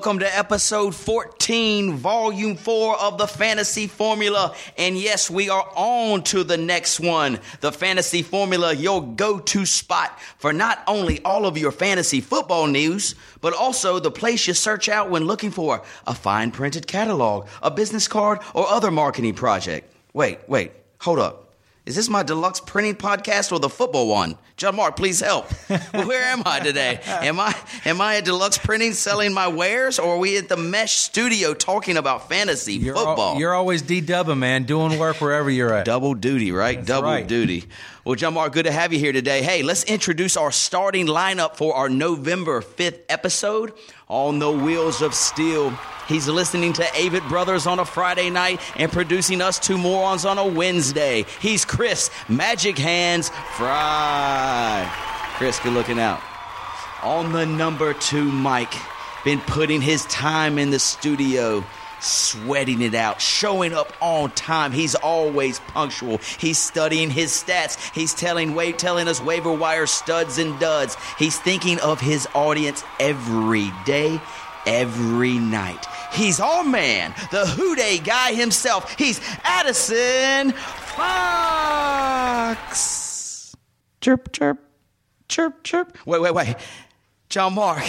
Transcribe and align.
Welcome 0.00 0.20
to 0.20 0.38
episode 0.38 0.94
14, 0.94 1.92
volume 1.92 2.56
4 2.56 2.98
of 2.98 3.18
the 3.18 3.26
Fantasy 3.26 3.86
Formula. 3.86 4.54
And 4.78 4.96
yes, 4.96 5.28
we 5.28 5.50
are 5.50 5.70
on 5.76 6.22
to 6.22 6.42
the 6.42 6.56
next 6.56 7.00
one. 7.00 7.38
The 7.60 7.70
Fantasy 7.70 8.22
Formula, 8.22 8.72
your 8.72 9.06
go 9.06 9.38
to 9.38 9.66
spot 9.66 10.18
for 10.38 10.54
not 10.54 10.82
only 10.86 11.22
all 11.22 11.44
of 11.44 11.58
your 11.58 11.70
fantasy 11.70 12.22
football 12.22 12.66
news, 12.66 13.14
but 13.42 13.52
also 13.52 13.98
the 13.98 14.10
place 14.10 14.48
you 14.48 14.54
search 14.54 14.88
out 14.88 15.10
when 15.10 15.26
looking 15.26 15.50
for 15.50 15.82
a 16.06 16.14
fine 16.14 16.50
printed 16.50 16.86
catalog, 16.86 17.46
a 17.62 17.70
business 17.70 18.08
card, 18.08 18.38
or 18.54 18.66
other 18.68 18.90
marketing 18.90 19.34
project. 19.34 19.92
Wait, 20.14 20.38
wait, 20.48 20.72
hold 20.98 21.18
up. 21.18 21.49
Is 21.90 21.96
this 21.96 22.08
my 22.08 22.22
deluxe 22.22 22.60
printing 22.60 22.94
podcast 22.94 23.50
or 23.50 23.58
the 23.58 23.68
football 23.68 24.06
one? 24.06 24.38
John 24.56 24.76
Mark, 24.76 24.94
please 24.94 25.18
help. 25.18 25.50
Where 25.90 26.22
am 26.22 26.44
I 26.46 26.60
today? 26.60 27.00
Am 27.04 27.40
I 27.40 27.52
am 27.84 28.00
I 28.00 28.18
at 28.18 28.24
deluxe 28.24 28.58
printing 28.58 28.92
selling 28.92 29.34
my 29.34 29.48
wares, 29.48 29.98
or 29.98 30.14
are 30.14 30.18
we 30.18 30.38
at 30.38 30.48
the 30.48 30.56
Mesh 30.56 30.92
Studio 30.92 31.52
talking 31.52 31.96
about 31.96 32.28
fantasy 32.28 32.74
You're, 32.74 32.94
football? 32.94 33.32
al- 33.32 33.40
you're 33.40 33.54
always 33.54 33.82
D 33.82 34.00
dubbing, 34.00 34.38
man, 34.38 34.62
doing 34.62 35.00
work 35.00 35.20
wherever 35.20 35.50
you're 35.50 35.74
at. 35.74 35.84
Double 35.84 36.14
duty, 36.14 36.52
right? 36.52 36.84
Double 36.84 37.08
right. 37.08 37.26
duty. 37.26 37.64
Well, 38.04 38.14
John 38.14 38.34
Mark, 38.34 38.52
good 38.52 38.66
to 38.66 38.72
have 38.72 38.92
you 38.92 39.00
here 39.00 39.12
today. 39.12 39.42
Hey, 39.42 39.64
let's 39.64 39.82
introduce 39.82 40.36
our 40.36 40.52
starting 40.52 41.08
lineup 41.08 41.56
for 41.56 41.74
our 41.74 41.88
November 41.88 42.62
5th 42.62 43.00
episode 43.08 43.72
on 44.10 44.40
the 44.40 44.50
Wheels 44.50 45.02
of 45.02 45.14
Steel. 45.14 45.70
He's 46.08 46.26
listening 46.26 46.72
to 46.74 46.82
Avett 46.82 47.26
Brothers 47.28 47.68
on 47.68 47.78
a 47.78 47.84
Friday 47.84 48.28
night 48.28 48.60
and 48.74 48.90
producing 48.90 49.40
us 49.40 49.60
two 49.60 49.78
morons 49.78 50.24
on 50.24 50.36
a 50.36 50.44
Wednesday. 50.44 51.24
He's 51.40 51.64
Chris 51.64 52.10
Magic 52.28 52.76
Hands 52.76 53.28
Fry. 53.56 54.90
Chris, 55.36 55.60
good 55.60 55.72
looking 55.72 56.00
out. 56.00 56.20
On 57.04 57.30
the 57.32 57.46
number 57.46 57.94
two 57.94 58.30
mic, 58.30 58.68
been 59.24 59.40
putting 59.42 59.80
his 59.80 60.04
time 60.06 60.58
in 60.58 60.70
the 60.70 60.80
studio, 60.80 61.64
sweating 62.00 62.82
it 62.82 62.94
out, 62.94 63.20
showing 63.20 63.72
up 63.72 63.92
on 64.00 64.30
time. 64.32 64.72
He's 64.72 64.94
always 64.94 65.58
punctual. 65.60 66.18
He's 66.38 66.58
studying 66.58 67.10
his 67.10 67.30
stats. 67.32 67.78
He's 67.94 68.14
telling 68.14 68.54
wa- 68.54 68.72
telling 68.72 69.08
us 69.08 69.20
waiver 69.20 69.52
wire 69.52 69.86
studs 69.86 70.38
and 70.38 70.58
duds. 70.60 70.96
He's 71.18 71.38
thinking 71.38 71.78
of 71.80 72.00
his 72.00 72.26
audience 72.34 72.82
every 72.98 73.70
day, 73.84 74.20
every 74.66 75.38
night. 75.38 75.86
He's 76.12 76.40
our 76.40 76.64
man, 76.64 77.14
the 77.30 77.46
Who 77.46 77.76
Dey 77.76 77.98
guy 77.98 78.32
himself. 78.34 78.94
He's 78.98 79.20
Addison 79.44 80.52
Fox. 82.50 83.54
Chirp, 84.00 84.32
chirp, 84.32 84.58
chirp, 85.28 85.62
chirp. 85.62 85.96
Wait, 86.06 86.20
wait, 86.20 86.34
wait. 86.34 86.56
John 87.28 87.54
Mark, 87.54 87.82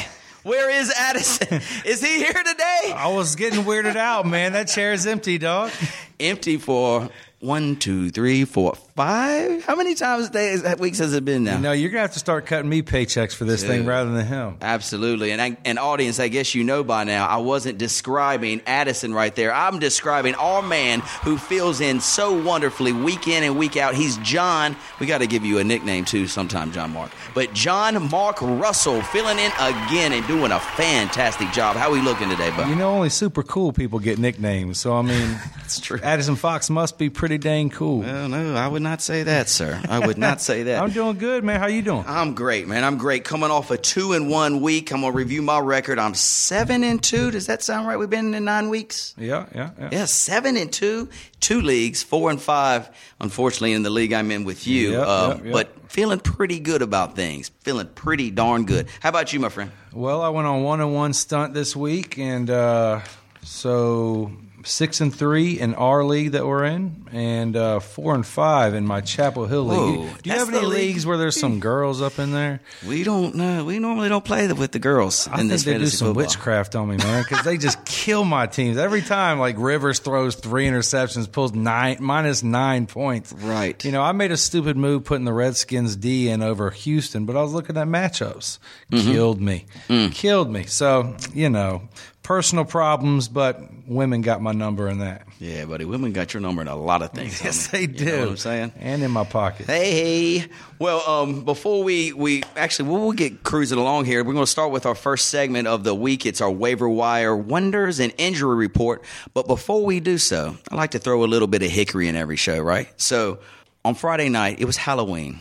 where 0.43 0.69
is 0.69 0.91
Addison? 0.95 1.61
is 1.85 2.01
he 2.01 2.17
here 2.17 2.33
today? 2.33 2.93
I 2.95 3.13
was 3.13 3.35
getting 3.35 3.61
weirded 3.61 3.95
out, 3.95 4.25
man. 4.25 4.53
That 4.53 4.67
chair 4.67 4.93
is 4.93 5.05
empty, 5.05 5.37
dog. 5.37 5.71
Empty 6.19 6.57
for 6.57 7.09
one, 7.41 7.75
two, 7.75 8.11
three, 8.11 8.45
four, 8.45 8.75
five. 8.95 9.63
How 9.65 9.75
many 9.75 9.95
times 9.95 10.29
days 10.29 10.63
weeks 10.77 10.99
has 10.99 11.13
it 11.13 11.25
been 11.25 11.43
now? 11.43 11.59
No, 11.59 11.71
you're 11.71 11.89
gonna 11.89 12.01
have 12.01 12.13
to 12.13 12.19
start 12.19 12.45
cutting 12.45 12.69
me 12.69 12.83
paychecks 12.83 13.33
for 13.33 13.45
this 13.45 13.63
thing 13.63 13.85
rather 13.85 14.11
than 14.11 14.25
him. 14.25 14.57
Absolutely. 14.61 15.31
And 15.31 15.41
I, 15.41 15.57
and 15.65 15.79
audience, 15.79 16.19
I 16.19 16.27
guess 16.27 16.53
you 16.53 16.63
know 16.63 16.83
by 16.83 17.03
now, 17.03 17.25
I 17.27 17.37
wasn't 17.37 17.79
describing 17.79 18.61
Addison 18.67 19.13
right 19.13 19.35
there. 19.35 19.53
I'm 19.53 19.79
describing 19.79 20.35
our 20.35 20.61
man 20.61 20.99
who 21.23 21.37
fills 21.37 21.81
in 21.81 21.99
so 21.99 22.39
wonderfully 22.43 22.93
week 22.93 23.27
in 23.27 23.43
and 23.43 23.57
week 23.57 23.75
out. 23.75 23.95
He's 23.95 24.17
John. 24.17 24.75
We 24.99 25.07
got 25.07 25.19
to 25.19 25.27
give 25.27 25.43
you 25.43 25.57
a 25.57 25.63
nickname 25.63 26.05
too 26.05 26.27
sometime, 26.27 26.71
John 26.71 26.91
Mark. 26.93 27.11
But 27.33 27.53
John 27.53 28.09
Mark 28.11 28.39
Russell 28.41 29.01
filling 29.01 29.39
in 29.39 29.51
again 29.59 30.13
and 30.13 30.25
doing 30.27 30.51
a 30.51 30.59
fantastic 30.59 31.51
job. 31.51 31.75
How 31.75 31.89
are 31.89 31.93
we 31.93 32.01
looking 32.01 32.29
today, 32.29 32.51
bud? 32.51 32.69
You 32.69 32.75
know, 32.75 32.91
only 32.91 33.09
super 33.09 33.41
cool 33.41 33.73
people 33.73 33.97
get 33.97 34.19
nicknames. 34.19 34.77
So 34.77 34.93
I 34.93 35.01
mean, 35.01 35.39
It's 35.71 35.79
true. 35.79 35.99
Addison 36.03 36.35
Fox 36.35 36.69
must 36.69 36.97
be 36.97 37.09
pretty 37.09 37.30
dang 37.37 37.69
cool. 37.69 37.99
Well, 37.99 38.29
no, 38.29 38.55
I 38.55 38.67
would 38.67 38.81
not 38.81 39.01
say 39.01 39.23
that, 39.23 39.49
sir. 39.49 39.81
I 39.89 40.05
would 40.05 40.17
not 40.17 40.41
say 40.41 40.63
that. 40.63 40.81
I'm 40.83 40.91
doing 40.91 41.17
good, 41.17 41.43
man. 41.43 41.59
How 41.59 41.67
you 41.67 41.81
doing? 41.81 42.03
I'm 42.07 42.33
great, 42.33 42.67
man. 42.67 42.83
I'm 42.83 42.97
great. 42.97 43.23
Coming 43.23 43.51
off 43.51 43.71
a 43.71 43.77
two 43.77 44.13
and 44.13 44.29
one 44.29 44.61
week, 44.61 44.91
I'm 44.91 45.01
gonna 45.01 45.13
review 45.13 45.41
my 45.41 45.59
record. 45.59 45.99
I'm 45.99 46.13
seven 46.13 46.83
and 46.83 47.01
two. 47.01 47.31
Does 47.31 47.47
that 47.47 47.61
sound 47.63 47.87
right? 47.87 47.97
We've 47.97 48.09
been 48.09 48.33
in 48.33 48.43
nine 48.45 48.69
weeks. 48.69 49.13
Yeah, 49.17 49.45
yeah, 49.53 49.71
yeah. 49.79 49.89
Yeah, 49.91 50.05
seven 50.05 50.57
and 50.57 50.71
two, 50.71 51.09
two 51.39 51.61
leagues, 51.61 52.03
four 52.03 52.29
and 52.29 52.41
five. 52.41 52.89
Unfortunately, 53.19 53.73
in 53.73 53.83
the 53.83 53.89
league 53.89 54.13
I'm 54.13 54.31
in 54.31 54.43
with 54.45 54.65
you, 54.67 54.91
Yep, 54.93 55.07
yep, 55.07 55.43
yep. 55.43 55.53
but 55.53 55.91
feeling 55.91 56.19
pretty 56.19 56.59
good 56.59 56.81
about 56.81 57.15
things. 57.15 57.51
Feeling 57.61 57.87
pretty 57.87 58.31
darn 58.31 58.65
good. 58.65 58.87
How 59.01 59.09
about 59.09 59.33
you, 59.33 59.39
my 59.39 59.49
friend? 59.49 59.71
Well, 59.93 60.21
I 60.21 60.29
went 60.29 60.47
on 60.47 60.63
one 60.63 60.79
on 60.81 60.93
one 60.93 61.13
stunt 61.13 61.53
this 61.53 61.75
week, 61.75 62.17
and 62.17 62.49
uh, 62.49 63.01
so 63.43 64.31
six 64.63 65.01
and 65.01 65.13
three 65.13 65.59
in 65.59 65.73
our 65.75 66.03
league 66.03 66.31
that 66.31 66.45
we're 66.45 66.65
in, 66.65 67.07
and 67.11 67.55
uh, 67.55 67.79
four 67.79 68.15
and 68.15 68.25
five 68.25 68.73
in 68.73 68.85
my 68.85 69.01
Chapel 69.01 69.45
Hill 69.47 69.65
Whoa, 69.67 69.85
league. 69.85 70.21
Do 70.23 70.29
you 70.29 70.35
have 70.35 70.49
any 70.49 70.59
league? 70.59 70.69
leagues 70.69 71.05
where 71.05 71.17
there's 71.17 71.39
some 71.39 71.59
girls 71.71 72.01
up 72.01 72.19
in 72.19 72.31
there? 72.31 72.61
We 72.87 73.03
don't 73.03 73.35
know. 73.35 73.65
We 73.65 73.79
normally 73.79 74.09
don't 74.09 74.25
play 74.25 74.51
with 74.51 74.71
the 74.71 74.79
girls 74.79 75.27
I 75.27 75.33
in 75.33 75.37
think 75.37 75.49
this 75.51 75.63
they 75.63 75.77
do 75.77 75.85
some 75.87 76.09
football. 76.09 76.23
witchcraft 76.23 76.75
on 76.75 76.89
me, 76.89 76.97
man, 76.97 77.23
because 77.23 77.45
they 77.45 77.57
just 77.57 77.83
kill 77.85 78.23
my 78.23 78.47
teams 78.47 78.77
every 78.77 79.01
time. 79.01 79.39
Like 79.39 79.55
Rivers 79.57 79.99
throws 79.99 80.35
three 80.35 80.67
interceptions, 80.67 81.31
pulls 81.31 81.53
nine 81.53 81.97
minus 81.99 82.43
nine 82.43 82.87
points. 82.87 83.33
Right. 83.33 83.83
You 83.83 83.91
know, 83.91 84.01
I 84.01 84.11
made 84.11 84.31
a 84.31 84.37
stupid 84.37 84.77
move 84.77 85.03
putting 85.03 85.25
the 85.25 85.33
Redskins 85.33 85.95
D 85.95 86.29
in 86.29 86.41
over 86.41 86.69
Houston, 86.71 87.25
but 87.25 87.35
I 87.35 87.41
was 87.41 87.53
looking 87.53 87.77
at 87.77 87.87
matchups. 87.87 88.59
Mm-hmm. 88.91 89.11
Killed 89.11 89.41
me. 89.41 89.65
Mm. 89.87 90.11
Killed 90.11 90.49
me. 90.51 90.65
So 90.65 91.15
you 91.33 91.49
know, 91.49 91.83
personal 92.31 92.63
problems, 92.63 93.27
but 93.27 93.59
women 93.87 94.21
got 94.21 94.41
my 94.41 94.53
number 94.53 94.87
in 94.87 94.99
that. 94.99 95.27
Yeah, 95.37 95.65
buddy. 95.65 95.83
Women 95.83 96.13
got 96.13 96.33
your 96.33 96.39
number 96.39 96.61
in 96.61 96.69
a 96.69 96.77
lot 96.77 97.01
of 97.01 97.11
things. 97.11 97.41
Yes, 97.43 97.67
they 97.67 97.81
You 97.81 97.87
do. 97.87 98.05
know 98.05 98.19
what 98.19 98.29
I'm 98.29 98.37
saying? 98.37 98.71
And 98.79 99.03
in 99.03 99.11
my 99.11 99.25
pocket. 99.25 99.65
Hey, 99.65 100.45
well, 100.79 101.01
um, 101.09 101.43
before 101.43 101.83
we 101.83 102.13
we 102.13 102.43
actually 102.55 102.87
we'll, 102.87 103.01
we'll 103.01 103.11
get 103.11 103.43
cruising 103.43 103.77
along 103.77 104.05
here. 104.05 104.23
We're 104.23 104.31
going 104.31 104.45
to 104.45 104.51
start 104.51 104.71
with 104.71 104.85
our 104.85 104.95
first 104.95 105.27
segment 105.27 105.67
of 105.67 105.83
the 105.83 105.93
week. 105.93 106.25
It's 106.25 106.39
our 106.39 106.49
waiver 106.49 106.87
wire 106.87 107.35
wonders 107.35 107.99
and 107.99 108.13
injury 108.17 108.55
report. 108.55 109.03
But 109.33 109.45
before 109.47 109.83
we 109.83 109.99
do 109.99 110.17
so, 110.17 110.55
I 110.71 110.75
like 110.75 110.91
to 110.91 110.99
throw 110.99 111.25
a 111.25 111.27
little 111.33 111.49
bit 111.49 111.63
of 111.63 111.69
hickory 111.69 112.07
in 112.07 112.15
every 112.15 112.37
show, 112.37 112.59
right? 112.61 112.87
So 112.95 113.39
on 113.83 113.93
Friday 113.95 114.29
night, 114.29 114.61
it 114.61 114.65
was 114.65 114.77
Halloween. 114.77 115.39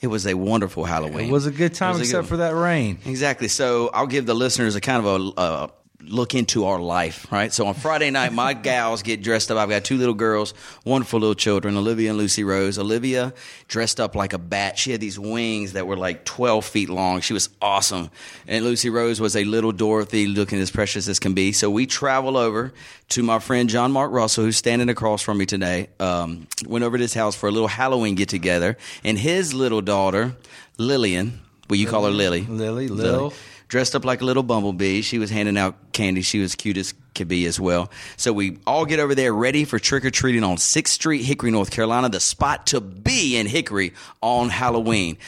It 0.00 0.06
was 0.06 0.24
a 0.28 0.34
wonderful 0.34 0.84
Halloween. 0.84 1.28
It 1.28 1.32
was 1.32 1.46
a 1.46 1.50
good 1.50 1.74
time, 1.74 1.96
a 1.96 1.98
except 1.98 2.22
good- 2.22 2.28
for 2.28 2.36
that 2.36 2.54
rain. 2.54 3.00
Exactly. 3.06 3.48
So 3.48 3.90
I'll 3.92 4.06
give 4.06 4.26
the 4.26 4.34
listeners 4.34 4.76
a 4.76 4.80
kind 4.80 5.04
of 5.04 5.06
a 5.36 5.40
uh, 5.40 5.66
look 6.08 6.34
into 6.34 6.64
our 6.64 6.78
life, 6.80 7.30
right? 7.30 7.52
So 7.52 7.66
on 7.66 7.74
Friday 7.74 8.10
night, 8.10 8.32
my 8.32 8.52
gals 8.68 9.02
get 9.02 9.22
dressed 9.22 9.50
up. 9.50 9.58
I've 9.58 9.68
got 9.68 9.84
two 9.84 9.96
little 9.96 10.14
girls, 10.14 10.54
wonderful 10.84 11.20
little 11.20 11.34
children, 11.34 11.76
Olivia 11.76 12.10
and 12.10 12.18
Lucy 12.18 12.44
Rose. 12.44 12.78
Olivia 12.78 13.32
dressed 13.68 14.00
up 14.00 14.14
like 14.14 14.32
a 14.32 14.38
bat. 14.38 14.78
She 14.78 14.90
had 14.92 15.00
these 15.00 15.18
wings 15.18 15.74
that 15.74 15.86
were 15.86 15.96
like 15.96 16.24
12 16.24 16.64
feet 16.64 16.88
long. 16.88 17.20
She 17.20 17.32
was 17.32 17.48
awesome. 17.60 18.10
And 18.46 18.64
Lucy 18.64 18.90
Rose 18.90 19.20
was 19.20 19.36
a 19.36 19.44
little 19.44 19.72
Dorothy 19.72 20.26
looking 20.26 20.58
as 20.60 20.70
precious 20.70 21.08
as 21.08 21.18
can 21.18 21.34
be. 21.34 21.52
So 21.52 21.70
we 21.70 21.86
travel 21.86 22.36
over 22.36 22.72
to 23.10 23.22
my 23.22 23.38
friend 23.38 23.68
John 23.68 23.92
Mark 23.92 24.12
Russell, 24.12 24.44
who's 24.44 24.56
standing 24.56 24.88
across 24.88 25.22
from 25.22 25.38
me 25.38 25.46
today. 25.46 25.88
Um, 26.00 26.46
went 26.66 26.84
over 26.84 26.96
to 26.96 27.02
his 27.02 27.14
house 27.14 27.34
for 27.34 27.48
a 27.48 27.52
little 27.52 27.68
Halloween 27.68 28.14
get 28.14 28.28
together. 28.28 28.76
And 29.04 29.18
his 29.18 29.54
little 29.54 29.80
daughter, 29.80 30.36
Lillian, 30.76 31.40
well, 31.68 31.78
you 31.78 31.86
call 31.86 32.04
her 32.04 32.10
Lily. 32.10 32.42
Lily, 32.42 32.88
Lil. 32.88 33.32
Dressed 33.68 33.94
up 33.94 34.04
like 34.04 34.22
a 34.22 34.24
little 34.24 34.42
bumblebee. 34.42 35.02
She 35.02 35.18
was 35.18 35.28
handing 35.30 35.58
out 35.58 35.92
candy. 35.92 36.22
She 36.22 36.38
was 36.40 36.54
cute 36.54 36.78
as 36.78 36.94
could 37.14 37.28
be 37.28 37.44
as 37.46 37.60
well. 37.60 37.90
So 38.16 38.32
we 38.32 38.58
all 38.66 38.86
get 38.86 38.98
over 38.98 39.14
there 39.14 39.32
ready 39.34 39.64
for 39.64 39.78
trick 39.78 40.04
or 40.04 40.10
treating 40.10 40.42
on 40.42 40.56
6th 40.56 40.88
Street, 40.88 41.22
Hickory, 41.24 41.50
North 41.50 41.70
Carolina, 41.70 42.08
the 42.08 42.20
spot 42.20 42.68
to 42.68 42.80
be 42.80 43.36
in 43.36 43.46
Hickory 43.46 43.92
on 44.22 44.48
Halloween. 44.48 45.18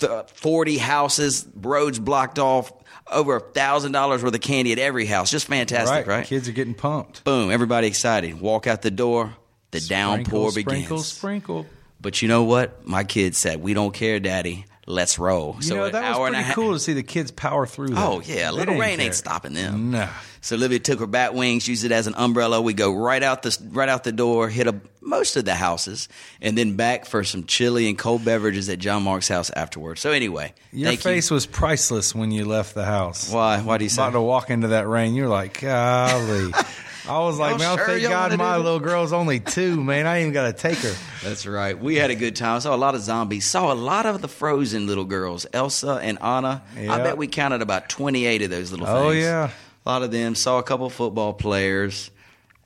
th- 0.00 0.10
40 0.34 0.78
houses, 0.78 1.46
roads 1.54 1.98
blocked 2.00 2.38
off, 2.40 2.72
over 3.12 3.36
a 3.36 3.40
thousand 3.40 3.92
dollars 3.92 4.22
worth 4.24 4.34
of 4.34 4.40
candy 4.40 4.72
at 4.72 4.78
every 4.78 5.04
house. 5.06 5.30
Just 5.30 5.46
fantastic, 5.46 6.06
right? 6.06 6.26
Kids 6.26 6.48
are 6.48 6.52
getting 6.52 6.74
pumped. 6.74 7.22
Boom, 7.22 7.50
everybody 7.50 7.86
excited. 7.86 8.40
Walk 8.40 8.66
out 8.66 8.80
the 8.82 8.90
door, 8.90 9.34
the 9.70 9.80
downpour 9.80 10.50
sprinkle, 10.50 10.72
begins. 10.72 10.86
Sprinkle, 10.86 10.98
sprinkle. 11.02 11.66
But 12.00 12.22
you 12.22 12.28
know 12.28 12.42
what? 12.44 12.86
My 12.88 13.04
kids 13.04 13.38
said, 13.38 13.62
"We 13.62 13.74
don't 13.74 13.92
care, 13.94 14.18
Daddy. 14.20 14.64
Let's 14.86 15.18
roll." 15.18 15.56
You 15.60 15.74
know, 15.74 15.84
an 15.84 15.92
that 15.92 16.04
hour 16.04 16.20
was 16.22 16.26
and 16.28 16.36
a 16.36 16.40
pretty 16.40 16.54
cool 16.54 16.72
to 16.74 16.78
see 16.78 16.92
the 16.92 17.02
kids 17.02 17.30
power 17.30 17.66
through 17.66 17.88
that. 17.88 17.98
Oh 17.98 18.20
yeah, 18.24 18.48
a 18.50 18.52
They 18.52 18.58
little 18.58 18.78
rain 18.78 18.96
care. 18.98 19.06
ain't 19.06 19.14
stopping 19.14 19.54
them. 19.54 19.90
No. 19.90 20.08
So 20.40 20.56
Olivia 20.56 20.78
took 20.78 21.00
her 21.00 21.06
bat 21.06 21.32
wings, 21.34 21.66
used 21.66 21.84
it 21.84 21.92
as 21.92 22.06
an 22.06 22.14
umbrella. 22.16 22.60
We 22.60 22.74
go 22.74 22.94
right 22.94 23.22
out 23.22 23.42
the 23.42 23.56
right 23.70 23.88
out 23.88 24.04
the 24.04 24.12
door, 24.12 24.50
hit 24.50 24.66
a, 24.66 24.78
most 25.00 25.36
of 25.36 25.46
the 25.46 25.54
houses, 25.54 26.06
and 26.42 26.56
then 26.58 26.76
back 26.76 27.06
for 27.06 27.24
some 27.24 27.44
chili 27.44 27.88
and 27.88 27.96
cold 27.96 28.26
beverages 28.26 28.68
at 28.68 28.78
John 28.78 29.02
Mark's 29.04 29.28
house 29.28 29.48
afterwards. 29.50 30.02
So 30.02 30.10
anyway, 30.10 30.52
Your 30.70 30.94
face 30.96 31.30
was 31.30 31.46
priceless 31.46 32.14
when 32.14 32.30
you 32.30 32.44
left 32.44 32.74
the 32.74 32.84
house. 32.84 33.32
Why? 33.32 33.62
Why 33.62 33.78
do 33.78 33.84
you 33.84 33.90
say? 33.90 34.02
About 34.02 34.12
to 34.12 34.20
walk 34.20 34.50
into 34.50 34.68
that 34.68 34.86
rain, 34.86 35.14
you're 35.14 35.28
like, 35.30 35.60
golly. 35.62 36.52
I 37.06 37.18
was 37.20 37.38
like, 37.38 37.58
man, 37.58 37.76
sure 37.76 37.86
thank 37.86 38.02
God 38.02 38.36
my 38.38 38.56
little 38.56 38.80
girl's 38.80 39.12
only 39.12 39.38
two, 39.38 39.82
man. 39.82 40.06
I 40.06 40.18
ain't 40.18 40.22
even 40.22 40.32
got 40.32 40.46
to 40.46 40.52
take 40.54 40.78
her. 40.78 40.94
That's 41.22 41.46
right. 41.46 41.78
We 41.78 41.96
had 41.96 42.10
a 42.10 42.14
good 42.14 42.34
time. 42.34 42.60
Saw 42.60 42.74
a 42.74 42.76
lot 42.76 42.94
of 42.94 43.02
zombies. 43.02 43.44
Saw 43.44 43.72
a 43.72 43.74
lot 43.74 44.06
of 44.06 44.22
the 44.22 44.28
frozen 44.28 44.86
little 44.86 45.04
girls, 45.04 45.46
Elsa 45.52 46.00
and 46.02 46.20
Anna. 46.22 46.62
I 46.76 46.98
bet 46.98 47.18
we 47.18 47.26
counted 47.26 47.60
about 47.60 47.88
twenty-eight 47.88 48.42
of 48.42 48.50
those 48.50 48.70
little 48.70 48.86
things. 48.86 48.98
Oh, 48.98 49.10
yeah. 49.10 49.50
a 49.84 49.88
lot 49.88 50.02
of 50.02 50.10
them. 50.12 50.34
Saw 50.34 50.58
a 50.58 50.62
couple 50.62 50.88
football 50.88 51.34
players, 51.34 52.10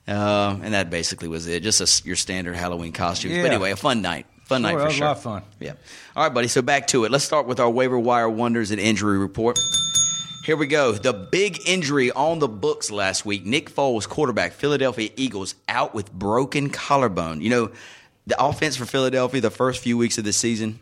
uh, 0.07 0.57
and 0.61 0.73
that 0.73 0.89
basically 0.89 1.27
was 1.27 1.47
it. 1.47 1.61
Just 1.61 1.81
a 1.81 2.07
your 2.07 2.15
standard 2.15 2.55
Halloween 2.55 2.93
costumes. 2.93 3.33
Yeah. 3.33 3.41
But 3.41 3.51
anyway, 3.51 3.71
a 3.71 3.75
fun 3.75 4.01
night. 4.01 4.25
Fun 4.45 4.63
night 4.63 4.73
for 4.73 4.85
was 4.85 4.93
a 4.93 4.97
sure. 4.97 5.07
lot 5.07 5.17
of 5.17 5.23
fun. 5.23 5.43
Yeah. 5.59 5.73
All 6.15 6.23
right, 6.23 6.33
buddy. 6.33 6.47
So 6.47 6.61
back 6.61 6.87
to 6.87 7.03
it. 7.03 7.11
Let's 7.11 7.25
start 7.25 7.45
with 7.45 7.59
our 7.59 7.69
waiver 7.69 7.99
wire 7.99 8.29
wonders 8.29 8.71
and 8.71 8.79
injury 8.79 9.17
report. 9.17 9.59
Here 10.49 10.57
we 10.57 10.65
go. 10.65 10.93
The 10.93 11.13
big 11.13 11.59
injury 11.67 12.11
on 12.11 12.39
the 12.39 12.47
books 12.47 12.89
last 12.89 13.23
week. 13.23 13.45
Nick 13.45 13.69
Foles, 13.69 14.09
quarterback, 14.09 14.53
Philadelphia 14.53 15.11
Eagles, 15.15 15.53
out 15.67 15.93
with 15.93 16.11
broken 16.11 16.71
collarbone. 16.71 17.41
You 17.41 17.51
know, 17.51 17.71
the 18.25 18.43
offense 18.43 18.75
for 18.75 18.87
Philadelphia 18.87 19.41
the 19.41 19.51
first 19.51 19.79
few 19.83 19.95
weeks 19.95 20.17
of 20.17 20.23
the 20.23 20.33
season 20.33 20.79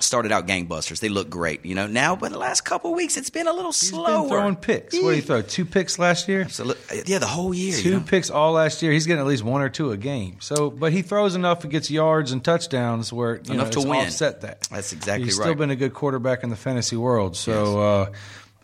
started 0.00 0.32
out 0.32 0.46
gangbusters. 0.46 1.00
They 1.00 1.10
looked 1.10 1.28
great. 1.28 1.66
You 1.66 1.74
know, 1.74 1.86
now 1.86 2.16
but 2.16 2.32
the 2.32 2.38
last 2.38 2.62
couple 2.62 2.92
of 2.92 2.96
weeks 2.96 3.18
it's 3.18 3.28
been 3.28 3.46
a 3.46 3.52
little 3.52 3.72
He's 3.72 3.90
slower. 3.90 4.22
been 4.22 4.28
throwing 4.30 4.56
picks. 4.56 4.94
What 4.94 5.10
did 5.10 5.16
he 5.16 5.20
throw? 5.20 5.42
Two 5.42 5.66
picks 5.66 5.98
last 5.98 6.26
year? 6.26 6.48
So, 6.48 6.64
look, 6.64 6.78
yeah, 7.04 7.18
the 7.18 7.26
whole 7.26 7.52
year. 7.52 7.76
Two 7.76 7.90
you 7.90 7.94
know? 7.96 8.04
picks 8.06 8.30
all 8.30 8.52
last 8.52 8.82
year. 8.82 8.90
He's 8.90 9.06
getting 9.06 9.20
at 9.20 9.26
least 9.26 9.42
one 9.44 9.60
or 9.60 9.68
two 9.68 9.90
a 9.90 9.98
game. 9.98 10.38
So, 10.40 10.70
but 10.70 10.94
he 10.94 11.02
throws 11.02 11.34
enough 11.34 11.62
and 11.62 11.70
gets 11.70 11.90
yards 11.90 12.32
and 12.32 12.42
touchdowns 12.42 13.12
where 13.12 13.34
you 13.34 13.52
Enough 13.52 13.66
know, 13.66 13.72
to 13.72 13.78
it's 13.80 13.86
win. 13.86 14.06
offset 14.06 14.40
that. 14.40 14.62
That's 14.70 14.94
exactly 14.94 15.26
He's 15.26 15.38
right. 15.38 15.44
He's 15.44 15.52
still 15.52 15.54
been 15.56 15.70
a 15.70 15.76
good 15.76 15.92
quarterback 15.92 16.42
in 16.42 16.48
the 16.48 16.56
fantasy 16.56 16.96
world. 16.96 17.36
So, 17.36 17.82
uh, 17.82 18.12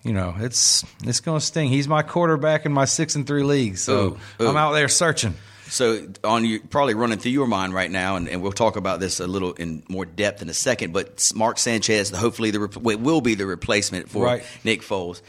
you 0.03 0.13
know, 0.13 0.35
it's 0.39 0.85
it's 1.05 1.21
going 1.21 1.39
to 1.41 1.45
sting. 1.45 1.69
He's 1.69 1.89
my 1.89 2.03
quarterback 2.03 2.67
in 2.67 2.73
my 2.73 2.85
six 2.85 3.15
and 3.17 3.27
three 3.27 3.43
leagues. 3.43 3.83
So 3.83 4.19
Ooh, 4.41 4.45
ooh. 4.45 4.49
I'm 4.49 4.57
out 4.57 4.73
there 4.73 4.89
searching. 4.89 5.35
So 5.69 6.09
on 6.25 6.45
you 6.45 6.61
probably 6.61 6.95
running 6.95 7.19
through 7.19 7.31
your 7.33 7.47
mind 7.47 7.73
right 7.75 7.91
now, 7.91 8.17
and, 8.17 8.29
and 8.29 8.43
we'll 8.43 8.51
talk 8.53 8.75
about 8.77 8.99
this 8.99 9.21
a 9.21 9.27
little 9.29 9.53
in 9.53 9.85
more 9.89 10.05
depth 10.05 10.43
in 10.43 10.49
a 10.49 10.55
second. 10.55 10.93
But 10.93 11.23
Mark 11.35 11.59
Sanchez, 11.59 12.11
hopefully 12.11 12.51
the 12.51 12.61
rep- 12.61 12.77
well, 12.77 12.97
it 12.97 13.01
will 13.01 13.21
be 13.21 13.35
the 13.37 13.47
replacement 13.47 14.09
for 14.09 14.25
Right. 14.25 14.43
Nick 14.65 14.83
Foles. 14.83 15.23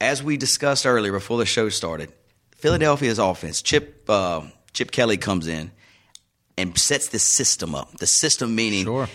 As 0.00 0.22
we 0.22 0.36
discussed 0.36 0.86
earlier 0.86 1.12
before 1.12 1.38
the 1.38 1.46
show 1.46 1.68
started, 1.68 2.12
Philadelphia's 2.56 3.18
offense, 3.18 3.60
Chip 3.60 4.08
uh, 4.08 4.42
Chip 4.72 4.92
Kelly 4.92 5.16
comes 5.16 5.48
in 5.48 5.72
and 6.56 6.78
sets 6.78 7.08
the 7.08 7.18
system 7.18 7.74
up. 7.74 7.98
The 7.98 8.06
system 8.06 8.54
meaning 8.54 8.84
Sure. 8.84 9.08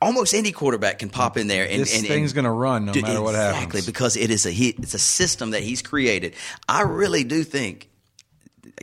Almost 0.00 0.34
any 0.34 0.52
quarterback 0.52 0.98
can 1.00 1.10
pop 1.10 1.36
in 1.36 1.46
there 1.48 1.68
and 1.68 1.80
This 1.82 1.96
and, 1.98 2.06
thing's 2.06 2.30
and 2.32 2.36
gonna 2.36 2.52
run 2.52 2.84
no 2.86 2.92
do- 2.92 3.02
matter 3.02 3.20
what 3.22 3.30
exactly 3.30 3.54
happens. 3.54 3.74
Exactly 3.74 3.92
because 3.92 4.16
it 4.16 4.30
is 4.30 4.46
a 4.46 4.50
he, 4.50 4.68
it's 4.70 4.94
a 4.94 4.98
system 4.98 5.50
that 5.50 5.62
he's 5.62 5.82
created. 5.82 6.34
I 6.68 6.82
really 6.82 7.24
do 7.24 7.42
think. 7.44 7.88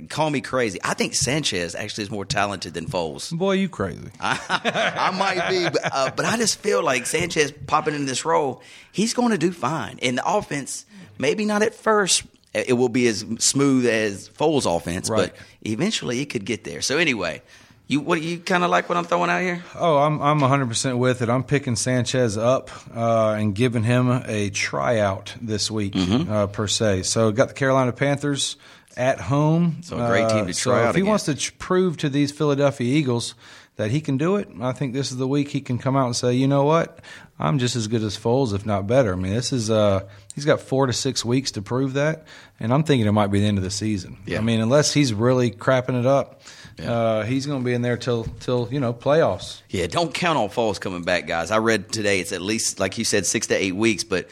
Call 0.09 0.29
me 0.29 0.41
crazy. 0.41 0.77
I 0.83 0.93
think 0.93 1.13
Sanchez 1.15 1.73
actually 1.73 2.03
is 2.03 2.11
more 2.11 2.25
talented 2.25 2.73
than 2.73 2.85
Foles. 2.85 3.31
Boy, 3.31 3.53
you 3.53 3.69
crazy. 3.69 4.09
I 4.19 5.11
might 5.17 5.49
be, 5.49 5.69
but, 5.69 5.81
uh, 5.93 6.11
but 6.13 6.25
I 6.25 6.35
just 6.35 6.59
feel 6.59 6.83
like 6.83 7.05
Sanchez 7.05 7.53
popping 7.65 7.95
in 7.95 8.05
this 8.05 8.25
role, 8.25 8.61
he's 8.91 9.13
going 9.13 9.31
to 9.31 9.37
do 9.37 9.53
fine. 9.53 9.97
And 10.01 10.17
the 10.17 10.27
offense, 10.29 10.85
maybe 11.17 11.45
not 11.45 11.61
at 11.63 11.73
first, 11.73 12.23
it 12.53 12.73
will 12.73 12.89
be 12.89 13.07
as 13.07 13.23
smooth 13.39 13.85
as 13.85 14.27
Foles' 14.29 14.65
offense, 14.65 15.09
Right. 15.09 15.31
but 15.33 15.35
eventually 15.71 16.19
it 16.19 16.25
could 16.25 16.43
get 16.45 16.65
there. 16.65 16.81
So 16.81 16.97
anyway, 16.97 17.41
you 17.87 17.99
what 18.01 18.21
you 18.21 18.39
kind 18.39 18.63
of 18.63 18.69
like 18.69 18.89
what 18.89 18.97
I'm 18.97 19.05
throwing 19.05 19.29
out 19.29 19.41
here? 19.41 19.63
Oh, 19.75 19.97
I'm 19.97 20.21
I'm 20.21 20.39
100 20.41 20.67
percent 20.67 20.97
with 20.97 21.21
it. 21.21 21.29
I'm 21.29 21.43
picking 21.43 21.75
Sanchez 21.75 22.37
up 22.37 22.69
uh, 22.95 23.31
and 23.37 23.53
giving 23.55 23.83
him 23.83 24.09
a 24.09 24.49
tryout 24.49 25.35
this 25.41 25.69
week 25.69 25.93
Mm-hmm. 25.93 26.31
uh, 26.31 26.47
per 26.47 26.67
se. 26.67 27.03
So 27.03 27.31
got 27.31 27.49
the 27.49 27.53
Carolina 27.53 27.91
Panthers 27.91 28.57
at 28.97 29.19
home. 29.19 29.77
So 29.81 29.97
a 29.99 30.07
great 30.07 30.29
team 30.29 30.45
to 30.45 30.51
Uh, 30.51 30.53
so 30.53 30.71
try 30.71 30.83
out 30.83 30.89
if 30.89 30.95
he 30.95 31.01
against. 31.01 31.09
wants 31.09 31.23
to 31.25 31.35
ch- 31.35 31.57
prove 31.59 31.97
to 31.97 32.09
these 32.09 32.31
Philadelphia 32.31 32.87
Eagles 32.97 33.35
that 33.77 33.91
he 33.91 33.99
can 33.99 34.15
do 34.17 34.37
it, 34.37 34.47
I 34.61 34.71
think 34.71 34.93
this 34.93 35.11
is 35.11 35.17
the 35.17 35.27
week 35.27 35.49
he 35.49 35.59
can 35.59 35.77
come 35.77 35.97
out 35.97 36.05
and 36.05 36.15
say, 36.15 36.33
you 36.33 36.47
know 36.47 36.63
what, 36.63 36.99
I'm 37.37 37.59
just 37.59 37.75
as 37.75 37.89
good 37.89 38.03
as 38.03 38.17
Foles, 38.17 38.53
if 38.53 38.65
not 38.65 38.87
better. 38.87 39.11
I 39.11 39.17
mean, 39.17 39.33
this 39.33 39.51
is 39.51 39.69
uh, 39.69 40.07
he's 40.33 40.45
got 40.45 40.61
four 40.61 40.87
to 40.87 40.93
six 40.93 41.25
weeks 41.25 41.51
to 41.51 41.61
prove 41.61 41.91
that, 41.95 42.23
and 42.57 42.73
I'm 42.73 42.83
thinking 42.83 43.05
it 43.05 43.11
might 43.11 43.31
be 43.31 43.41
the 43.41 43.47
end 43.47 43.57
of 43.57 43.65
the 43.65 43.69
season. 43.71 44.15
Yeah. 44.25 44.37
I 44.37 44.41
mean, 44.41 44.61
unless 44.61 44.93
he's 44.93 45.13
really 45.13 45.51
crapping 45.51 45.99
it 45.99 46.05
up. 46.05 46.39
Yeah. 46.77 46.91
Uh, 46.91 47.23
he's 47.23 47.45
going 47.45 47.61
to 47.61 47.65
be 47.65 47.73
in 47.73 47.81
there 47.81 47.97
till 47.97 48.25
till 48.41 48.67
you 48.71 48.79
know 48.79 48.93
playoffs. 48.93 49.61
Yeah, 49.69 49.87
don't 49.87 50.13
count 50.13 50.37
on 50.37 50.49
Foles 50.49 50.79
coming 50.79 51.03
back, 51.03 51.25
guys. 51.27 51.51
I 51.51 51.57
read 51.59 51.91
today 51.91 52.19
it's 52.19 52.31
at 52.31 52.41
least 52.41 52.79
like 52.79 52.97
you 52.97 53.05
said 53.05 53.25
six 53.25 53.47
to 53.47 53.55
eight 53.55 53.75
weeks, 53.75 54.03
but 54.03 54.27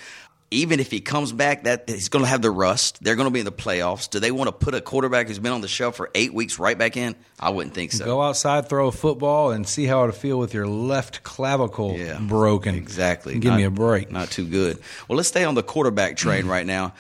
even 0.52 0.80
if 0.80 0.92
he 0.92 1.02
comes 1.02 1.32
back, 1.32 1.64
that 1.64 1.90
he's 1.90 2.10
going 2.10 2.24
to 2.24 2.30
have 2.30 2.42
the 2.42 2.52
rust. 2.52 3.04
They're 3.04 3.16
going 3.16 3.28
to 3.28 3.34
be 3.34 3.40
in 3.40 3.46
the 3.46 3.52
playoffs. 3.52 4.10
Do 4.10 4.20
they 4.20 4.32
want 4.32 4.50
to 4.50 4.52
put 4.52 4.76
a 4.76 4.82
quarterback 4.82 5.28
who's 5.28 5.40
been 5.40 5.52
on 5.52 5.62
the 5.62 5.68
shelf 5.68 5.96
for 5.96 6.12
eight 6.14 6.32
weeks 6.34 6.60
right 6.60 6.78
back 6.78 6.96
in? 6.96 7.16
I 7.40 7.50
wouldn't 7.50 7.74
think 7.74 7.92
so. 7.92 8.06
Go 8.06 8.22
outside, 8.22 8.70
throw 8.70 8.88
a 8.88 8.92
football, 8.92 9.52
and 9.52 9.68
see 9.68 9.86
how 9.86 10.04
it'll 10.04 10.14
feel 10.14 10.38
with 10.38 10.54
your 10.54 10.68
left 10.68 11.24
clavicle 11.24 11.96
Yeah, 11.98 12.20
broken. 12.20 12.76
Exactly. 12.76 13.40
Give 13.40 13.56
me 13.56 13.64
a 13.64 13.72
break. 13.72 14.12
Not 14.12 14.30
too 14.30 14.46
good. 14.46 14.78
Well, 15.08 15.18
let's 15.18 15.30
stay 15.30 15.44
on 15.44 15.56
the 15.56 15.64
quarterback 15.64 16.18
train 16.18 16.46
right 16.56 16.66
now. 16.68 16.94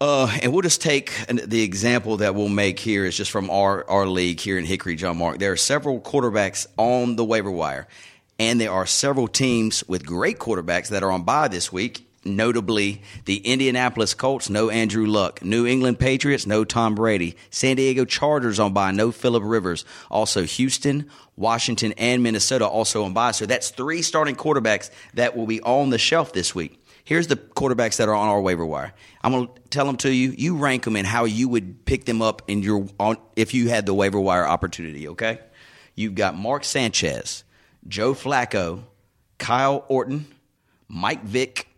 Uh, 0.00 0.30
and 0.42 0.52
we'll 0.52 0.62
just 0.62 0.80
take 0.80 1.12
an, 1.28 1.40
the 1.44 1.62
example 1.62 2.18
that 2.18 2.34
we'll 2.34 2.48
make 2.48 2.78
here 2.78 3.04
is 3.04 3.16
just 3.16 3.32
from 3.32 3.50
our, 3.50 3.88
our 3.90 4.06
league 4.06 4.38
here 4.38 4.56
in 4.56 4.64
Hickory, 4.64 4.94
John 4.94 5.18
Mark. 5.18 5.38
There 5.38 5.50
are 5.50 5.56
several 5.56 6.00
quarterbacks 6.00 6.66
on 6.76 7.16
the 7.16 7.24
waiver 7.24 7.50
wire, 7.50 7.88
and 8.38 8.60
there 8.60 8.70
are 8.70 8.86
several 8.86 9.26
teams 9.26 9.82
with 9.88 10.06
great 10.06 10.38
quarterbacks 10.38 10.88
that 10.90 11.02
are 11.02 11.10
on 11.10 11.24
bye 11.24 11.48
this 11.48 11.72
week. 11.72 12.04
Notably, 12.24 13.02
the 13.24 13.38
Indianapolis 13.38 14.12
Colts, 14.12 14.50
no 14.50 14.70
Andrew 14.70 15.06
Luck. 15.06 15.42
New 15.42 15.66
England 15.66 15.98
Patriots, 15.98 16.46
no 16.46 16.64
Tom 16.64 16.94
Brady. 16.94 17.36
San 17.50 17.76
Diego 17.76 18.04
Chargers 18.04 18.60
on 18.60 18.72
bye, 18.72 18.90
no 18.90 19.10
Philip 19.10 19.42
Rivers. 19.44 19.84
Also, 20.10 20.42
Houston, 20.42 21.08
Washington, 21.36 21.92
and 21.96 22.22
Minnesota 22.22 22.66
also 22.66 23.04
on 23.04 23.14
bye. 23.14 23.30
So 23.30 23.46
that's 23.46 23.70
three 23.70 24.02
starting 24.02 24.36
quarterbacks 24.36 24.90
that 25.14 25.36
will 25.36 25.46
be 25.46 25.60
on 25.62 25.90
the 25.90 25.98
shelf 25.98 26.32
this 26.32 26.54
week. 26.54 26.84
Here's 27.08 27.26
the 27.26 27.36
quarterbacks 27.36 27.96
that 27.96 28.10
are 28.10 28.14
on 28.14 28.28
our 28.28 28.38
waiver 28.38 28.66
wire. 28.66 28.92
I'm 29.24 29.32
going 29.32 29.46
to 29.46 29.52
tell 29.70 29.86
them 29.86 29.96
to 29.96 30.12
you. 30.12 30.34
You 30.36 30.58
rank 30.58 30.84
them 30.84 30.94
in 30.94 31.06
how 31.06 31.24
you 31.24 31.48
would 31.48 31.86
pick 31.86 32.04
them 32.04 32.20
up 32.20 32.42
in 32.48 32.62
your 32.62 32.86
on 33.00 33.16
if 33.34 33.54
you 33.54 33.70
had 33.70 33.86
the 33.86 33.94
waiver 33.94 34.20
wire 34.20 34.46
opportunity. 34.46 35.08
Okay, 35.08 35.38
you've 35.94 36.14
got 36.14 36.36
Mark 36.36 36.64
Sanchez, 36.64 37.44
Joe 37.88 38.12
Flacco, 38.12 38.82
Kyle 39.38 39.86
Orton, 39.88 40.26
Mike 40.86 41.24
Vick, 41.24 41.68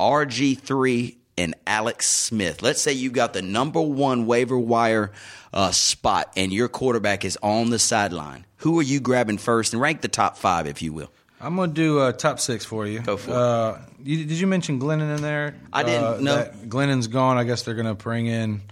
RG3, 0.00 1.14
and 1.36 1.54
Alex 1.66 2.08
Smith. 2.08 2.62
Let's 2.62 2.80
say 2.80 2.94
you've 2.94 3.12
got 3.12 3.34
the 3.34 3.42
number 3.42 3.82
one 3.82 4.24
waiver 4.24 4.58
wire 4.58 5.12
uh, 5.52 5.72
spot 5.72 6.32
and 6.36 6.50
your 6.50 6.68
quarterback 6.68 7.26
is 7.26 7.36
on 7.42 7.68
the 7.68 7.78
sideline. 7.78 8.46
Who 8.58 8.78
are 8.78 8.82
you 8.82 9.00
grabbing 9.00 9.36
first? 9.36 9.74
And 9.74 9.82
rank 9.82 10.00
the 10.00 10.08
top 10.08 10.38
five, 10.38 10.66
if 10.66 10.80
you 10.80 10.94
will. 10.94 11.10
I'm 11.44 11.56
going 11.56 11.70
to 11.70 11.74
do 11.74 11.98
uh, 12.00 12.12
top 12.12 12.40
six 12.40 12.64
for 12.64 12.86
you. 12.86 13.00
Go 13.00 13.16
for 13.16 13.30
it. 13.30 13.36
uh, 13.36 13.78
You, 14.02 14.18
did 14.24 14.38
you 14.40 14.46
mention 14.46 14.80
Glennon 14.80 15.14
in 15.16 15.22
there? 15.22 15.54
I 15.72 15.82
didn't, 15.82 16.04
Uh, 16.04 16.16
no. 16.20 16.36
that 16.36 16.68
Glennon's 16.68 17.06
gone. 17.06 17.36
I 17.36 17.44
guess 17.44 17.62
they're 17.62 17.74
going 17.74 17.86
to 17.86 17.94
bring 17.94 18.26
in 18.26 18.62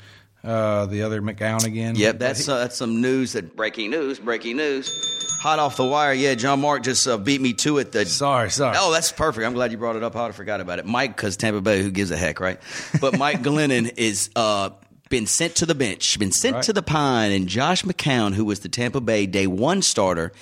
uh, 0.44 0.86
the 0.86 1.02
other 1.02 1.20
McCown 1.22 1.64
again. 1.64 1.94
Yep, 1.96 2.18
that's 2.18 2.48
uh, 2.48 2.58
that's 2.58 2.76
some 2.76 3.00
news. 3.00 3.32
That 3.34 3.54
breaking 3.54 3.90
news, 3.90 4.18
breaking 4.18 4.56
news, 4.56 4.90
hot 5.40 5.58
off 5.60 5.76
the 5.76 5.84
wire. 5.84 6.12
Yeah, 6.12 6.34
John 6.34 6.60
Mark 6.60 6.82
just 6.82 7.06
uh, 7.06 7.16
beat 7.18 7.40
me 7.40 7.52
to 7.54 7.78
it. 7.78 7.92
The 7.92 8.04
Sorry, 8.06 8.50
sorry. 8.50 8.76
Oh, 8.80 8.90
that's 8.92 9.12
perfect. 9.12 9.46
I'm 9.46 9.52
glad 9.54 9.70
you 9.70 9.78
brought 9.78 9.94
it 9.96 10.02
up. 10.02 10.16
I 10.16 10.32
forgot 10.32 10.60
about 10.60 10.78
it. 10.80 10.86
Mike, 10.86 11.16
because 11.16 11.36
Tampa 11.36 11.60
Bay, 11.60 11.80
who 11.82 11.90
gives 11.92 12.10
a 12.10 12.16
heck, 12.16 12.40
right? 12.40 12.58
But 13.00 13.18
Mike 13.18 13.42
Glennon 13.42 13.92
is 13.96 14.30
uh, 14.34 14.70
been 15.10 15.26
sent 15.26 15.56
to 15.56 15.66
the 15.66 15.74
bench, 15.76 16.18
been 16.18 16.32
sent 16.32 16.54
Right. 16.56 16.64
to 16.64 16.72
the 16.72 16.82
pine, 16.82 17.30
and 17.30 17.46
Josh 17.48 17.84
McCown, 17.84 18.34
who 18.34 18.44
was 18.44 18.60
the 18.60 18.68
Tampa 18.68 19.00
Bay 19.00 19.26
day 19.26 19.46
one 19.46 19.80
starter, 19.82 20.32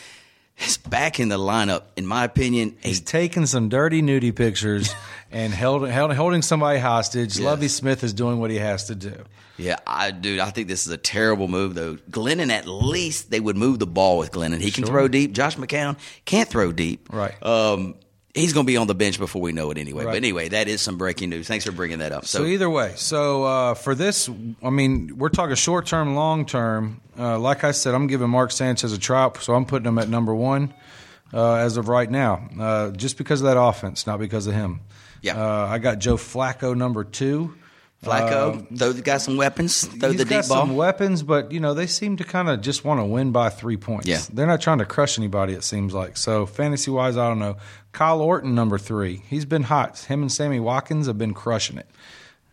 is 0.65 0.77
back 0.79 1.21
in 1.21 1.29
the 1.29 1.39
lineup. 1.39 1.83
In 1.97 2.07
my 2.07 2.25
opinion, 2.25 2.77
He's 2.83 3.01
taking 3.01 3.47
some 3.47 3.69
dirty 3.69 4.03
nudie 4.03 4.35
pictures 4.35 4.93
and 5.31 5.53
held, 5.53 5.89
held, 5.89 6.13
holding 6.15 6.43
somebody 6.43 6.79
hostage. 6.79 7.37
Yes. 7.37 7.41
Lovie 7.45 7.69
Smith 7.69 8.03
is 8.05 8.13
doing 8.13 8.39
what 8.39 8.51
he 8.51 8.57
has 8.59 8.85
to 8.87 8.95
do. 8.95 9.15
Yeah, 9.57 9.77
I 9.87 10.11
dude, 10.11 10.39
I 10.39 10.49
think 10.51 10.69
this 10.69 10.87
is 10.87 10.93
a 10.93 10.97
terrible 10.97 11.47
move 11.47 11.75
though. 11.75 11.97
Glennon, 12.11 12.51
at 12.51 12.67
least 12.67 13.31
they 13.31 13.41
would 13.41 13.57
move 13.59 13.79
the 13.79 13.87
ball 13.87 14.17
with 14.17 14.33
Glennon. 14.33 14.59
He 14.61 14.71
can 14.71 14.85
Sure. 14.85 14.93
throw 14.95 15.09
deep. 15.09 15.33
Josh 15.33 15.57
McCown 15.57 15.99
can't 16.25 16.49
throw 16.49 16.73
deep. 16.73 17.09
Right. 17.13 17.35
Um, 17.45 17.97
he's 18.35 18.53
going 18.53 18.67
to 18.67 18.71
be 18.71 18.77
on 18.77 18.87
the 18.87 18.95
bench 18.95 19.19
before 19.19 19.43
we 19.43 19.53
know 19.53 19.71
it 19.71 19.79
anyway. 19.79 20.05
Right. 20.05 20.13
But 20.13 20.17
anyway, 20.17 20.49
that 20.51 20.69
is 20.69 20.81
some 20.81 20.99
breaking 20.99 21.31
news. 21.31 21.49
Thanks 21.49 21.65
for 21.65 21.73
bringing 21.73 21.99
that 21.99 22.13
up. 22.13 22.27
So, 22.27 22.41
So, 22.41 22.45
either 22.47 22.71
way, 22.71 22.93
so 22.97 23.45
uh, 23.45 23.75
for 23.75 23.95
this, 23.95 24.29
I 24.63 24.71
mean, 24.71 25.19
we're 25.19 25.29
talking 25.29 25.57
short 25.57 25.87
term, 25.87 26.15
long 26.15 26.47
term. 26.47 27.01
Uh, 27.19 27.39
like 27.39 27.65
I 27.65 27.73
said, 27.73 27.95
I'm 27.95 28.07
giving 28.07 28.31
Mark 28.31 28.53
Sanchez 28.53 28.93
a 28.93 28.99
tryout, 28.99 29.43
so 29.43 29.55
I'm 29.55 29.67
putting 29.67 29.87
him 29.87 29.99
at 29.99 30.09
number 30.09 30.35
one 30.35 30.73
uh, 31.33 31.55
as 31.55 31.77
of 31.77 31.89
right 31.89 32.11
now, 32.11 32.49
uh, 32.59 32.91
just 32.91 33.19
because 33.19 33.41
of 33.41 33.47
that 33.47 33.61
offense, 33.61 34.07
not 34.07 34.19
because 34.19 34.47
of 34.47 34.55
him. 34.55 34.81
Yeah. 35.23 35.37
Uh, 35.37 35.67
I 35.67 35.79
got 35.79 35.99
Joe 35.99 36.17
Flacco 36.17 36.77
number 36.77 37.05
two. 37.05 37.55
Flacco, 38.03 38.79
throw, 38.79 38.95
got 38.95 39.21
some 39.21 39.37
weapons. 39.37 39.85
Throw 39.87 40.13
the 40.13 40.25
got 40.25 40.41
deep 40.43 40.49
ball. 40.49 40.67
some 40.67 40.75
weapons, 40.75 41.23
but 41.23 41.53
you 41.53 41.61
know 41.61 41.75
they 41.75 41.87
seem 41.87 42.17
to 42.17 42.25
kind 42.25 42.49
of 42.49 42.63
just 42.63 42.83
want 42.83 42.99
to 42.99 43.05
win 43.05 43.31
by 43.31 43.51
three 43.51 43.77
points. 43.77 44.07
Yeah. 44.07 44.23
they're 44.33 44.47
not 44.47 44.63
trying 44.63 44.79
to 44.79 44.87
crush 44.87 45.19
anybody. 45.19 45.53
It 45.53 45.65
seems 45.65 45.93
like 45.93 46.17
so. 46.17 46.47
Fantasy 46.47 46.91
wise, 46.91 47.19
I 47.19 47.29
don't 47.29 47.39
know. 47.39 47.59
Kyle 47.93 48.23
Orton, 48.23 48.55
number 48.55 48.79
three, 48.79 49.23
he's 49.29 49.45
been 49.45 49.65
hot. 49.65 49.99
Him 49.99 50.23
and 50.23 50.33
Sammy 50.33 50.61
Watkins 50.61 51.09
have 51.09 51.19
been 51.19 51.35
crushing 51.35 51.77
it. 51.77 51.91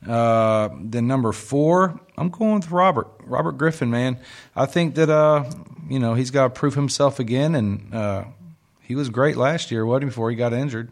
Uh, 0.06 0.70
then 0.82 1.08
number 1.08 1.32
four, 1.32 1.98
I'm 2.18 2.30
going 2.30 2.56
with 2.56 2.70
Robert. 2.70 3.08
Robert 3.24 3.54
Griffin, 3.54 3.90
man. 3.90 4.20
I 4.54 4.66
think 4.66 4.96
that 4.96 5.10
uh, 5.10 5.50
you 5.90 6.00
know 6.00 6.14
he's 6.14 6.30
got 6.30 6.44
to 6.44 6.50
prove 6.50 6.76
himself 6.76 7.22
again, 7.22 7.56
and 7.56 7.96
uh, 7.96 8.26
he 8.82 8.96
was 8.96 9.10
great 9.10 9.38
last 9.38 9.72
year, 9.72 9.86
wasn't 9.86 10.04
he? 10.04 10.10
Before 10.10 10.30
he 10.30 10.36
got 10.36 10.52
injured 10.52 10.92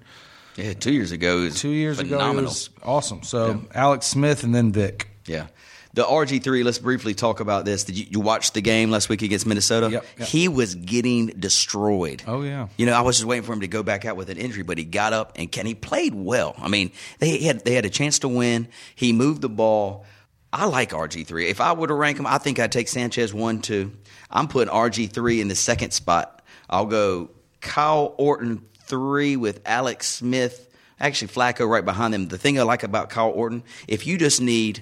yeah, 0.55 0.73
two 0.73 0.93
years 0.93 1.11
ago. 1.11 1.49
Two 1.49 1.69
years 1.69 1.97
phenomenal. 1.97 2.39
ago, 2.39 2.43
was 2.43 2.69
awesome. 2.83 3.23
So 3.23 3.61
Alex 3.73 4.07
Smith 4.07 4.43
and 4.43 4.53
then 4.53 4.71
Vic. 4.71 5.09
Yeah. 5.25 5.47
The 5.95 6.03
RG3, 6.03 6.65
let's 6.65 6.77
briefly 6.77 7.13
talk 7.13 7.39
about 7.39 7.63
this. 7.63 7.85
Did 7.85 7.97
you, 7.97 8.05
you 8.09 8.19
watch 8.19 8.51
the 8.51 8.59
game 8.59 8.91
last 8.91 9.07
week 9.07 9.21
against 9.21 9.45
Minnesota? 9.45 9.89
Yep, 9.89 10.05
yep. 10.17 10.27
He 10.27 10.49
was 10.49 10.75
getting 10.75 11.27
destroyed. 11.27 12.21
Oh, 12.27 12.41
yeah. 12.41 12.67
You 12.75 12.85
know, 12.85 12.91
I 12.91 12.99
was 12.99 13.15
just 13.15 13.25
waiting 13.25 13.45
for 13.45 13.53
him 13.53 13.61
to 13.61 13.69
go 13.69 13.81
back 13.81 14.03
out 14.03 14.17
with 14.17 14.29
an 14.29 14.37
injury, 14.37 14.63
but 14.63 14.77
he 14.77 14.83
got 14.83 15.13
up 15.13 15.31
and 15.37 15.49
can 15.49 15.65
he 15.65 15.73
played 15.73 16.13
well. 16.13 16.53
I 16.57 16.67
mean, 16.67 16.91
they 17.19 17.37
had 17.43 17.63
they 17.63 17.75
had 17.75 17.85
a 17.85 17.89
chance 17.89 18.19
to 18.19 18.27
win. 18.27 18.67
He 18.93 19.13
moved 19.13 19.41
the 19.41 19.47
ball. 19.47 20.05
I 20.51 20.65
like 20.65 20.91
RG3. 20.91 21.49
If 21.49 21.61
I 21.61 21.71
were 21.71 21.87
to 21.87 21.93
rank 21.93 22.19
him, 22.19 22.27
I 22.27 22.39
think 22.39 22.59
I'd 22.59 22.73
take 22.73 22.89
Sanchez 22.89 23.33
one, 23.33 23.61
two. 23.61 23.93
I'm 24.29 24.49
putting 24.49 24.73
RG3 24.73 25.39
in 25.39 25.47
the 25.47 25.55
second 25.55 25.91
spot. 25.91 26.41
I'll 26.69 26.87
go 26.87 27.29
Kyle 27.61 28.15
Orton 28.17 28.65
three 28.87 29.35
with 29.35 29.61
Alex 29.65 30.07
Smith. 30.07 30.69
Actually, 30.99 31.27
Flacco 31.29 31.67
right 31.67 31.83
behind 31.83 32.13
them. 32.13 32.27
The 32.29 32.37
thing 32.37 32.57
I 32.59 32.63
like 32.63 32.83
about 32.83 33.09
Kyle 33.09 33.29
Orton, 33.29 33.63
if 33.87 34.07
you 34.07 34.17
just 34.17 34.39
need 34.41 34.81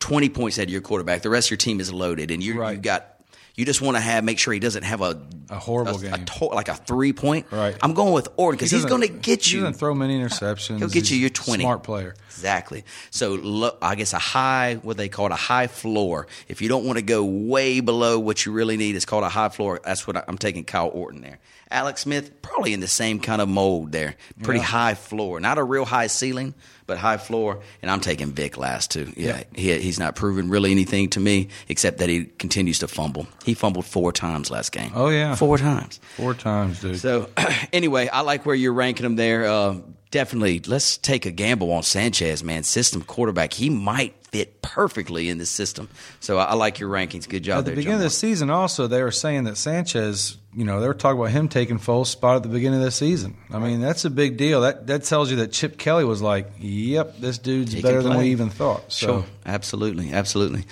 20 0.00 0.28
points 0.28 0.58
out 0.58 0.64
of 0.64 0.70
your 0.70 0.80
quarterback, 0.80 1.22
the 1.22 1.30
rest 1.30 1.48
of 1.48 1.50
your 1.52 1.56
team 1.58 1.80
is 1.80 1.92
loaded, 1.92 2.30
and 2.30 2.42
you 2.42 2.58
Right. 2.60 2.72
you've 2.72 2.82
got. 2.82 3.14
You 3.56 3.64
just 3.64 3.80
want 3.82 3.96
to 3.96 4.00
have 4.00 4.22
make 4.22 4.38
sure 4.38 4.52
he 4.54 4.60
doesn't 4.60 4.84
have 4.84 5.00
a 5.02 5.20
A 5.50 5.58
horrible 5.58 5.96
a, 5.96 6.00
game. 6.00 6.24
to- 6.24 6.44
like 6.44 6.68
a 6.68 6.76
three 6.76 7.12
point. 7.12 7.46
Right. 7.50 7.74
I'm 7.82 7.92
going 7.92 8.12
with 8.12 8.28
Orton 8.36 8.56
because 8.56 8.70
He 8.70 8.76
he's 8.76 8.86
going 8.86 9.00
to 9.00 9.08
get 9.08 9.50
you. 9.50 9.58
He 9.58 9.64
doesn't 9.64 9.80
throw 9.80 9.96
many 9.96 10.16
interceptions. 10.16 10.78
He'll 10.78 10.86
get 10.88 11.10
you 11.10 11.16
your 11.16 11.26
a 11.26 11.30
20. 11.30 11.64
Smart 11.64 11.82
player. 11.82 12.14
Exactly. 12.30 12.84
So 13.10 13.34
lo- 13.34 13.76
I 13.82 13.96
guess 13.96 14.12
a 14.12 14.18
high, 14.20 14.74
what 14.82 14.96
they 14.96 15.08
call 15.08 15.26
it, 15.26 15.32
a 15.32 15.34
high 15.34 15.66
floor. 15.66 16.28
If 16.46 16.62
you 16.62 16.68
don't 16.68 16.84
want 16.84 16.98
to 16.98 17.02
go 17.04 17.24
way 17.24 17.80
below 17.80 18.20
what 18.20 18.46
you 18.46 18.52
really 18.52 18.76
need, 18.76 18.94
it's 18.94 19.04
called 19.04 19.24
a 19.24 19.28
high 19.28 19.48
floor. 19.48 19.80
That's 19.84 20.06
what 20.06 20.16
I, 20.16 20.22
I'm 20.28 20.38
taking 20.38 20.62
Kyle 20.62 20.90
Orton 20.94 21.20
there. 21.22 21.40
Alex 21.70 22.02
Smith, 22.02 22.40
probably 22.42 22.72
in 22.72 22.80
the 22.80 22.88
same 22.88 23.20
kind 23.20 23.42
of 23.42 23.48
mold 23.48 23.92
there. 23.92 24.14
Pretty 24.42 24.60
Yeah. 24.60 24.66
high 24.66 24.94
floor. 24.94 25.38
Not 25.40 25.58
a 25.58 25.62
real 25.64 25.84
high 25.84 26.06
ceiling, 26.06 26.54
but 26.86 26.96
high 26.98 27.18
floor. 27.18 27.60
And 27.82 27.90
I'm 27.90 28.00
taking 28.00 28.32
Vic 28.32 28.56
last 28.56 28.90
too. 28.90 29.12
Yeah, 29.16 29.42
He, 29.54 29.78
he's 29.78 29.98
not 29.98 30.16
proven 30.16 30.48
really 30.48 30.70
anything 30.70 31.10
to 31.10 31.20
me 31.20 31.48
except 31.68 31.98
that 31.98 32.08
he 32.08 32.24
continues 32.24 32.78
to 32.78 32.88
fumble. 32.88 33.26
He 33.44 33.52
fumbled 33.54 33.84
four 33.84 34.12
times 34.12 34.50
last 34.50 34.72
game. 34.72 34.92
Oh, 34.94 35.08
yeah. 35.10 35.34
Four 35.34 35.58
times. 35.58 36.00
Four 36.16 36.34
times, 36.34 36.80
dude. 36.80 36.98
So 36.98 37.28
anyway, 37.72 38.08
I 38.08 38.20
like 38.22 38.46
where 38.46 38.56
you're 38.56 38.72
ranking 38.72 39.04
him 39.04 39.16
there. 39.16 39.46
Uh, 39.46 39.76
definitely, 40.10 40.60
let's 40.66 40.96
take 40.96 41.26
a 41.26 41.30
gamble 41.30 41.70
on 41.72 41.82
Sanchez, 41.82 42.42
man. 42.42 42.62
System 42.62 43.02
quarterback, 43.02 43.52
he 43.52 43.68
might 43.68 44.14
fit 44.32 44.60
perfectly 44.62 45.28
in 45.30 45.38
this 45.38 45.48
system. 45.50 45.88
So 46.20 46.38
I, 46.38 46.44
I 46.44 46.54
like 46.54 46.78
your 46.80 46.90
rankings. 46.90 47.28
Good 47.28 47.44
job 47.44 47.58
At 47.58 47.64
the 47.64 47.70
there, 47.70 47.76
beginning 47.76 47.96
of 47.96 48.02
the 48.02 48.10
season, 48.10 48.50
also 48.50 48.86
they 48.86 49.02
were 49.02 49.10
saying 49.10 49.44
that 49.44 49.56
Sanchez, 49.56 50.36
you 50.58 50.64
know, 50.64 50.80
they 50.80 50.88
were 50.88 50.94
talking 50.94 51.20
about 51.20 51.30
him 51.30 51.48
taking 51.48 51.78
Foles' 51.78 52.08
spot 52.08 52.34
at 52.34 52.42
the 52.42 52.48
beginning 52.48 52.80
of 52.80 52.84
the 52.84 52.90
season. 52.90 53.36
I 53.52 53.60
mean, 53.60 53.80
that's 53.80 54.04
a 54.04 54.10
big 54.10 54.36
deal. 54.36 54.62
That 54.62 54.88
that 54.88 55.04
tells 55.04 55.30
you 55.30 55.36
that 55.36 55.52
Chip 55.52 55.78
Kelly 55.78 56.02
was 56.04 56.20
like, 56.20 56.50
"Yep, 56.58 57.18
this 57.18 57.38
dude's 57.38 57.72
He 57.74 57.80
better 57.80 58.02
than 58.02 58.18
we 58.18 58.30
even 58.32 58.50
thought." 58.50 58.90
So, 58.90 59.06
Sure, 59.06 59.24
absolutely, 59.46 60.12
absolutely. 60.12 60.64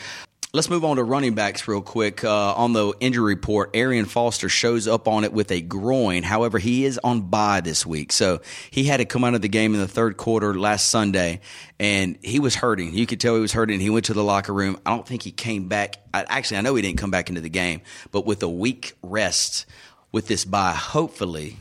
Let's 0.57 0.71
move 0.71 0.87
on 0.87 0.97
to 0.97 1.05
running 1.05 1.35
backs 1.35 1.69
real 1.69 1.83
quick. 1.83 2.25
Uh, 2.25 2.55
on 2.55 2.73
the 2.73 2.95
injury 2.99 3.35
report, 3.35 3.77
Arian 3.77 4.07
Foster 4.07 4.49
shows 4.49 4.89
up 4.89 5.07
on 5.07 5.25
it 5.25 5.35
with 5.35 5.53
a 5.53 5.61
groin. 5.61 6.23
However, 6.23 6.59
he 6.59 6.87
is 6.87 6.99
on 7.05 7.29
bye 7.29 7.61
this 7.61 7.85
week, 7.85 8.11
so 8.11 8.41
he 8.71 8.85
had 8.85 8.97
to 8.97 9.05
come 9.05 9.23
out 9.23 9.35
of 9.35 9.43
the 9.43 9.51
game 9.51 9.75
in 9.75 9.81
the 9.81 9.87
third 9.87 10.17
quarter 10.17 10.55
last 10.59 10.89
Sunday, 10.89 11.43
and 11.79 12.19
he 12.23 12.41
was 12.41 12.55
hurting. 12.55 12.95
You 12.95 13.05
could 13.05 13.21
tell 13.21 13.35
he 13.35 13.41
was 13.43 13.53
hurting. 13.53 13.81
He 13.81 13.91
went 13.91 14.07
to 14.07 14.15
the 14.15 14.25
locker 14.25 14.55
room. 14.55 14.81
I 14.87 14.97
don't 14.97 15.07
think 15.07 15.25
he 15.25 15.31
came 15.31 15.69
back. 15.69 15.99
I, 16.15 16.25
actually, 16.27 16.57
I 16.57 16.61
know 16.63 16.75
he 16.75 16.81
didn't 16.81 16.97
come 16.97 17.11
back 17.11 17.29
into 17.29 17.43
the 17.43 17.51
game, 17.51 17.83
but 18.11 18.25
with 18.25 18.43
a 18.43 18.49
week 18.49 18.95
rest 19.03 19.67
with 20.11 20.27
this 20.27 20.47
bye, 20.47 20.73
hopefully 20.73 21.59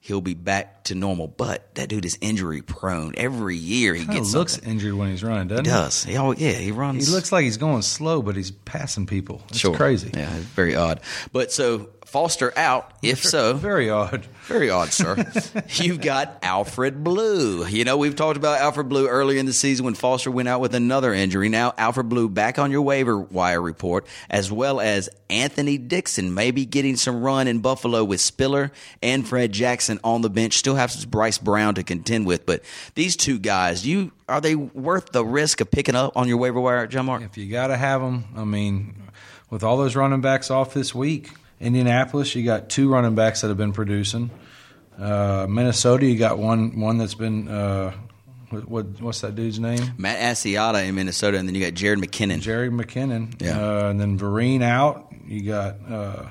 he'll 0.00 0.20
be 0.20 0.34
back 0.34 0.84
to 0.84 0.94
normal. 0.94 1.28
But 1.28 1.74
that 1.76 1.88
dude 1.88 2.04
is 2.04 2.18
injury 2.20 2.62
prone. 2.62 3.12
Every 3.16 3.56
year 3.56 3.94
he 3.94 4.04
gets 4.06 4.34
looks 4.34 4.54
something. 4.54 4.70
injured 4.70 4.94
when 4.94 5.10
he's 5.10 5.22
running, 5.22 5.48
doesn't 5.48 5.64
He 5.66 5.70
he? 5.70 5.76
does. 5.76 6.04
He 6.04 6.16
always, 6.16 6.40
yeah, 6.40 6.52
he 6.52 6.72
runs. 6.72 7.06
He 7.06 7.12
looks 7.14 7.30
like 7.32 7.44
he's 7.44 7.56
going 7.58 7.82
slow, 7.82 8.22
but 8.22 8.34
he's 8.36 8.50
passing 8.50 9.06
people. 9.06 9.42
It's 9.50 9.58
Sure. 9.58 9.74
crazy. 9.76 10.10
Yeah, 10.14 10.34
it's 10.34 10.44
very 10.46 10.74
odd. 10.74 11.00
But 11.32 11.52
so 11.52 11.90
Foster 12.10 12.52
out. 12.58 12.90
If 13.02 13.22
so, 13.22 13.54
Very 13.60 13.88
odd. 13.88 14.24
very 14.48 14.68
odd, 14.68 14.92
sir. 14.92 15.24
You've 15.74 16.00
got 16.00 16.38
Alfred 16.42 17.04
Blue. 17.04 17.64
You 17.66 17.84
know, 17.84 17.96
we've 17.96 18.16
talked 18.16 18.36
about 18.36 18.58
Alfred 18.60 18.88
Blue 18.88 19.06
earlier 19.06 19.38
in 19.38 19.46
the 19.46 19.52
season 19.52 19.84
when 19.84 19.94
Foster 19.94 20.28
went 20.28 20.48
out 20.48 20.60
with 20.60 20.74
another 20.74 21.14
injury. 21.14 21.48
Now, 21.48 21.72
Alfred 21.78 22.08
Blue 22.08 22.28
back 22.28 22.58
on 22.58 22.72
your 22.72 22.82
waiver 22.82 23.16
wire 23.16 23.62
report, 23.62 24.06
as 24.28 24.50
well 24.50 24.80
as 24.80 25.08
Anthony 25.30 25.78
Dixon 25.78 26.34
maybe 26.34 26.66
getting 26.66 26.96
some 26.96 27.22
run 27.22 27.46
in 27.46 27.60
Buffalo 27.60 28.02
with 28.02 28.20
Spiller 28.20 28.72
and 29.00 29.26
Fred 29.26 29.52
Jackson 29.52 30.00
on 30.02 30.22
the 30.22 30.30
bench. 30.30 30.54
Still 30.54 30.74
have 30.74 30.92
Bryce 31.10 31.38
Brown 31.38 31.76
to 31.76 31.84
contend 31.84 32.26
with, 32.26 32.44
but 32.44 32.62
these 32.96 33.14
two 33.14 33.38
guys, 33.38 33.86
you 33.86 34.10
are 34.28 34.40
they 34.40 34.56
worth 34.56 35.12
the 35.12 35.24
risk 35.24 35.60
of 35.60 35.70
picking 35.70 35.94
up 35.94 36.16
on 36.16 36.26
your 36.26 36.38
waiver 36.38 36.58
wire, 36.60 36.88
John 36.88 37.06
Mark? 37.06 37.22
If 37.22 37.38
you 37.38 37.48
got 37.50 37.68
to 37.68 37.76
have 37.76 38.00
them, 38.00 38.24
I 38.36 38.42
mean, 38.42 39.00
with 39.48 39.62
all 39.62 39.76
those 39.76 39.94
running 39.94 40.20
backs 40.20 40.50
off 40.50 40.74
this 40.74 40.92
week, 40.92 41.30
Indianapolis, 41.60 42.34
you 42.34 42.44
got 42.44 42.68
two 42.70 42.90
running 42.90 43.14
backs 43.14 43.42
that 43.42 43.48
have 43.48 43.56
been 43.58 43.72
producing. 43.72 44.30
Uh, 44.98 45.46
Minnesota, 45.48 46.06
you 46.06 46.18
got 46.18 46.38
one 46.38 46.78
one 46.80 46.98
that's 46.98 47.14
been. 47.14 47.48
Uh, 47.48 47.92
what, 48.50 48.68
what 48.68 49.00
what's 49.00 49.20
that 49.20 49.34
dude's 49.36 49.58
name? 49.60 49.92
Matt 49.96 50.18
Asiata 50.18 50.84
in 50.86 50.94
Minnesota, 50.94 51.38
and 51.38 51.46
then 51.48 51.54
you 51.54 51.62
got 51.64 51.74
Jared 51.74 51.98
McKinnon. 52.00 52.40
Jared 52.40 52.72
McKinnon. 52.72 53.40
Yeah. 53.40 53.60
Uh, 53.60 53.90
and 53.90 54.00
then 54.00 54.18
Vereen 54.18 54.62
out. 54.62 55.12
You 55.26 55.42
got 55.42 55.76
uh, 55.88 56.28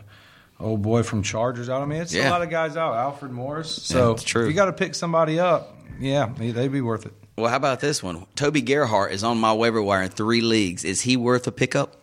old 0.59 0.81
boy 0.81 1.03
from 1.03 1.23
Chargers 1.23 1.69
out. 1.69 1.81
I 1.81 1.85
mean, 1.85 2.01
it's 2.01 2.13
Yeah. 2.13 2.29
a 2.29 2.31
lot 2.31 2.41
of 2.41 2.49
guys 2.49 2.75
out. 2.75 2.93
Alfred 2.95 3.31
Morris. 3.31 3.71
So 3.71 4.13
if 4.15 4.33
you 4.35 4.51
got 4.53 4.65
to 4.65 4.73
pick 4.73 4.93
somebody 4.95 5.39
up, 5.39 5.77
yeah, 5.99 6.29
they- 6.37 6.51
they'd 6.51 6.67
be 6.71 6.81
worth 6.81 7.05
it. 7.05 7.13
Well, 7.37 7.49
how 7.49 7.55
about 7.55 7.79
this 7.79 8.03
one? 8.03 8.25
Toby 8.35 8.61
Gerhart 8.61 9.13
is 9.13 9.23
on 9.23 9.37
my 9.39 9.53
waiver 9.53 9.81
wire 9.81 10.01
in 10.03 10.09
three 10.09 10.41
leagues. 10.41 10.83
Is 10.83 10.99
he 11.01 11.15
worth 11.15 11.47
a 11.47 11.53
pickup? 11.53 11.95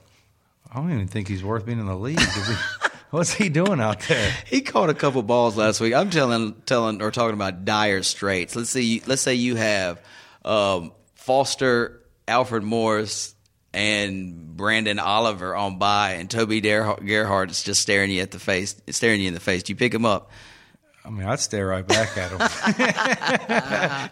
I 0.72 0.76
don't 0.76 0.90
even 0.92 1.08
think 1.08 1.28
he's 1.28 1.44
worth 1.44 1.66
being 1.66 1.78
in 1.78 1.84
the 1.86 1.94
league. 1.96 2.18
What's 3.10 3.32
he 3.32 3.48
doing 3.48 3.80
out 3.80 4.00
there? 4.00 4.32
He 4.46 4.60
caught 4.60 4.90
a 4.90 4.94
couple 4.94 5.22
balls 5.22 5.56
last 5.56 5.80
week. 5.80 5.94
I'm 5.94 6.10
telling, 6.10 6.54
telling, 6.66 7.02
or 7.02 7.10
talking 7.10 7.34
about 7.34 7.64
dire 7.64 8.02
straits. 8.02 8.56
Let's 8.56 8.70
see. 8.70 9.02
Let's 9.06 9.22
say 9.22 9.34
you 9.34 9.56
have 9.56 10.00
um, 10.44 10.92
Foster, 11.14 12.02
Alfred 12.26 12.62
Morris, 12.62 13.34
and 13.72 14.56
Branden 14.56 15.00
Oliver 15.00 15.54
on 15.54 15.78
by, 15.78 16.12
and 16.12 16.30
Toby 16.30 16.60
Gerhart 16.60 17.50
is 17.50 17.62
just 17.62 17.82
staring 17.82 18.10
you 18.10 18.22
at 18.22 18.30
the 18.30 18.38
face, 18.38 18.80
staring 18.90 19.20
you 19.20 19.28
in 19.28 19.34
the 19.34 19.40
face. 19.40 19.62
Do 19.62 19.72
you 19.72 19.76
pick 19.76 19.92
him 19.92 20.06
up? 20.06 20.30
I 21.04 21.10
mean, 21.10 21.26
I'd 21.26 21.38
stare 21.38 21.66
right 21.66 21.86
back 21.86 22.16
at 22.16 22.30
him. 22.32 22.38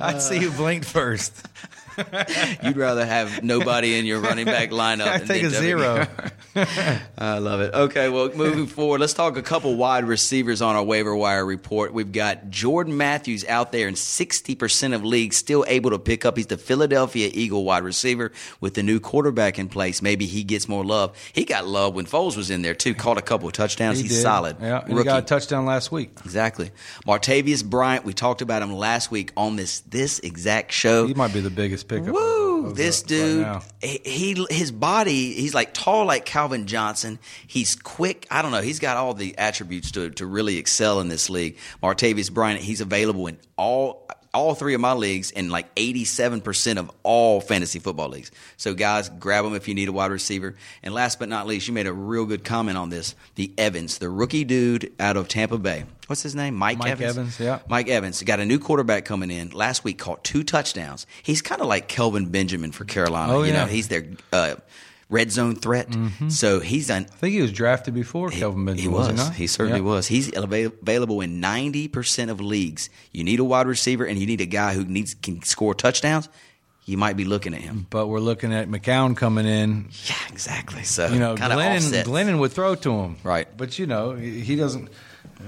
I'd 0.00 0.20
see 0.20 0.38
who 0.38 0.50
blinked 0.50 0.86
first. 0.86 1.46
You'd 2.62 2.76
rather 2.76 3.06
have 3.06 3.42
nobody 3.42 3.98
in 3.98 4.06
your 4.06 4.20
running 4.20 4.46
back 4.46 4.70
lineup. 4.70 5.06
I 5.06 5.18
than 5.18 5.28
take 5.28 5.42
a 5.42 5.50
zero. 5.50 6.06
I 7.18 7.38
love 7.38 7.60
it. 7.60 7.74
Okay, 7.74 8.08
well, 8.08 8.30
moving 8.34 8.66
forward, 8.66 9.00
let's 9.00 9.14
talk 9.14 9.36
a 9.36 9.42
couple 9.42 9.74
wide 9.76 10.04
receivers 10.04 10.62
on 10.62 10.76
our 10.76 10.82
waiver 10.82 11.14
wire 11.14 11.44
report. 11.44 11.92
We've 11.92 12.12
got 12.12 12.50
Jordan 12.50 12.96
Matthews 12.96 13.44
out 13.46 13.72
there 13.72 13.88
in 13.88 13.94
60% 13.94 14.94
of 14.94 15.04
leagues, 15.04 15.36
still 15.36 15.64
able 15.68 15.90
to 15.90 15.98
pick 15.98 16.24
up. 16.24 16.36
He's 16.36 16.46
the 16.46 16.58
Philadelphia 16.58 17.30
Eagle 17.32 17.64
wide 17.64 17.84
receiver 17.84 18.32
with 18.60 18.74
the 18.74 18.82
new 18.82 19.00
quarterback 19.00 19.58
in 19.58 19.68
place. 19.68 20.02
Maybe 20.02 20.26
he 20.26 20.44
gets 20.44 20.68
more 20.68 20.84
love. 20.84 21.16
He 21.32 21.44
got 21.44 21.66
love 21.66 21.94
when 21.94 22.06
Foles 22.06 22.36
was 22.36 22.50
in 22.50 22.62
there, 22.62 22.74
too. 22.74 22.94
Caught 22.94 23.18
a 23.18 23.22
couple 23.22 23.48
of 23.48 23.54
touchdowns. 23.54 23.98
He 23.98 24.04
He's 24.04 24.12
did. 24.12 24.22
solid. 24.22 24.56
Yeah, 24.60 24.86
he 24.86 25.04
got 25.04 25.22
a 25.22 25.26
touchdown 25.26 25.66
last 25.66 25.90
week. 25.92 26.10
Exactly. 26.24 26.70
Martavius 27.06 27.64
Bryant, 27.64 28.04
we 28.04 28.12
talked 28.12 28.42
about 28.42 28.62
him 28.62 28.72
last 28.72 29.10
week 29.10 29.32
on 29.36 29.56
this 29.56 29.80
this 29.80 30.18
exact 30.20 30.72
show. 30.72 31.06
He 31.06 31.14
might 31.14 31.32
be 31.32 31.40
the 31.40 31.50
biggest 31.50 31.85
pickup. 31.88 32.14
Woo! 32.14 32.46
Woo! 32.62 32.72
This 32.72 33.02
right 33.02 33.08
dude, 33.08 33.40
now. 33.42 33.62
he, 33.80 34.00
he 34.04 34.46
his 34.50 34.72
body, 34.72 35.32
he's 35.34 35.54
like 35.54 35.74
tall 35.74 36.06
like 36.06 36.24
Calvin 36.24 36.66
Johnson. 36.66 37.18
He's 37.46 37.76
quick. 37.76 38.26
I 38.30 38.42
don't 38.42 38.52
know. 38.52 38.62
He's 38.62 38.78
got 38.78 38.96
all 38.96 39.14
the 39.14 39.36
attributes 39.38 39.90
to 39.92 40.10
to 40.10 40.26
really 40.26 40.56
excel 40.58 41.00
in 41.00 41.08
this 41.08 41.30
league. 41.30 41.58
Martavius 41.82 42.32
Bryant, 42.32 42.60
he's 42.60 42.80
available 42.80 43.26
in 43.26 43.38
all 43.56 44.08
all 44.36 44.54
three 44.54 44.74
of 44.74 44.80
my 44.80 44.92
leagues 44.92 45.30
and 45.32 45.50
like 45.50 45.74
87% 45.74 46.76
of 46.76 46.90
all 47.02 47.40
fantasy 47.40 47.78
football 47.78 48.08
leagues. 48.08 48.30
So 48.56 48.74
guys, 48.74 49.08
grab 49.08 49.44
them 49.44 49.54
if 49.54 49.66
you 49.66 49.74
need 49.74 49.88
a 49.88 49.92
wide 49.92 50.10
receiver. 50.10 50.54
And 50.82 50.92
last 50.92 51.18
but 51.18 51.28
not 51.28 51.46
least, 51.46 51.66
you 51.66 51.74
made 51.74 51.86
a 51.86 51.92
real 51.92 52.26
good 52.26 52.44
comment 52.44 52.76
on 52.76 52.90
this. 52.90 53.14
The 53.34 53.52
Evans, 53.56 53.98
the 53.98 54.10
rookie 54.10 54.44
dude 54.44 54.92
out 55.00 55.16
of 55.16 55.28
Tampa 55.28 55.58
Bay. 55.58 55.84
What's 56.06 56.22
his 56.22 56.36
name? 56.36 56.54
Mike, 56.54 56.78
Mike 56.78 57.00
Evans, 57.00 57.40
yeah. 57.40 57.60
Mike 57.68 57.88
Evans 57.88 58.22
got 58.22 58.38
a 58.38 58.44
new 58.44 58.60
quarterback 58.60 59.04
coming 59.04 59.30
in. 59.30 59.50
Last 59.50 59.82
week 59.82 59.98
caught 59.98 60.22
two 60.22 60.44
touchdowns. 60.44 61.06
He's 61.22 61.42
kind 61.42 61.60
of 61.60 61.66
like 61.66 61.88
Kelvin 61.88 62.26
Benjamin 62.26 62.70
for 62.70 62.84
Carolina. 62.84 63.32
Oh, 63.34 63.42
you 63.42 63.52
yeah. 63.52 63.62
know, 63.62 63.66
he's 63.66 63.88
their 63.88 64.06
uh, 64.32 64.54
red 65.08 65.30
zone 65.30 65.54
threat. 65.56 65.88
Mm-hmm. 65.90 66.28
So 66.30 66.60
he's 66.60 66.88
done. 66.88 67.06
I 67.12 67.16
think 67.16 67.34
he 67.34 67.42
was 67.42 67.52
drafted 67.52 67.94
before 67.94 68.30
Kelvin 68.30 68.64
Benjamin. 68.64 68.82
He 68.82 68.88
was. 68.88 69.06
He, 69.08 69.12
not? 69.14 69.34
He 69.34 69.46
certainly 69.46 69.80
Yeah. 69.80 69.84
was. 69.86 70.06
He's 70.08 70.30
available 70.36 71.20
in 71.20 71.40
ninety 71.40 71.88
percent 71.88 72.30
of 72.30 72.40
leagues. 72.40 72.90
You 73.12 73.24
need 73.24 73.38
a 73.40 73.44
wide 73.44 73.66
receiver, 73.66 74.04
and 74.04 74.18
you 74.18 74.26
need 74.26 74.40
a 74.40 74.46
guy 74.46 74.74
who 74.74 74.84
needs 74.84 75.14
can 75.14 75.42
score 75.42 75.74
touchdowns. 75.74 76.28
You 76.84 76.96
might 76.96 77.16
be 77.16 77.24
looking 77.24 77.52
at 77.52 77.62
him. 77.62 77.88
But 77.90 78.06
we're 78.06 78.20
looking 78.20 78.54
at 78.54 78.68
McCown 78.68 79.16
coming 79.16 79.44
in. 79.44 79.88
Yeah, 80.06 80.14
exactly. 80.30 80.84
So 80.84 81.08
You 81.08 81.18
know, 81.18 81.34
Glennon. 81.34 82.04
Glennon 82.04 82.38
would 82.38 82.52
throw 82.52 82.76
to 82.76 82.92
him. 82.92 83.16
Right. 83.24 83.48
But, 83.56 83.76
you 83.76 83.86
know, 83.88 84.12
he 84.14 84.38
he 84.40 84.54
doesn't. 84.54 84.88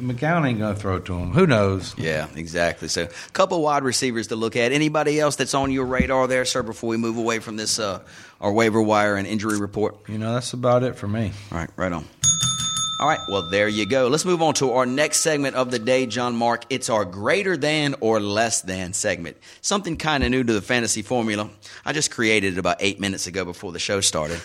McCown 0.01 0.49
ain't 0.49 0.59
going 0.59 0.75
to 0.75 0.81
throw 0.81 0.99
to 0.99 1.15
him. 1.15 1.31
Who 1.33 1.47
knows? 1.47 1.95
Yeah, 1.99 2.29
exactly. 2.35 2.89
So, 2.89 3.05
a 3.05 3.31
couple 3.33 3.61
wide 3.63 3.83
receivers 3.83 4.29
to 4.29 4.37
look 4.37 4.57
at. 4.57 4.73
Anybody 4.73 5.21
else 5.21 5.37
that's 5.37 5.55
on 5.55 5.71
your 5.71 5.87
radar 5.87 6.27
there, 6.27 6.45
sir? 6.45 6.63
Before 6.63 6.89
we 6.89 6.97
move 6.97 7.17
away 7.17 7.39
from 7.39 7.57
this, 7.57 7.79
uh, 7.79 8.01
our 8.41 8.53
waiver 8.53 8.81
wire 8.81 9.17
and 9.17 9.27
injury 9.27 9.59
report. 9.59 10.09
You 10.09 10.19
know, 10.19 10.35
that's 10.35 10.53
about 10.53 10.83
it 10.83 10.97
for 10.97 11.09
me. 11.09 11.33
All 11.53 11.59
right, 11.59 11.71
right 11.77 11.93
on. 11.93 12.05
All 13.01 13.07
right, 13.07 13.21
well, 13.29 13.49
there 13.49 13.69
you 13.69 13.87
go. 13.87 14.09
Let's 14.09 14.25
move 14.25 14.43
on 14.43 14.55
to 14.55 14.73
our 14.73 14.85
next 14.85 15.21
segment 15.21 15.55
of 15.55 15.71
the 15.71 15.79
day, 15.79 16.07
John 16.07 16.35
Mark. 16.35 16.65
It's 16.69 16.91
our 16.91 17.05
greater 17.05 17.57
than 17.57 17.95
or 18.01 18.19
less 18.19 18.63
than 18.63 18.93
segment. 18.93 19.37
Something 19.61 19.97
kind 19.97 20.25
of 20.25 20.33
new 20.33 20.43
to 20.43 20.53
the 20.53 20.61
fantasy 20.61 21.03
formula. 21.03 21.49
I 21.85 21.93
just 21.93 22.11
created 22.11 22.55
it 22.55 22.59
about 22.59 22.79
eight 22.81 22.99
minutes 22.99 23.29
ago 23.29 23.45
before 23.45 23.71
the 23.71 23.79
show 23.79 24.01
started. 24.01 24.41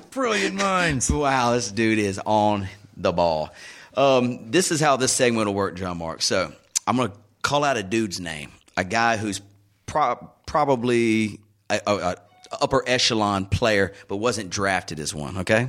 Brilliant 0.10 0.56
minds. 0.56 1.10
wow, 1.12 1.52
this 1.52 1.70
dude 1.70 1.98
is 1.98 2.20
on 2.26 2.68
the 2.98 3.12
ball. 3.12 3.50
Um, 3.96 4.50
this 4.50 4.70
is 4.70 4.80
how 4.80 4.96
this 4.96 5.12
segment 5.12 5.46
will 5.46 5.54
work, 5.54 5.76
John 5.76 5.98
Mark. 5.98 6.22
So 6.22 6.52
I'm 6.86 6.96
going 6.96 7.10
to 7.10 7.16
call 7.42 7.64
out 7.64 7.76
a 7.76 7.82
dude's 7.82 8.20
name, 8.20 8.52
a 8.76 8.84
guy 8.84 9.16
who's 9.16 9.40
pro- 9.86 10.30
probably 10.46 11.38
a, 11.70 11.80
a, 11.86 11.94
a 11.96 12.16
upper 12.60 12.82
echelon 12.86 13.46
player, 13.46 13.92
but 14.08 14.16
wasn't 14.16 14.50
drafted 14.50 14.98
as 15.00 15.14
one. 15.14 15.38
Okay, 15.38 15.68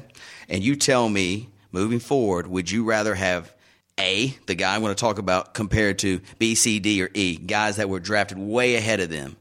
and 0.49 0.63
you 0.63 0.75
tell 0.75 1.07
me 1.07 1.49
moving 1.71 1.99
forward, 1.99 2.47
would 2.47 2.69
you 2.71 2.83
rather 2.83 3.13
have 3.15 3.53
a 3.99 4.27
the 4.47 4.55
guy 4.55 4.75
I 4.75 4.77
want 4.79 4.97
to 4.97 5.01
talk 5.01 5.19
about 5.19 5.53
compared 5.53 5.99
to 5.99 6.19
B, 6.39 6.55
C, 6.55 6.79
D, 6.79 7.01
or 7.03 7.09
E 7.13 7.35
guys 7.37 7.77
that 7.77 7.89
were 7.89 7.99
drafted 7.99 8.37
way 8.37 8.75
ahead 8.75 8.99
of 8.99 9.09
them 9.09 9.35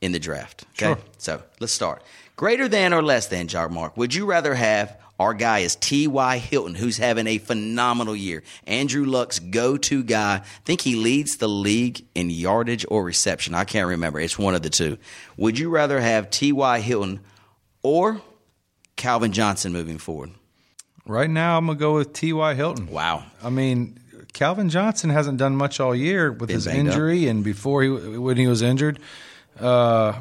in 0.00 0.12
the 0.12 0.18
draft? 0.18 0.64
Okay, 0.72 0.86
Sure. 0.86 0.98
so 1.18 1.42
let's 1.60 1.72
start. 1.72 2.02
Greater 2.36 2.68
than 2.68 2.94
or 2.94 3.02
less 3.02 3.26
than, 3.26 3.48
John 3.48 3.74
Mark? 3.74 3.96
Would 3.98 4.14
you 4.14 4.24
rather 4.24 4.54
have 4.54 4.96
our 5.20 5.34
guy 5.34 5.58
is 5.58 5.76
T.Y. 5.76 6.38
Hilton, 6.38 6.74
who's 6.74 6.96
having 6.96 7.26
a 7.26 7.36
phenomenal 7.36 8.16
year. 8.16 8.42
Andrew 8.66 9.04
Luck's 9.04 9.38
go 9.38 9.76
to 9.76 10.02
guy. 10.02 10.36
I 10.36 10.42
think 10.64 10.80
he 10.80 10.94
leads 10.96 11.36
the 11.36 11.46
league 11.48 12.04
in 12.14 12.30
yardage 12.30 12.86
or 12.88 13.04
reception. 13.04 13.54
I 13.54 13.64
can't 13.64 13.86
remember. 13.86 14.18
It's 14.18 14.38
one 14.38 14.54
of 14.54 14.62
the 14.62 14.70
two. 14.70 14.96
Would 15.36 15.58
you 15.58 15.68
rather 15.68 16.00
have 16.00 16.30
T.Y. 16.30 16.80
Hilton 16.80 17.20
or 17.82 18.22
Calvin 18.96 19.32
Johnson 19.32 19.72
moving 19.72 19.98
forward? 19.98 20.30
Right 21.06 21.28
now, 21.28 21.58
I'm 21.58 21.66
going 21.66 21.76
to 21.76 21.80
go 21.80 21.94
with 21.96 22.12
T.Y. 22.14 22.54
Hilton. 22.54 22.86
Wow. 22.86 23.24
I 23.42 23.50
mean, 23.50 23.98
Calvin 24.32 24.70
Johnson 24.70 25.10
hasn't 25.10 25.36
done 25.38 25.54
much 25.54 25.80
all 25.80 25.94
year 25.94 26.32
with 26.32 26.48
Been 26.48 26.54
his 26.56 26.64
banged 26.66 26.88
up. 26.88 26.94
injury 26.94 27.28
and 27.28 27.44
before 27.44 27.82
he 27.82 27.88
when 27.90 28.38
he 28.38 28.46
was 28.46 28.62
injured. 28.62 28.98
Uh, 29.58 30.14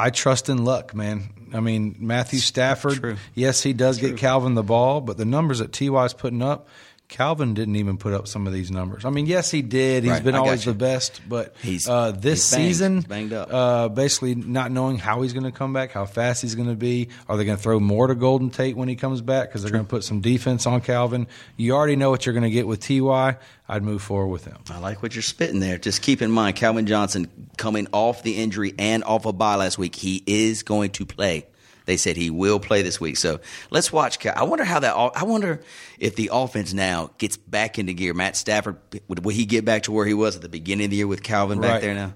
I 0.00 0.10
trust 0.10 0.48
in 0.48 0.64
luck, 0.64 0.94
man. 0.94 1.30
I 1.52 1.60
mean, 1.60 1.96
Matthew 1.98 2.38
Stafford. 2.38 3.00
True. 3.00 3.16
Yes, 3.34 3.62
he 3.62 3.72
does 3.72 3.98
get 3.98 4.16
Calvin 4.16 4.54
the 4.54 4.62
ball, 4.62 5.00
but 5.00 5.16
the 5.16 5.24
numbers 5.24 5.58
that 5.58 5.72
Ty's 5.72 6.12
putting 6.12 6.42
up, 6.42 6.68
Calvin 7.08 7.54
didn't 7.54 7.76
even 7.76 7.96
put 7.96 8.12
up 8.12 8.28
some 8.28 8.46
of 8.46 8.52
these 8.52 8.70
numbers. 8.70 9.06
I 9.06 9.10
mean, 9.10 9.24
yes, 9.24 9.50
he 9.50 9.62
did. 9.62 10.04
He's 10.04 10.12
Right, 10.12 10.22
been 10.24 10.34
I 10.34 10.38
always 10.38 10.66
the 10.66 10.74
best, 10.74 11.22
but 11.26 11.54
He's- 11.62 11.88
uh, 11.88 12.10
this 12.12 12.50
he's 12.50 12.56
banged. 12.58 12.68
season, 12.68 12.94
He's 12.96 13.04
banged 13.06 13.32
up. 13.32 13.48
Uh, 13.50 13.88
basically 13.88 14.34
not 14.34 14.70
knowing 14.70 14.98
how 14.98 15.22
he's 15.22 15.32
going 15.32 15.44
to 15.46 15.50
come 15.50 15.72
back, 15.72 15.90
how 15.92 16.04
fast 16.04 16.42
he's 16.42 16.54
going 16.54 16.68
to 16.68 16.74
be. 16.76 17.08
Are 17.26 17.38
they 17.38 17.46
going 17.46 17.56
to 17.56 17.62
throw 17.62 17.80
more 17.80 18.08
to 18.08 18.14
Golden 18.14 18.50
Tate 18.50 18.76
when 18.76 18.88
he 18.88 18.94
comes 18.94 19.22
back 19.22 19.48
because 19.48 19.62
they're 19.62 19.72
going 19.72 19.84
to 19.86 19.88
put 19.88 20.04
some 20.04 20.20
defense 20.20 20.66
on 20.66 20.82
Calvin? 20.82 21.26
You 21.56 21.72
already 21.74 21.96
know 21.96 22.10
what 22.10 22.26
you're 22.26 22.34
going 22.34 22.42
to 22.42 22.50
get 22.50 22.66
with 22.66 22.80
Ty. 22.80 23.38
I'd 23.70 23.82
move 23.82 24.02
forward 24.02 24.28
with 24.28 24.44
him. 24.44 24.58
I 24.70 24.78
like 24.78 25.02
what 25.02 25.14
you're 25.14 25.22
spitting 25.22 25.60
there. 25.60 25.78
Just 25.78 26.02
keep 26.02 26.20
in 26.20 26.30
mind, 26.30 26.56
Calvin 26.56 26.86
Johnson 26.86 27.30
coming 27.56 27.86
off 27.92 28.22
the 28.22 28.36
injury 28.36 28.74
and 28.78 29.02
off 29.04 29.24
a 29.24 29.32
bye 29.32 29.54
last 29.56 29.78
week, 29.78 29.94
he 29.94 30.22
is 30.26 30.62
going 30.62 30.90
to 30.90 31.06
play. 31.06 31.46
They 31.88 31.96
said 31.96 32.18
he 32.18 32.28
will 32.28 32.60
play 32.60 32.82
this 32.82 33.00
week. 33.00 33.16
So 33.16 33.40
let's 33.70 33.90
watch. 33.90 34.18
Cal- 34.18 34.34
I 34.36 34.44
wonder 34.44 34.62
how 34.62 34.78
that. 34.80 34.94
I 34.94 35.24
wonder 35.24 35.62
if 35.98 36.16
the 36.16 36.28
offense 36.30 36.74
now 36.74 37.10
gets 37.16 37.38
back 37.38 37.78
into 37.78 37.94
gear. 37.94 38.12
Matt 38.12 38.36
Stafford 38.36 38.76
would, 39.08 39.24
will 39.24 39.34
he 39.34 39.46
get 39.46 39.64
back 39.64 39.84
to 39.84 39.92
where 39.92 40.04
he 40.04 40.12
was 40.12 40.36
at 40.36 40.42
the 40.42 40.50
beginning 40.50 40.84
of 40.84 40.90
the 40.90 40.98
year 40.98 41.06
with 41.06 41.22
Calvin 41.22 41.62
back 41.62 41.80
there 41.80 41.94
now? 41.94 42.12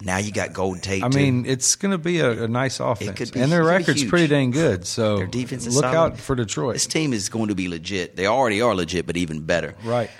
Now 0.00 0.16
you 0.16 0.32
got 0.32 0.54
Golden 0.54 0.80
Tate. 0.80 1.04
I 1.04 1.10
too. 1.10 1.18
mean, 1.18 1.44
it's 1.44 1.76
going 1.76 1.92
to 1.92 1.98
be 1.98 2.20
a, 2.20 2.44
a 2.44 2.48
nice 2.48 2.80
offense, 2.80 3.18
could 3.18 3.32
be- 3.32 3.40
and 3.40 3.52
their 3.52 3.64
record's 3.64 4.04
pretty 4.04 4.28
dang 4.28 4.50
good. 4.50 4.86
So 4.86 5.18
their 5.18 5.26
defense 5.26 5.66
is 5.66 5.74
look 5.74 5.84
solid. 5.84 5.96
out 6.12 6.18
for 6.18 6.34
Detroit. 6.34 6.74
This 6.74 6.86
team 6.86 7.12
is 7.12 7.28
going 7.28 7.48
to 7.48 7.54
be 7.54 7.68
legit. 7.68 8.16
They 8.16 8.26
already 8.26 8.62
are 8.62 8.74
legit, 8.74 9.06
but 9.06 9.16
even 9.16 9.42
better. 9.42 9.74
right. 9.84 10.10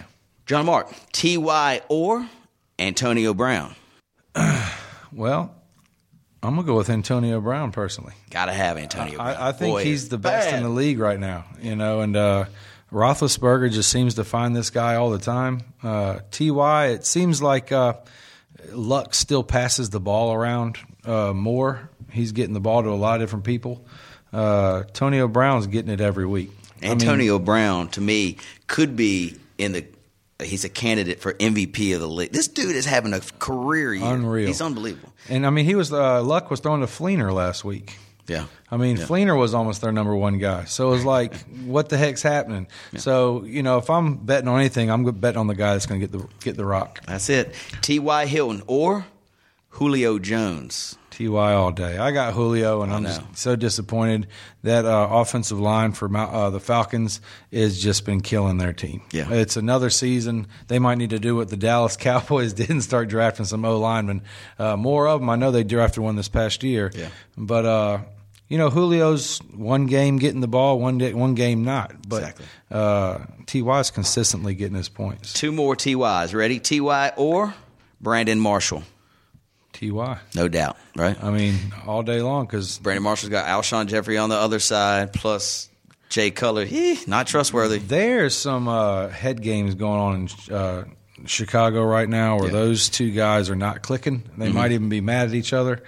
John 0.44 0.66
Mark, 0.66 0.92
Ty 1.12 1.80
or 1.88 2.28
Antonio 2.78 3.32
Brown. 3.32 3.74
Well, 5.12 5.54
I'm 6.46 6.54
going 6.54 6.64
to 6.66 6.72
go 6.72 6.76
with 6.76 6.90
Antonio 6.90 7.40
Brown 7.40 7.72
personally. 7.72 8.12
Got 8.30 8.46
to 8.46 8.52
have 8.52 8.78
Antonio. 8.78 9.16
Brown. 9.16 9.28
I, 9.28 9.48
I 9.48 9.52
think 9.52 9.74
Boy, 9.74 9.84
he's 9.84 10.08
the 10.08 10.18
best 10.18 10.50
bad. 10.50 10.58
in 10.58 10.62
the 10.62 10.68
league 10.68 10.98
right 10.98 11.18
now. 11.18 11.44
You 11.60 11.74
know, 11.74 12.00
and 12.00 12.16
uh, 12.16 12.44
Roethlisberger 12.92 13.72
just 13.72 13.90
seems 13.90 14.14
to 14.14 14.24
find 14.24 14.54
this 14.54 14.70
guy 14.70 14.94
all 14.94 15.10
the 15.10 15.18
time. 15.18 15.62
Uh, 15.82 16.20
Ty, 16.30 16.86
it 16.86 17.04
seems 17.04 17.42
like 17.42 17.72
uh, 17.72 17.94
Luck 18.70 19.14
still 19.14 19.42
passes 19.42 19.90
the 19.90 20.00
ball 20.00 20.32
around 20.32 20.78
uh, 21.04 21.32
more. 21.32 21.90
He's 22.10 22.32
getting 22.32 22.54
the 22.54 22.60
ball 22.60 22.82
to 22.82 22.90
a 22.90 22.92
lot 22.92 23.16
of 23.16 23.26
different 23.26 23.44
people. 23.44 23.84
Uh, 24.32 24.84
Antonio 24.86 25.28
Brown's 25.28 25.66
getting 25.66 25.90
it 25.90 26.00
every 26.00 26.26
week. 26.26 26.50
I 26.78 26.82
mean, 26.82 26.92
Antonio 26.92 27.38
Brown, 27.38 27.88
to 27.88 28.00
me, 28.00 28.36
could 28.66 28.96
be 28.96 29.36
in 29.58 29.72
the. 29.72 29.84
He's 30.42 30.64
a 30.64 30.68
candidate 30.68 31.20
for 31.20 31.32
MVP 31.32 31.94
of 31.94 32.00
the 32.00 32.08
league. 32.08 32.30
This 32.32 32.48
dude 32.48 32.76
is 32.76 32.84
having 32.84 33.14
a 33.14 33.20
career 33.38 33.94
year. 33.94 34.04
Unreal. 34.12 34.46
He's 34.46 34.60
unbelievable. 34.60 35.12
and 35.30 35.46
I 35.46 35.50
mean, 35.50 35.64
he 35.64 35.74
was 35.74 35.92
uh, 35.92 36.22
Luck 36.22 36.50
was 36.50 36.60
throwing 36.60 36.82
to 36.82 36.86
Fleener 36.86 37.32
last 37.32 37.64
week. 37.64 37.96
Yeah. 38.28 38.46
I 38.70 38.76
mean, 38.76 38.96
Fleener 38.96 39.38
was 39.38 39.54
almost 39.54 39.80
their 39.82 39.92
number 39.92 40.14
one 40.14 40.38
guy. 40.38 40.64
So 40.64 40.88
it 40.88 40.90
was 40.90 41.04
like, 41.04 41.34
what 41.64 41.88
the 41.88 41.96
heck's 41.96 42.22
happening? 42.22 42.66
So 42.96 43.44
you 43.44 43.62
know, 43.62 43.78
if 43.78 43.88
I'm 43.88 44.16
betting 44.16 44.48
on 44.48 44.58
anything, 44.60 44.90
I'm 44.90 45.04
betting 45.04 45.38
on 45.38 45.46
the 45.46 45.54
guy 45.54 45.72
that's 45.74 45.86
going 45.86 46.00
to 46.00 46.06
get 46.06 46.18
the 46.18 46.26
get 46.40 46.56
the 46.56 46.64
rock. 46.66 47.00
That's 47.06 47.30
it. 47.30 47.54
T.Y. 47.82 48.26
Hilton 48.26 48.62
or 48.66 49.06
Julio 49.70 50.18
Jones. 50.18 50.98
Ty 51.16 51.54
all 51.54 51.72
day. 51.72 51.96
I 51.96 52.10
got 52.10 52.34
Julio, 52.34 52.82
and 52.82 52.92
I'm 52.92 53.04
just 53.04 53.22
so 53.36 53.56
disappointed 53.56 54.26
that 54.62 54.84
uh, 54.84 55.08
offensive 55.10 55.58
line 55.58 55.92
for 55.92 56.14
uh, 56.14 56.50
the 56.50 56.60
Falcons 56.60 57.20
has 57.52 57.80
just 57.80 58.04
been 58.04 58.20
killing 58.20 58.58
their 58.58 58.72
team. 58.72 59.02
Yeah. 59.12 59.32
it's 59.32 59.56
another 59.56 59.88
season. 59.88 60.46
They 60.68 60.78
might 60.78 60.98
need 60.98 61.10
to 61.10 61.18
do 61.18 61.34
what 61.36 61.48
the 61.48 61.56
Dallas 61.56 61.96
Cowboys 61.98 62.52
did 62.52 62.68
and 62.70 62.82
start 62.82 63.08
drafting 63.08 63.46
some 63.46 63.64
O 63.64 63.78
linemen. 63.78 64.22
Uh, 64.58 64.76
more 64.76 65.08
of 65.08 65.20
them. 65.20 65.30
I 65.30 65.36
know 65.36 65.50
they 65.50 65.64
drafted 65.64 66.02
one 66.02 66.16
this 66.16 66.28
past 66.28 66.62
year. 66.62 66.90
Yeah. 66.94 67.08
but. 67.36 67.64
Uh, 67.64 67.98
you 68.48 68.58
know, 68.58 68.70
Julio's 68.70 69.38
one 69.52 69.86
game 69.86 70.18
getting 70.18 70.40
the 70.40 70.46
ball, 70.46 70.78
one 70.78 70.98
day, 70.98 71.12
one 71.12 71.34
game 71.34 71.64
not. 71.64 71.92
But 72.08 72.18
Exactly. 72.18 72.46
uh, 72.70 73.18
Ty's 73.44 73.90
consistently 73.90 74.54
getting 74.54 74.76
his 74.76 74.88
points. 74.88 75.32
Two 75.32 75.50
more 75.50 75.74
T.Y.s. 75.74 76.32
Ready? 76.32 76.60
T.Y. 76.60 77.12
or 77.16 77.54
Brandon 78.00 78.38
Marshall. 78.38 78.84
Ty, 79.80 80.18
No 80.34 80.48
doubt, 80.48 80.76
right? 80.96 81.16
I 81.22 81.30
mean, 81.30 81.56
all 81.86 82.02
day 82.02 82.20
long 82.22 82.46
because 82.46 82.78
Brandon 82.78 83.02
Marshall's 83.02 83.30
got 83.30 83.46
Alshon 83.46 83.86
Jeffery 83.86 84.16
on 84.18 84.28
the 84.28 84.36
other 84.36 84.58
side, 84.58 85.12
plus 85.12 85.68
Jay 86.08 86.30
Cutler. 86.30 86.64
He 86.64 86.98
not 87.06 87.26
trustworthy. 87.26 87.78
There's 87.78 88.34
some 88.34 88.68
uh, 88.68 89.08
head 89.08 89.42
games 89.42 89.74
going 89.74 90.00
on 90.00 90.14
in 90.48 90.54
uh, 90.54 90.84
Chicago 91.26 91.82
right 91.82 92.08
now 92.08 92.36
where 92.36 92.44
Yeah. 92.46 92.52
Mm-hmm. 92.52 92.56
those 92.56 92.88
two 92.88 93.10
guys 93.10 93.50
are 93.50 93.56
not 93.56 93.82
clicking. 93.82 94.22
They 94.36 94.50
might 94.52 94.72
even 94.72 94.88
be 94.88 95.00
mad 95.00 95.28
at 95.28 95.34
each 95.34 95.52
other. 95.52 95.82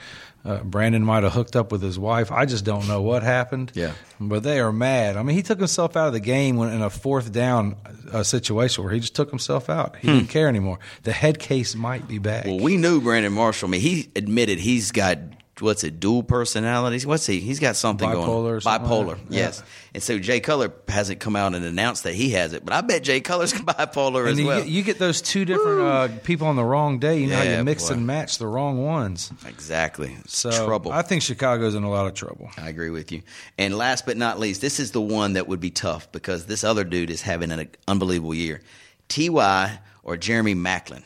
Uh, 0.45 0.63
Brandon 0.63 1.05
might 1.05 1.25
have 1.25 1.33
hooked 1.33 1.57
up 1.57 1.73
with 1.73 1.83
his 1.83 1.99
wife. 1.99 2.31
I 2.31 2.47
just 2.47 2.65
don't 2.65 2.87
know 2.89 3.03
what 3.03 3.23
happened. 3.23 3.73
Yeah. 3.75 3.93
But 4.21 4.45
they 4.45 4.61
are 4.61 4.73
mad. 4.73 5.17
I 5.17 5.23
mean, 5.23 5.37
he 5.37 5.43
took 5.43 5.59
himself 5.59 5.97
out 5.97 6.07
of 6.07 6.13
the 6.13 6.21
game 6.21 6.57
when 6.57 6.71
in 6.71 6.81
a 6.81 6.91
fourth 6.91 7.33
down 7.33 7.77
uh, 8.13 8.23
situation 8.23 8.85
where 8.85 8.93
he 8.93 9.01
just 9.01 9.15
took 9.15 9.31
himself 9.31 9.69
out. 9.69 9.97
He 9.97 10.07
didn't 10.09 10.29
care 10.29 10.49
anymore. 10.49 10.79
The 11.03 11.13
head 11.13 11.39
case 11.39 11.75
might 11.75 12.09
be 12.09 12.19
back. 12.19 12.45
Hmm. 12.45 12.51
Well, 12.51 12.61
we 12.61 12.77
knew 12.77 13.01
Brandon 13.01 13.33
Marshall. 13.33 13.69
I 13.69 13.73
mean, 13.73 13.81
he 13.81 14.11
admitted 14.17 14.59
he's 14.59 14.93
got 14.93 15.19
what's 15.61 15.85
it, 15.85 16.01
dual 16.01 16.23
personalities. 16.23 17.07
What's 17.07 17.27
he? 17.27 17.41
He's 17.41 17.59
got 17.59 17.77
something 17.77 18.09
Bipolar 18.09 18.15
going. 18.15 18.61
something 18.61 18.89
Bipolar, 18.89 19.07
like 19.09 19.19
yes. 19.31 19.59
Yeah. 19.63 19.71
And 19.95 20.03
so 20.03 20.19
Jay 20.19 20.41
Cutler 20.41 20.73
hasn't 20.89 21.21
come 21.21 21.35
out 21.37 21.55
and 21.55 21.65
announced 21.65 22.05
that 22.05 22.15
he 22.15 22.31
has 22.31 22.53
it, 22.53 22.65
but 22.65 22.75
I 22.75 22.81
bet 22.83 23.03
Jay 23.03 23.21
Cutler's 23.21 23.53
bipolar 23.55 24.21
And 24.23 24.29
as 24.31 24.39
you, 24.41 24.47
well. 24.47 24.61
get, 24.61 24.69
you 24.69 24.83
get 24.83 24.99
those 24.99 25.21
two 25.23 25.45
different 25.45 25.81
uh, 25.81 26.09
people 26.25 26.47
on 26.47 26.57
the 26.57 26.65
wrong 26.65 26.99
day. 26.99 27.21
You 27.21 27.29
know 27.29 27.37
how 27.37 27.43
Yeah, 27.43 27.59
you 27.59 27.65
mix 27.65 27.89
boy. 27.89 27.95
and 27.95 28.07
match 28.07 28.39
the 28.39 28.47
wrong 28.47 28.85
ones. 28.85 29.33
exactly. 29.47 30.17
So 30.27 30.51
Trouble. 30.67 30.93
I 30.93 31.03
think 31.03 31.23
Chicago's 31.23 31.75
in 31.75 31.83
a 31.85 31.91
lot 31.91 32.07
of 32.07 32.15
trouble. 32.15 32.51
I 32.59 32.69
agree 32.69 32.91
with 32.91 33.11
you. 33.13 33.23
And 33.57 33.77
last 33.77 34.07
but 34.07 34.17
not 34.17 34.39
least, 34.39 34.61
this 34.61 34.79
is 34.79 34.93
the 34.93 35.01
one 35.01 35.33
that 35.35 35.49
would 35.49 35.61
be 35.61 35.71
tough 35.71 36.11
because 36.13 36.47
this 36.47 36.65
other 36.65 36.85
dude 36.85 37.11
is 37.11 37.23
having 37.23 37.51
an 37.51 37.69
unbelievable 37.87 38.35
year. 38.35 38.61
Ty 39.09 39.79
or 40.03 40.17
Jeremy 40.17 40.55
Maclin. 40.55 41.03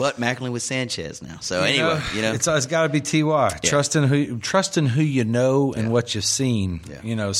But 0.00 0.16
Maclin 0.16 0.50
with 0.50 0.62
Sanchez 0.62 1.20
now. 1.20 1.40
So 1.42 1.62
anyway, 1.62 2.00
you 2.14 2.22
know, 2.22 2.32
it's, 2.32 2.48
it's 2.48 2.64
got 2.64 2.84
to 2.84 2.88
be 2.88 3.02
Ty. 3.02 3.58
Trusting 3.62 4.04
who, 4.04 4.38
trusting 4.38 4.86
who 4.86 5.02
you 5.02 5.24
know 5.24 5.74
and 5.74 5.92
what 5.92 6.14
you've 6.14 6.24
seen. 6.24 6.80
Yeah. 6.88 7.02
You 7.04 7.16
know, 7.16 7.34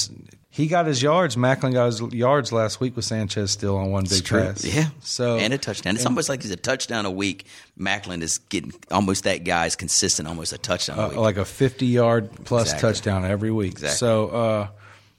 he 0.50 0.66
got 0.66 0.84
his 0.84 1.02
yards. 1.02 1.36
Maclin 1.36 1.72
got 1.72 1.86
his 1.86 2.02
yards 2.12 2.52
last 2.52 2.78
week 2.78 2.96
with 2.96 3.06
Sanchez 3.06 3.50
still 3.50 3.78
on 3.78 3.90
one 3.90 4.04
big 4.04 4.28
pass. 4.28 4.62
Yeah. 4.62 4.90
So 5.00 5.38
and 5.38 5.54
a 5.54 5.58
touchdown. 5.58 5.94
It's 5.94 6.04
almost 6.04 6.28
like 6.28 6.42
he's 6.42 6.50
a 6.50 6.56
touchdown 6.56 7.06
a 7.06 7.10
week. 7.10 7.46
Maclin 7.78 8.20
is 8.20 8.36
getting 8.36 8.74
almost 8.90 9.24
that 9.24 9.44
guy's 9.44 9.74
consistent, 9.74 10.28
almost 10.28 10.52
a 10.52 10.58
touchdown 10.58 10.98
a 10.98 11.02
uh, 11.02 11.08
week. 11.08 11.16
like 11.16 11.36
a 11.38 11.46
fifty-yard 11.46 12.44
plus 12.44 12.64
Exactly. 12.64 12.88
touchdown 12.88 13.24
every 13.24 13.50
week. 13.50 13.72
Exactly. 13.72 13.96
So 13.96 14.28
uh, 14.28 14.68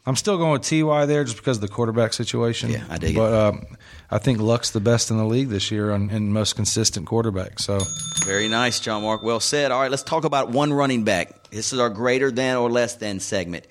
I'm 0.05 0.15
still 0.15 0.37
going 0.37 0.51
with 0.51 0.63
Ty 0.63 1.05
there 1.05 1.23
just 1.23 1.37
because 1.37 1.57
of 1.57 1.61
the 1.61 1.69
quarterback 1.69 2.13
situation. 2.13 2.69
Yeah, 2.71 2.83
I 2.89 2.97
dig 2.97 3.11
it. 3.11 3.17
but, 3.17 3.33
um, 3.33 3.65
I 4.11 4.17
think 4.17 4.39
Luck's 4.39 4.71
the 4.71 4.81
best 4.81 5.09
in 5.09 5.17
the 5.17 5.23
league 5.25 5.47
this 5.49 5.71
year 5.71 5.91
and, 5.91 6.11
and 6.11 6.33
most 6.33 6.55
consistent 6.57 7.05
quarterback. 7.07 7.59
So 7.59 7.79
Very 8.25 8.49
nice, 8.49 8.79
John 8.79 9.03
Mark. 9.03 9.23
Well 9.23 9.39
said. 9.39 9.71
All 9.71 9.79
right, 9.81 9.89
let's 9.89 10.03
talk 10.03 10.25
about 10.25 10.49
one 10.49 10.73
running 10.73 11.03
back. 11.03 11.49
This 11.49 11.71
is 11.73 11.79
our 11.79 11.89
greater 11.89 12.29
than 12.31 12.57
or 12.57 12.69
less 12.69 12.95
than 12.95 13.19
segment. 13.21 13.67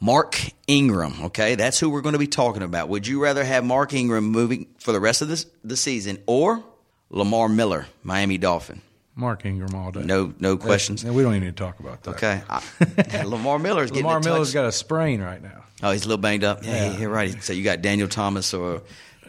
Mark 0.00 0.40
Ingram, 0.66 1.14
okay? 1.24 1.56
That's 1.56 1.78
who 1.78 1.90
we're 1.90 2.00
going 2.00 2.14
to 2.14 2.18
be 2.18 2.26
talking 2.26 2.62
about. 2.62 2.88
Would 2.88 3.06
you 3.06 3.22
rather 3.22 3.44
have 3.44 3.64
Mark 3.64 3.92
Ingram 3.92 4.24
moving 4.24 4.66
for 4.78 4.92
the 4.92 5.00
rest 5.00 5.20
of 5.20 5.28
this, 5.28 5.44
the 5.62 5.76
season 5.76 6.18
or 6.26 6.64
Lamar 7.10 7.48
Miller, 7.50 7.86
Miami 8.02 8.38
Dolphin? 8.38 8.80
Mark 9.14 9.44
Ingram 9.44 9.74
all 9.74 9.90
day. 9.90 10.02
No 10.02 10.32
no 10.40 10.56
questions. 10.56 11.04
We 11.04 11.22
don't 11.22 11.34
even 11.34 11.44
need 11.48 11.54
to 11.56 11.62
talk 11.62 11.80
about 11.80 12.02
that. 12.04 12.10
Okay. 12.12 12.40
I, 12.48 13.22
Lamar 13.24 13.58
Miller's 13.58 13.90
getting 13.90 14.06
Lamar 14.06 14.20
Miller's 14.20 14.54
got 14.54 14.64
a 14.64 14.72
sprain 14.72 15.20
right 15.20 15.42
now. 15.42 15.64
Oh, 15.82 15.90
he's 15.90 16.06
a 16.06 16.08
little 16.08 16.22
banged 16.22 16.44
up. 16.44 16.64
Yeah, 16.64 16.92
Yeah. 16.92 16.98
you're 16.98 17.10
right. 17.10 17.42
So 17.42 17.52
you 17.52 17.62
got 17.62 17.82
Daniel 17.82 18.08
Thomas 18.08 18.54
or 18.54 18.80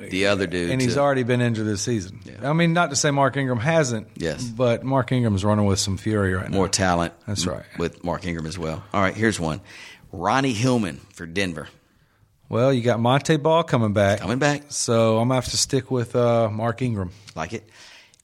the 0.10 0.26
other 0.28 0.48
dude. 0.48 0.72
and 0.72 0.82
he's 0.82 0.96
to- 0.96 1.00
already 1.00 1.24
been 1.24 1.42
injured 1.42 1.66
this 1.68 1.82
season. 1.82 2.20
Yeah. 2.26 2.50
I 2.50 2.54
mean, 2.54 2.74
not 2.74 2.90
to 2.90 2.96
say 2.96 3.12
Mark 3.12 3.38
Ingram 3.38 3.60
hasn't. 3.60 4.08
Yes. 4.16 4.44
but 4.44 4.84
Mark 4.84 5.12
Ingram's 5.12 5.44
running 5.46 5.66
with 5.66 5.80
some 5.80 5.98
fury 5.98 6.34
right 6.34 6.44
more 6.44 6.50
now. 6.50 6.58
More 6.58 6.68
talent. 6.70 7.14
That's 7.28 7.46
right. 7.46 7.64
With 7.78 8.04
Mark 8.04 8.26
Ingram 8.26 8.46
as 8.48 8.58
well. 8.58 8.84
All 8.94 9.02
right, 9.02 9.14
here's 9.16 9.40
one. 9.40 9.62
Ronnie 10.12 10.54
Hillman 10.54 10.98
for 11.14 11.26
Denver. 11.26 11.68
Well, 12.50 12.74
you 12.74 12.82
got 12.82 13.00
Monte 13.00 13.38
Ball 13.38 13.64
coming 13.64 13.94
back, 13.94 14.20
Coming 14.20 14.40
back. 14.40 14.64
so 14.70 15.20
I'm 15.20 15.30
gonna 15.30 15.36
have 15.36 15.46
to 15.52 15.58
stick 15.58 15.90
with 15.90 16.16
uh, 16.18 16.50
Mark 16.50 16.82
Ingram. 16.82 17.12
Like 17.36 17.54
it. 17.54 17.70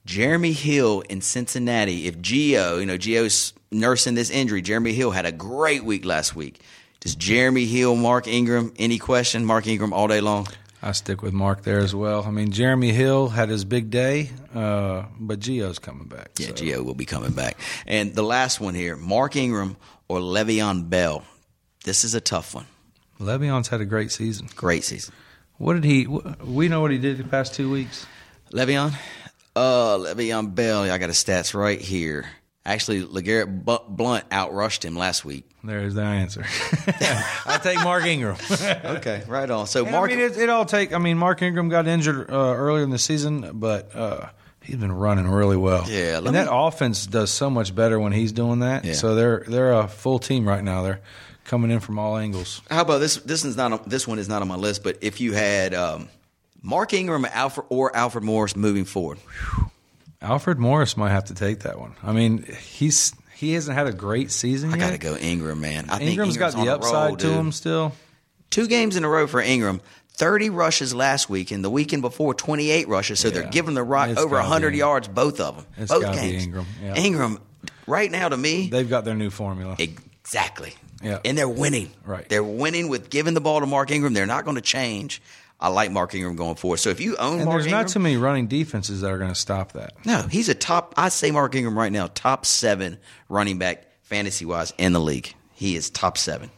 Jeremy 0.06 0.52
Hill 0.54 1.02
in 1.10 1.22
Cincinnati. 1.22 2.08
If 2.08 2.18
Gio, 2.20 2.80
you 2.80 2.86
know, 2.86 2.98
Gio's 2.98 3.54
nursing 3.72 4.16
this 4.16 4.30
injury. 4.30 4.62
Jeremy 4.62 4.94
Hill 4.94 5.12
had 5.12 5.26
a 5.26 5.32
great 5.32 5.84
week 5.86 6.04
last 6.06 6.36
week. 6.36 6.60
Does 7.00 7.16
Jeremy 7.16 7.66
Hill, 7.66 7.96
Mark 7.96 8.28
Ingram, 8.28 8.74
any 8.78 8.98
question? 9.00 9.46
Mark 9.46 9.68
Ingram 9.68 9.94
all 9.94 10.08
day 10.08 10.20
long? 10.20 10.48
I 10.82 10.92
stick 10.92 11.22
with 11.24 11.34
Mark 11.34 11.64
there 11.64 11.80
as 11.80 11.96
well. 11.96 12.24
I 12.24 12.30
mean, 12.30 12.52
Jeremy 12.52 12.92
Hill 12.92 13.30
had 13.30 13.50
his 13.50 13.66
big 13.66 13.90
day, 13.90 14.30
uh, 14.54 15.06
but 15.20 15.40
Gio's 15.40 15.80
coming 15.80 16.08
back. 16.08 16.30
Yeah, 16.38 16.48
so. 16.48 16.54
Gio 16.54 16.86
will 16.86 16.94
be 16.94 17.06
coming 17.06 17.32
back. 17.32 17.58
And 17.88 18.14
the 18.14 18.22
last 18.22 18.62
one 18.62 18.76
here, 18.76 18.96
Mark 18.96 19.36
Ingram 19.36 19.76
or 20.08 20.20
Le'Veon 20.20 20.90
Bell. 20.90 21.24
This 21.84 22.04
is 22.04 22.14
a 22.14 22.22
tough 22.22 22.54
one. 22.54 22.68
Le'Veon's 23.20 23.70
had 23.70 23.82
a 23.82 23.86
great 23.86 24.12
season. 24.12 24.48
Great 24.56 24.84
season. 24.84 25.14
What 25.58 25.74
did 25.74 25.84
he? 25.84 26.06
We 26.06 26.68
know 26.68 26.82
what 26.82 26.92
he 26.92 27.00
did 27.00 27.18
the 27.18 27.24
past 27.24 27.56
two 27.56 27.72
weeks. 27.72 28.06
Le'Veon? 28.54 28.94
Uh, 29.56 29.98
Le'Veon 29.98 30.54
Bell. 30.54 30.84
I 30.84 30.98
got 31.00 31.10
his 31.10 31.24
stats 31.24 31.56
right 31.56 31.82
here. 31.82 32.30
Actually, 32.68 33.04
LeGarrette 33.04 33.64
Blunt 33.88 34.30
outrushed 34.30 34.84
him 34.84 34.98
last 34.98 35.24
week. 35.24 35.50
There's 35.64 35.94
the 35.94 36.02
answer. 36.04 36.44
I 36.88 37.60
take 37.64 37.82
Mark 37.82 38.04
Ingram. 38.06 38.36
Okay, 38.98 39.24
right 39.26 39.50
on. 39.50 39.68
So 39.68 39.84
And 39.84 39.92
Mark, 39.94 40.12
I 40.12 40.16
mean, 40.16 40.26
it, 40.26 40.38
it 40.38 40.50
all 40.50 40.66
take. 40.66 40.92
I 40.94 40.98
mean, 40.98 41.18
Mark 41.18 41.42
Ingram 41.42 41.70
got 41.70 41.88
injured 41.88 42.30
uh, 42.30 42.34
earlier 42.54 42.84
in 42.84 42.90
the 42.90 42.98
season, 43.00 43.52
but 43.54 43.96
uh, 43.96 44.28
he's 44.62 44.76
been 44.76 44.92
running 44.92 45.28
really 45.28 45.56
well. 45.56 45.86
Yeah, 45.90 46.18
and 46.18 46.36
that 46.36 46.50
offense 46.52 47.06
does 47.08 47.32
so 47.32 47.50
much 47.50 47.74
better 47.74 47.98
when 48.00 48.12
he's 48.12 48.34
doing 48.34 48.60
that. 48.60 48.84
Yeah. 48.84 48.94
So 48.94 49.16
they're 49.16 49.46
they're 49.48 49.72
a 49.74 49.88
full 49.88 50.20
team 50.20 50.46
right 50.46 50.64
now. 50.64 50.84
They're 50.84 51.00
coming 51.46 51.72
in 51.72 51.80
from 51.80 51.98
all 52.00 52.18
angles. 52.18 52.62
how 52.70 52.82
about 52.82 52.98
this? 53.00 53.16
This 53.16 53.46
is 53.46 53.56
not. 53.56 53.72
On, 53.72 53.82
this 53.88 54.06
one 54.06 54.20
is 54.20 54.28
not 54.28 54.42
on 54.42 54.48
my 54.50 54.56
list. 54.58 54.84
But 54.84 54.98
if 55.02 55.22
you 55.22 55.32
had 55.32 55.74
um, 55.74 56.10
Mark 56.62 56.94
Ingram, 56.94 57.24
Alfred 57.26 57.68
or 57.70 57.96
Alfred 57.96 58.26
Morris 58.26 58.56
moving 58.58 58.84
forward, 58.84 59.20
Alfred 60.22 60.58
Morris 60.60 60.98
might 60.98 61.12
have 61.12 61.26
to 61.26 61.34
take 61.36 61.60
that 61.60 61.80
one. 61.80 61.96
I 62.04 62.12
mean, 62.12 62.44
he's 62.44 63.14
he 63.36 63.54
hasn't 63.54 63.78
had 63.78 63.88
a 63.88 63.94
great 63.94 64.32
season 64.32 64.74
I 64.74 64.78
got 64.78 64.92
to 64.92 64.98
go 64.98 65.16
Ingram, 65.16 65.62
man. 65.62 65.90
I 65.90 65.98
think 66.00 66.12
Ingram's 66.12 66.38
got 66.38 66.54
the 66.54 66.70
upside 66.74 67.10
roll, 67.10 67.16
to 67.18 67.32
him 67.34 67.52
still. 67.52 67.94
Two 68.50 68.68
games 68.68 68.96
in 68.96 69.04
a 69.04 69.10
row 69.10 69.28
for 69.28 69.42
Ingram. 69.42 69.82
30 70.14 70.50
rushes 70.50 70.96
last 70.96 71.30
week, 71.30 71.52
and 71.52 71.64
the 71.64 71.70
weekend 71.70 72.02
before, 72.02 72.34
28 72.34 72.88
rushes. 72.88 73.20
So 73.20 73.30
they're 73.30 73.44
giving 73.44 73.76
the 73.76 73.84
rock 73.84 74.10
It's 74.10 74.20
over 74.20 74.38
gotta 74.38 74.50
100 74.50 74.72
be- 74.72 74.78
yards, 74.80 75.08
both 75.08 75.40
of 75.40 75.58
them. 75.58 75.66
It's 75.78 75.92
both 75.92 76.12
games. 76.16 76.46
Ingram, 76.46 76.66
yeah. 76.84 76.96
Ingram, 76.96 77.40
right 77.86 78.10
now 78.10 78.28
to 78.30 78.36
me, 78.38 78.68
They've 78.70 78.90
got 78.90 79.06
their 79.06 79.14
new 79.14 79.30
formula. 79.30 79.76
exactly. 79.78 80.74
Yeah. 81.04 81.20
And 81.24 81.38
they're 81.38 81.48
winning. 81.48 81.92
Right. 82.04 82.28
They're 82.28 82.44
winning 82.44 82.90
with 82.90 83.12
giving 83.12 83.36
the 83.36 83.42
ball 83.42 83.60
to 83.60 83.68
Mark 83.68 83.92
Ingram. 83.92 84.14
They're 84.16 84.26
not 84.26 84.44
going 84.46 84.56
to 84.56 84.62
change. 84.62 85.22
I 85.60 85.70
like 85.70 85.92
Mark 85.92 86.14
Ingram 86.14 86.36
going 86.36 86.56
forward. 86.56 86.78
So 86.78 86.90
if 86.92 87.00
you 87.02 87.16
own 87.18 87.38
and 87.38 87.46
Mark 87.46 87.56
there's 87.56 87.66
Ingram, 87.66 87.82
not 87.82 87.88
too 87.90 88.00
many 88.00 88.18
running 88.18 88.48
defenses 88.48 89.02
that 89.02 89.12
are 89.12 89.18
going 89.18 89.32
to 89.32 89.36
stop 89.36 89.72
that. 89.74 89.94
no, 90.06 90.22
he's 90.22 90.50
a 90.50 90.56
top. 90.56 90.94
I 90.98 91.10
say 91.10 91.32
Mark 91.32 91.56
Ingram 91.56 91.78
right 91.78 91.92
now, 91.92 92.08
top 92.14 92.46
seven 92.46 93.00
running 93.28 93.58
back 93.58 93.86
fantasy 94.04 94.46
wise 94.46 94.74
in 94.78 94.94
the 94.94 95.00
league. 95.02 95.34
He 95.54 95.76
is 95.76 95.90
top 95.90 96.18
seven. 96.18 96.52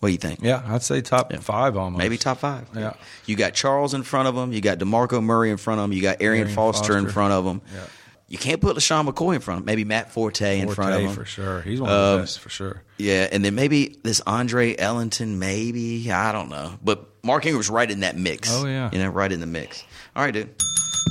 What 0.00 0.08
do 0.08 0.12
you 0.12 0.18
think? 0.18 0.40
Yeah, 0.42 0.62
I'd 0.66 0.82
say 0.82 1.00
top 1.00 1.32
five 1.34 1.76
almost. 1.76 1.98
Maybe 1.98 2.16
top 2.18 2.38
five. 2.38 2.68
Yeah. 2.74 2.94
You 3.24 3.34
got 3.36 3.54
Charles 3.54 3.94
in 3.94 4.02
front 4.02 4.28
of 4.28 4.36
him. 4.36 4.52
You 4.52 4.60
got 4.60 4.78
DeMarco 4.78 5.22
Murray 5.22 5.50
in 5.50 5.56
front 5.56 5.80
of 5.80 5.84
him. 5.84 5.92
You 5.92 6.02
got 6.02 6.20
Arian, 6.20 6.42
Arian 6.44 6.54
Foster, 6.54 6.96
in 6.98 7.08
front 7.08 7.32
of 7.32 7.44
him. 7.46 7.62
Yeah. 7.74 7.80
You 8.28 8.38
can't 8.38 8.60
put 8.60 8.76
LeSean 8.76 9.08
McCoy 9.08 9.36
in 9.36 9.40
front 9.40 9.58
of 9.58 9.62
him. 9.62 9.66
Maybe 9.66 9.84
Matt 9.84 10.10
Forte, 10.10 10.58
in 10.60 10.68
front 10.70 10.94
of 10.94 11.00
Forte 11.00 11.08
him. 11.10 11.14
for 11.14 11.24
sure. 11.24 11.60
He's 11.62 11.80
one 11.80 11.90
of 11.90 11.96
the 11.96 12.14
Um, 12.16 12.20
best 12.22 12.40
for 12.40 12.48
sure. 12.48 12.82
Yeah, 12.98 13.28
and 13.30 13.44
then 13.44 13.54
maybe 13.54 13.98
this 14.02 14.20
Andre 14.26 14.74
Ellington, 14.76 15.38
maybe. 15.38 16.10
I 16.10 16.32
don't 16.32 16.48
know. 16.48 16.76
But 16.82 17.06
Mark 17.22 17.46
Ingram's 17.46 17.70
right 17.70 17.88
in 17.88 18.00
that 18.00 18.16
mix. 18.18 18.50
Oh, 18.52 18.66
yeah. 18.66 18.90
You 18.92 18.98
know, 18.98 19.10
right 19.10 19.30
in 19.30 19.38
the 19.38 19.46
mix. 19.46 19.82
All 20.16 20.24
right, 20.24 20.34
dude. 20.34 20.48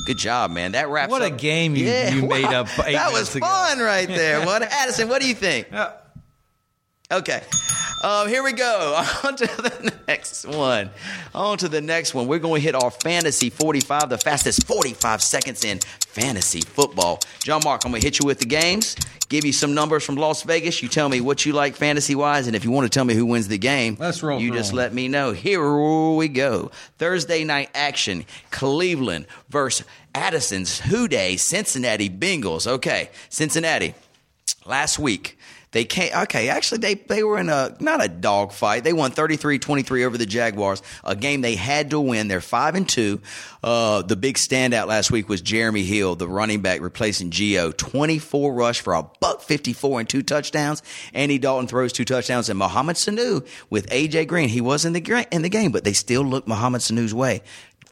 Good 0.08 0.18
job, 0.18 0.52
man. 0.52 0.74
That 0.74 0.90
wraps 0.90 1.10
What 1.10 1.22
a 1.22 1.30
game 1.30 1.76
you- 1.78 1.88
you 1.88 2.24
made 2.28 2.44
up 2.46 2.68
eight 2.86 2.94
That 2.94 3.14
was 3.14 3.34
ago. 3.34 3.46
fun 3.46 3.80
right 3.80 4.08
there. 4.10 4.46
What 4.46 4.62
Addison, 4.64 5.08
what 5.08 5.22
do 5.22 5.28
you 5.28 5.36
think? 5.36 5.68
Okay. 7.16 7.42
Um, 8.04 8.28
here 8.28 8.44
we 8.44 8.52
go. 8.52 9.02
On 9.24 9.38
to 9.38 9.48
the 9.48 9.94
next 10.06 10.46
one. 10.46 10.90
On 11.34 11.58
to 11.58 11.70
the 11.70 11.80
next 11.80 12.14
one. 12.14 12.28
We're 12.28 12.40
going 12.40 12.62
to 12.62 12.66
hit 12.66 12.76
our 12.76 12.92
fantasy 12.92 13.50
45, 13.50 14.10
the 14.10 14.18
fastest 14.18 14.68
45 14.68 15.24
seconds 15.24 15.64
in 15.64 15.80
fantasy 16.02 16.60
football. 16.60 17.22
John 17.40 17.62
Mark, 17.64 17.86
I'm 17.86 17.92
going 17.92 18.02
to 18.02 18.06
hit 18.06 18.20
you 18.20 18.26
with 18.26 18.40
the 18.40 18.46
games, 18.46 18.98
give 19.30 19.46
you 19.46 19.54
some 19.54 19.74
numbers 19.74 20.04
from 20.04 20.16
Las 20.16 20.44
Vegas. 20.44 20.84
You 20.84 20.90
tell 20.90 21.08
me 21.08 21.22
what 21.22 21.46
you 21.46 21.54
like 21.54 21.78
fantasy 21.78 22.16
wise, 22.16 22.48
and 22.48 22.56
if 22.56 22.66
you 22.66 22.72
want 22.72 22.84
to 22.86 22.90
tell 22.94 23.06
me 23.06 23.14
who 23.14 23.26
wins 23.26 23.48
the 23.48 23.58
game, 23.58 23.96
Let's 23.98 24.22
roll 24.22 24.42
you 24.42 24.52
just 24.52 24.74
let 24.74 24.94
me 24.94 25.08
know. 25.08 25.32
Here 25.32 25.66
we 26.12 26.28
go. 26.28 26.72
Thursday 26.98 27.46
night 27.46 27.70
action 27.74 28.26
Cleveland 28.52 29.26
versus 29.48 29.88
Addison's 30.14 30.82
Who 30.82 31.08
Dey, 31.08 31.38
Cincinnati 31.38 32.10
Bengals. 32.10 32.68
Okay, 32.68 33.10
Cincinnati 33.30 33.96
last 34.66 35.00
week 35.00 35.38
they 35.76 35.84
came 35.84 36.10
okay 36.16 36.48
actually 36.48 36.78
they, 36.78 36.94
they 36.94 37.22
were 37.22 37.38
in 37.38 37.50
a 37.50 37.76
not 37.82 38.02
a 38.02 38.08
dog 38.08 38.54
fight. 38.54 38.86
They 38.86 38.94
won 38.94 39.12
33-23 39.12 40.06
over 40.06 40.18
the 40.18 40.26
jaguars 40.26 40.82
a 41.04 41.18
game 41.18 41.42
they 41.42 41.56
had 41.56 41.90
to 41.90 42.00
win. 42.00 42.30
They're 42.30 42.40
5 42.40 42.76
and 42.76 42.88
2 42.88 43.22
uh, 43.62 44.02
the 44.04 44.16
big 44.16 44.38
standout 44.38 44.88
last 44.88 45.12
week 45.12 45.28
was 45.28 45.42
jeremy 45.42 45.84
hill 45.84 46.16
the 46.16 46.30
running 46.30 46.62
back 46.62 46.80
replacing 46.80 47.30
gio 47.30 47.76
24 47.76 48.54
rush 48.54 48.80
for 48.80 48.94
a 48.94 49.04
buck 49.20 49.42
54 49.42 50.00
and 50.00 50.10
two 50.10 50.24
touchdowns. 50.24 50.82
Andy 51.14 51.38
dalton 51.38 51.68
throws 51.68 51.92
two 51.92 52.06
touchdowns 52.06 52.48
and 52.48 52.58
Mohamed 52.58 52.96
sanu 52.96 53.46
with 53.70 53.90
aj 53.90 54.28
green. 54.30 54.48
He 54.48 54.62
was 54.62 54.86
in 54.86 54.94
the, 54.94 55.28
in 55.30 55.42
the 55.42 55.50
game 55.50 55.74
but 55.74 55.84
they 55.84 55.94
still 55.94 56.24
look 56.24 56.48
Mohamed 56.48 56.80
sanu's 56.80 57.14
way 57.14 57.42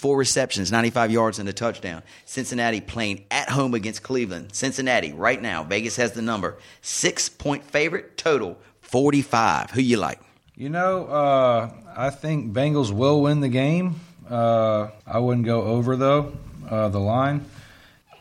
Four 0.03 0.17
receptions, 0.17 0.69
95 0.69 1.11
yards, 1.11 1.39
and 1.39 1.47
a 1.47 1.53
touchdown. 1.53 2.03
Cincinnati 2.25 2.81
playing 2.81 3.23
at 3.31 3.47
home 3.49 3.73
against 3.73 4.03
Cleveland. 4.03 4.49
Cincinnati, 4.53 5.13
right 5.13 5.41
now, 5.41 5.63
Vegas 5.63 5.95
has 5.95 6.11
the 6.11 6.21
number. 6.21 6.57
Six 6.81 7.29
point 7.29 7.63
favorite, 7.63 8.17
total 8.17 8.57
45. 8.81 9.71
Who 9.71 9.79
you 9.79 9.95
like? 9.95 10.19
You 10.57 10.67
know, 10.67 11.05
uh, 11.05 11.71
I 11.95 12.09
think 12.09 12.51
Bengals 12.51 12.91
will 12.91 13.21
win 13.21 13.39
the 13.39 13.47
game. 13.47 14.01
Uh, 14.29 14.89
I 15.07 15.19
wouldn't 15.19 15.45
go 15.45 15.61
over 15.61 15.95
though 15.95 16.33
uh, 16.69 16.89
the 16.89 16.99
line. 16.99 17.45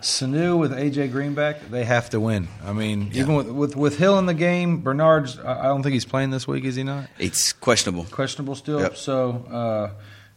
Sanu 0.03 0.57
with 0.61 0.71
AJ 0.71 1.11
Greenback, 1.11 1.69
they 1.69 1.83
have 1.85 2.11
to 2.11 2.21
win. 2.21 2.47
I 2.65 2.73
mean, 2.73 3.11
even 3.13 3.35
with, 3.35 3.49
with 3.49 3.75
with 3.75 3.99
Hill 3.99 4.21
in 4.21 4.27
the 4.27 4.35
game, 4.35 4.83
Bernard's. 4.83 5.37
I 5.37 5.63
I 5.63 5.63
don't 5.65 5.83
think 5.83 5.95
he's 5.95 6.05
playing 6.05 6.31
this 6.31 6.47
week. 6.47 6.63
Is 6.65 6.77
he 6.77 6.85
not? 6.85 7.09
It's 7.19 7.53
questionable. 7.53 8.05
Questionable 8.05 8.55
still. 8.55 8.83
Yep. 8.83 8.97
So, 8.97 9.45
uh, 9.51 9.91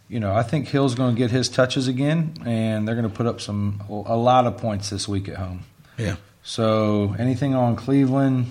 you 0.07 0.19
know, 0.19 0.33
I 0.35 0.43
think 0.43 0.67
Hill's 0.67 0.95
going 0.95 1.15
to 1.15 1.17
get 1.19 1.31
his 1.31 1.49
touches 1.49 1.87
again, 1.87 2.33
and 2.45 2.87
they're 2.87 2.95
going 2.95 3.09
to 3.09 3.15
put 3.15 3.25
up 3.25 3.41
some 3.41 3.81
a 3.89 4.15
lot 4.15 4.45
of 4.47 4.57
points 4.57 4.89
this 4.89 5.07
week 5.07 5.27
at 5.29 5.35
home. 5.37 5.63
Yeah. 5.97 6.15
So, 6.43 7.15
anything 7.17 7.55
on 7.55 7.75
Cleveland? 7.75 8.45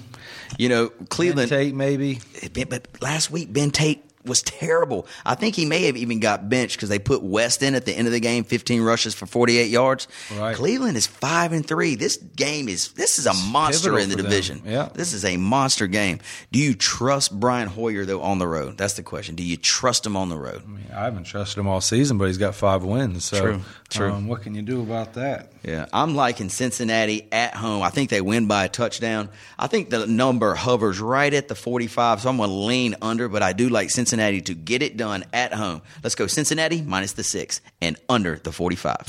You 0.58 0.68
know, 0.68 0.88
Ben 0.88 1.06
Cleveland. 1.06 1.48
Tate 1.48 1.74
maybe. 1.74 2.20
Ben- 2.52 2.66
But 2.68 2.88
last 3.00 3.30
week, 3.30 3.52
Ben 3.52 3.70
Tate 3.70 4.03
was 4.24 4.42
terrible. 4.42 5.06
I 5.24 5.34
think 5.34 5.54
he 5.54 5.66
may 5.66 5.84
have 5.84 5.96
even 5.96 6.20
got 6.20 6.48
benched 6.48 6.76
because 6.76 6.88
they 6.88 6.98
put 6.98 7.22
West 7.22 7.62
in 7.62 7.74
at 7.74 7.84
the 7.84 7.92
end 7.92 8.06
of 8.06 8.12
the 8.12 8.20
game, 8.20 8.44
15 8.44 8.80
rushes 8.82 9.14
for 9.14 9.26
48 9.26 9.70
yards. 9.70 10.08
Right. 10.36 10.56
Cleveland 10.56 10.96
is 10.96 11.06
five 11.06 11.52
and 11.52 11.66
three. 11.66 11.94
This 11.94 12.16
game 12.16 12.68
is 12.68 12.92
this 12.92 13.18
is 13.18 13.26
a 13.26 13.34
monster 13.34 13.98
in 13.98 14.08
the 14.08 14.16
for 14.16 14.22
them. 14.22 14.30
division. 14.30 14.62
Yeah. 14.64 14.88
This 14.94 15.12
is 15.12 15.24
a 15.24 15.36
monster 15.36 15.86
game. 15.86 16.20
Do 16.52 16.58
you 16.58 16.74
trust 16.74 17.38
Brian 17.38 17.68
Hoyer 17.68 18.04
though 18.04 18.22
on 18.22 18.38
the 18.38 18.46
road? 18.46 18.78
That's 18.78 18.94
the 18.94 19.02
question. 19.02 19.34
Do 19.34 19.42
you 19.42 19.56
trust 19.56 20.06
him 20.06 20.16
on 20.16 20.28
the 20.28 20.36
road? 20.38 20.62
I 20.64 20.68
mean, 20.68 20.86
I 20.94 21.04
haven't 21.04 21.24
trusted 21.24 21.58
him 21.58 21.68
all 21.68 21.80
season, 21.80 22.18
but 22.18 22.26
he's 22.26 22.38
got 22.38 22.54
five 22.54 22.84
wins. 22.84 23.24
So, 23.24 23.40
True, 23.40 23.60
true. 23.94 24.12
Um, 24.12 24.28
what 24.28 24.42
can 24.42 24.54
you 24.54 24.62
do 24.62 24.82
about 24.82 25.14
that? 25.14 25.52
Yeah, 25.62 25.86
I'm 25.92 26.14
liking 26.14 26.48
Cincinnati 26.48 27.28
at 27.32 27.54
home. 27.54 27.82
I 27.82 27.90
think 27.90 28.10
they 28.10 28.20
win 28.20 28.46
by 28.46 28.64
a 28.64 28.68
touchdown. 28.68 29.28
I 29.58 29.66
think 29.66 29.90
the 29.90 30.06
number 30.06 30.54
hovers 30.54 31.00
right 31.00 31.32
at 31.32 31.48
the 31.48 31.54
45, 31.54 32.20
so 32.20 32.28
I'm 32.28 32.36
going 32.36 32.50
to 32.50 32.54
lean 32.54 32.96
under, 33.00 33.28
but 33.28 33.42
I 33.42 33.52
do 33.52 33.68
like 33.68 33.90
Cincinnati 33.90 34.40
to 34.42 34.54
get 34.54 34.82
it 34.82 34.96
done 34.96 35.24
at 35.32 35.52
home. 35.52 35.82
Let's 36.02 36.14
go 36.14 36.26
Cincinnati 36.26 36.82
minus 36.82 37.12
the 37.12 37.24
six 37.24 37.60
and 37.80 37.96
under 38.08 38.36
the 38.36 38.52
45. 38.52 39.06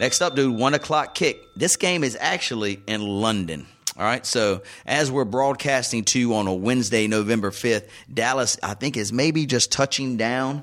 Next 0.00 0.20
up, 0.20 0.34
dude, 0.34 0.58
one 0.58 0.74
o'clock 0.74 1.14
kick. 1.14 1.40
This 1.54 1.76
game 1.76 2.02
is 2.02 2.16
actually 2.20 2.80
in 2.86 3.02
London. 3.02 3.66
All 3.96 4.04
right, 4.04 4.24
so 4.24 4.62
as 4.86 5.10
we're 5.10 5.26
broadcasting 5.26 6.04
to 6.06 6.18
you 6.18 6.34
on 6.34 6.46
a 6.46 6.54
Wednesday, 6.54 7.06
November 7.06 7.50
5th, 7.50 7.88
Dallas, 8.12 8.58
I 8.62 8.72
think, 8.72 8.96
is 8.96 9.12
maybe 9.12 9.44
just 9.44 9.70
touching 9.70 10.16
down 10.16 10.62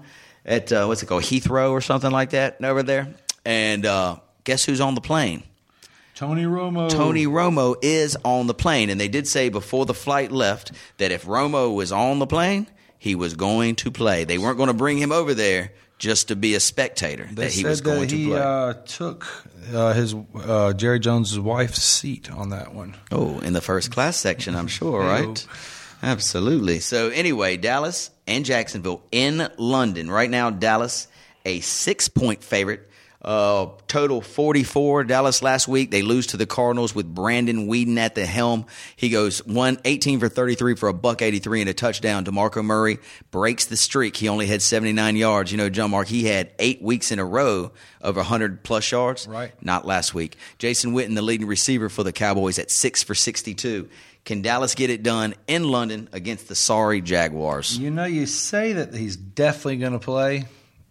at, 0.50 0.72
uh, 0.74 0.86
what's 0.86 1.02
it 1.02 1.06
called, 1.06 1.24
Heathrow 1.24 1.72
or 1.72 1.80
something 1.80 2.12
like 2.12 2.32
that 2.32 2.62
over 2.62 2.84
there. 2.84 3.08
And 3.46 3.86
uh, 3.86 4.18
guess 4.44 4.66
who's 4.66 4.82
on 4.82 4.96
the 4.96 5.02
plane? 5.02 5.44
Tony 6.16 6.44
Romo. 6.44 6.90
Tony 6.90 7.26
Romo 7.28 7.76
is 7.82 8.18
on 8.26 8.48
the 8.48 8.54
plane, 8.54 8.90
and 8.90 9.00
they 9.00 9.08
did 9.08 9.26
say 9.26 9.48
before 9.48 9.86
the 9.86 9.94
flight 9.94 10.34
left 10.34 10.74
that 10.98 11.12
if 11.14 11.26
Romo 11.26 11.74
was 11.74 11.94
on 11.94 12.20
the 12.20 12.28
plane, 12.28 12.68
he 12.98 13.16
was 13.16 13.36
going 13.36 13.76
to 13.78 13.92
play. 13.92 14.26
They 14.26 14.38
weren't 14.38 14.58
going 14.58 14.68
to 14.68 14.74
bring 14.74 14.98
him 14.98 15.14
over 15.14 15.34
there 15.34 15.72
just 15.98 16.28
to 16.28 16.36
be 16.36 16.56
a 16.56 16.60
spectator. 16.60 17.24
They 17.26 17.46
that 17.46 17.52
he 17.54 17.62
said 17.62 17.70
was 17.70 17.80
going 17.82 18.02
that 18.02 18.10
to 18.10 18.16
he 18.18 18.28
play. 18.28 18.42
uh, 18.42 18.74
took 18.86 19.46
uh, 19.74 19.94
his 19.94 20.14
uh, 20.36 20.74
Jerry 20.74 21.00
Jones' 21.00 21.40
wife's 21.40 21.82
seat 21.82 22.30
on 22.30 22.50
that 22.50 22.74
one. 22.74 22.98
oh, 23.14 23.40
in 23.40 23.54
the 23.54 23.62
first 23.62 23.92
class 23.92 24.18
section, 24.18 24.56
I'm 24.58 24.68
sure, 24.68 25.00
right? 25.00 25.48
Absolutely. 26.02 26.80
So 26.80 27.10
anyway, 27.10 27.58
Dallas 27.58 28.10
and 28.28 28.46
Jacksonville 28.46 29.04
in 29.12 29.48
London 29.58 30.10
right 30.10 30.30
now. 30.30 30.50
Dallas 30.50 31.08
a 31.46 31.60
six 31.60 32.08
point 32.08 32.44
favorite. 32.44 32.86
Uh, 33.22 33.68
total 33.90 34.22
44. 34.22 35.04
Dallas 35.04 35.42
last 35.42 35.68
week, 35.68 35.92
they 35.92 36.02
lose 36.02 36.28
to 36.28 36.38
the 36.38 36.46
Cardinals 36.46 36.96
with 36.96 37.14
Brandon 37.14 37.68
Weeden 37.68 37.98
at 37.98 38.16
the 38.16 38.26
helm. 38.26 38.66
He 38.96 39.10
goes 39.10 39.46
one, 39.46 39.78
18 39.84 40.22
for 40.22 40.30
33 40.30 40.76
for 40.76 40.88
a 40.88 40.94
buck 40.94 41.22
83 41.22 41.62
and 41.62 41.70
a 41.70 41.74
touchdown. 41.74 42.24
DeMarco 42.24 42.64
Murray 42.64 42.98
breaks 43.30 43.66
the 43.66 43.76
streak. 43.76 44.16
He 44.16 44.30
only 44.30 44.48
had 44.48 44.62
79 44.62 45.18
yards. 45.18 45.52
You 45.52 45.58
know, 45.58 45.70
John 45.70 45.92
Mark, 45.92 46.08
he 46.08 46.26
had 46.28 46.52
eight 46.60 46.82
weeks 46.82 47.12
in 47.12 47.20
a 47.20 47.26
row 47.26 47.74
of 48.00 48.16
100 48.16 48.64
plus 48.64 48.90
yards. 48.90 49.28
Right. 49.28 49.52
Not 49.62 49.86
last 49.86 50.14
week. 50.14 50.38
Jason 50.58 50.94
Witten, 50.94 51.16
the 51.16 51.22
leading 51.22 51.48
receiver 51.48 51.90
for 51.90 52.04
the 52.04 52.14
Cowboys 52.14 52.58
at 52.58 52.72
six 52.72 53.04
for 53.04 53.16
62. 53.16 53.90
Can 54.26 54.42
Dallas 54.42 54.76
get 54.76 54.90
it 54.90 55.02
done 55.02 55.34
in 55.48 55.64
London 55.64 56.10
against 56.12 56.48
the 56.48 56.56
sorry 56.56 57.02
Jaguars? 57.02 57.78
You 57.78 57.90
know, 57.90 58.06
you 58.06 58.26
say 58.26 58.74
that 58.74 58.94
he's 58.94 59.16
definitely 59.16 59.78
going 59.78 59.94
to 59.94 60.00
play. 60.00 60.46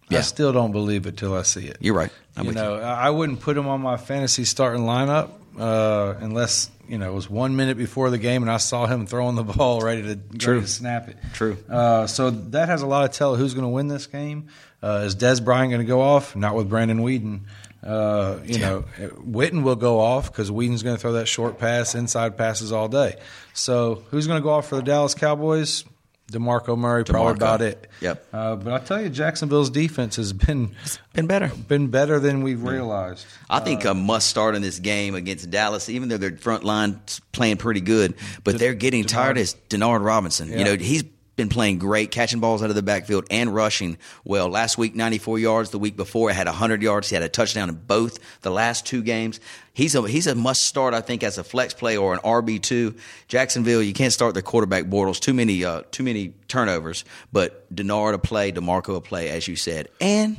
Yeah. 0.09 0.19
I 0.19 0.21
still 0.21 0.51
don't 0.51 0.71
believe 0.71 1.05
it 1.05 1.17
till 1.17 1.35
I 1.35 1.43
see 1.43 1.67
it. 1.67 1.77
You're 1.79 1.93
right. 1.93 2.11
I'm 2.35 2.45
you 2.47 2.51
know, 2.53 2.75
I 2.75 3.07
I 3.07 3.09
wouldn't 3.11 3.41
put 3.41 3.55
him 3.55 3.67
on 3.67 3.81
my 3.81 3.97
fantasy 3.97 4.43
starting 4.43 4.83
lineup 4.83 5.29
uh, 5.57 6.15
unless 6.19 6.69
you 6.87 6.97
know 6.97 7.09
it 7.09 7.13
was 7.13 7.29
one 7.29 7.55
minute 7.55 7.77
before 7.77 8.09
the 8.09 8.17
game 8.17 8.41
and 8.41 8.51
I 8.51 8.57
saw 8.57 8.87
him 8.87 9.05
throwing 9.05 9.35
the 9.35 9.43
ball 9.57 9.81
ready 9.81 10.01
to, 10.01 10.19
ready 10.47 10.61
to 10.61 10.67
snap 10.67 11.09
it. 11.09 11.17
True. 11.33 11.57
Uh, 11.69 12.07
so 12.07 12.31
that 12.31 12.69
has 12.69 12.81
a 12.81 12.87
lot 12.87 13.11
to 13.11 13.17
tell 13.17 13.35
who's 13.35 13.53
going 13.53 13.65
to 13.65 13.69
win 13.69 13.87
this 13.87 14.07
game. 14.07 14.47
Uh, 14.81 15.03
is 15.05 15.15
Dez 15.15 15.43
Bryant 15.43 15.71
going 15.71 15.81
to 15.81 15.87
go 15.87 16.01
off? 16.01 16.35
Not 16.35 16.55
with 16.55 16.69
Brandon 16.69 16.99
Weeden. 16.99 17.41
Uh, 17.83 18.39
you 18.45 18.59
know, 18.59 18.83
Witten 18.97 19.63
will 19.63 19.75
go 19.77 19.99
off 19.99 20.31
because 20.31 20.51
Weeden's 20.51 20.83
going 20.83 20.95
to 20.95 21.01
throw 21.01 21.13
that 21.13 21.27
short 21.27 21.57
pass, 21.59 21.95
inside 21.95 22.37
passes 22.37 22.71
all 22.71 22.87
day. 22.89 23.15
So 23.53 24.03
who's 24.11 24.27
going 24.27 24.39
to 24.39 24.43
go 24.43 24.49
off 24.49 24.67
for 24.67 24.75
the 24.75 24.83
Dallas 24.83 25.13
Cowboys? 25.13 25.85
DeMarco 26.31 26.77
Murray, 26.77 27.03
probably 27.05 27.31
about 27.33 27.61
it. 27.63 27.87
Yep. 28.01 28.23
Uh, 28.31 28.55
but 28.55 28.71
I 28.71 28.77
tell 28.85 29.01
you, 29.01 29.09
Jacksonville's 29.09 29.71
defense 29.71 30.17
has 30.17 30.31
been 30.31 30.75
Been 31.13 31.25
better. 31.25 31.47
been 31.67 31.87
better 31.87 32.19
than 32.19 32.43
we've 32.43 32.61
realized. 32.61 33.25
I 33.49 33.61
think 33.61 33.83
a 33.83 33.95
must 33.95 34.27
start 34.27 34.53
in 34.53 34.61
this 34.61 34.77
game 34.77 35.15
against 35.15 35.49
Dallas, 35.49 35.89
even 35.89 36.07
though 36.09 36.17
their 36.17 36.37
front 36.37 36.63
line's 36.63 37.19
playing 37.31 37.57
pretty 37.57 37.81
good, 37.81 38.13
but 38.43 38.59
they're 38.59 38.75
getting 38.75 39.05
tired 39.05 39.39
as 39.39 39.55
Denard 39.69 40.05
Robinson. 40.05 40.49
You 40.49 40.65
know, 40.65 40.75
he's 40.75 41.03
been 41.39 41.49
playing 41.49 41.79
great, 41.79 42.11
catching 42.11 42.41
balls 42.41 42.61
out 42.61 42.69
of 42.69 42.75
the 42.75 42.83
backfield 42.83 43.25
and 43.31 43.55
rushing 43.55 43.97
well. 44.25 44.49
Last 44.49 44.77
week, 44.77 44.93
94 44.93 45.39
yards. 45.39 45.69
The 45.69 45.79
week 45.79 45.95
before, 45.95 46.29
had 46.31 46.47
100 46.47 46.81
yards. 46.81 47.09
He 47.09 47.15
had 47.15 47.23
a 47.23 47.29
touchdown 47.29 47.69
in 47.69 47.75
both 47.75 48.19
the 48.41 48.51
last 48.51 48.85
two 48.85 49.01
games. 49.01 49.39
He's 49.73 49.95
a 49.95 50.05
he's 50.05 50.27
a 50.27 50.35
must 50.35 50.63
start, 50.63 50.93
I 50.93 50.99
think, 50.99 51.23
as 51.23 51.37
a 51.37 51.43
flex 51.43 51.73
play 51.73 51.95
or 51.95 52.13
an 52.13 52.19
RB 52.19 52.61
two. 52.61 52.95
Jacksonville, 53.29 53.81
you 53.81 53.93
can't 53.93 54.11
start 54.11 54.33
their 54.33 54.43
quarterback 54.43 54.83
Bortles. 54.85 55.19
Too 55.19 55.33
many 55.33 55.63
uh, 55.63 55.83
too 55.91 56.03
many 56.03 56.33
turnovers. 56.49 57.05
But 57.31 57.73
Denard 57.73 58.13
a 58.13 58.19
play, 58.19 58.51
Demarco 58.51 58.97
a 58.97 59.01
play, 59.01 59.29
as 59.29 59.47
you 59.47 59.55
said, 59.55 59.87
and 60.01 60.35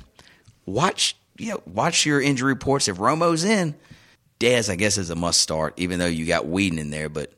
watch 0.67 1.17
you 1.39 1.53
know, 1.53 1.63
watch 1.65 2.05
your 2.05 2.21
injury 2.21 2.53
reports. 2.53 2.89
If 2.89 2.99
Romo's 2.99 3.45
in, 3.45 3.75
Dez, 4.39 4.71
I 4.71 4.77
guess, 4.77 4.99
is 4.99 5.09
a 5.09 5.17
must 5.17 5.41
start, 5.41 5.73
even 5.79 5.99
though 5.99 6.07
you 6.07 6.27
got 6.27 6.45
Weeden 6.45 6.79
in 6.79 6.91
there. 6.91 7.09
But 7.09 7.33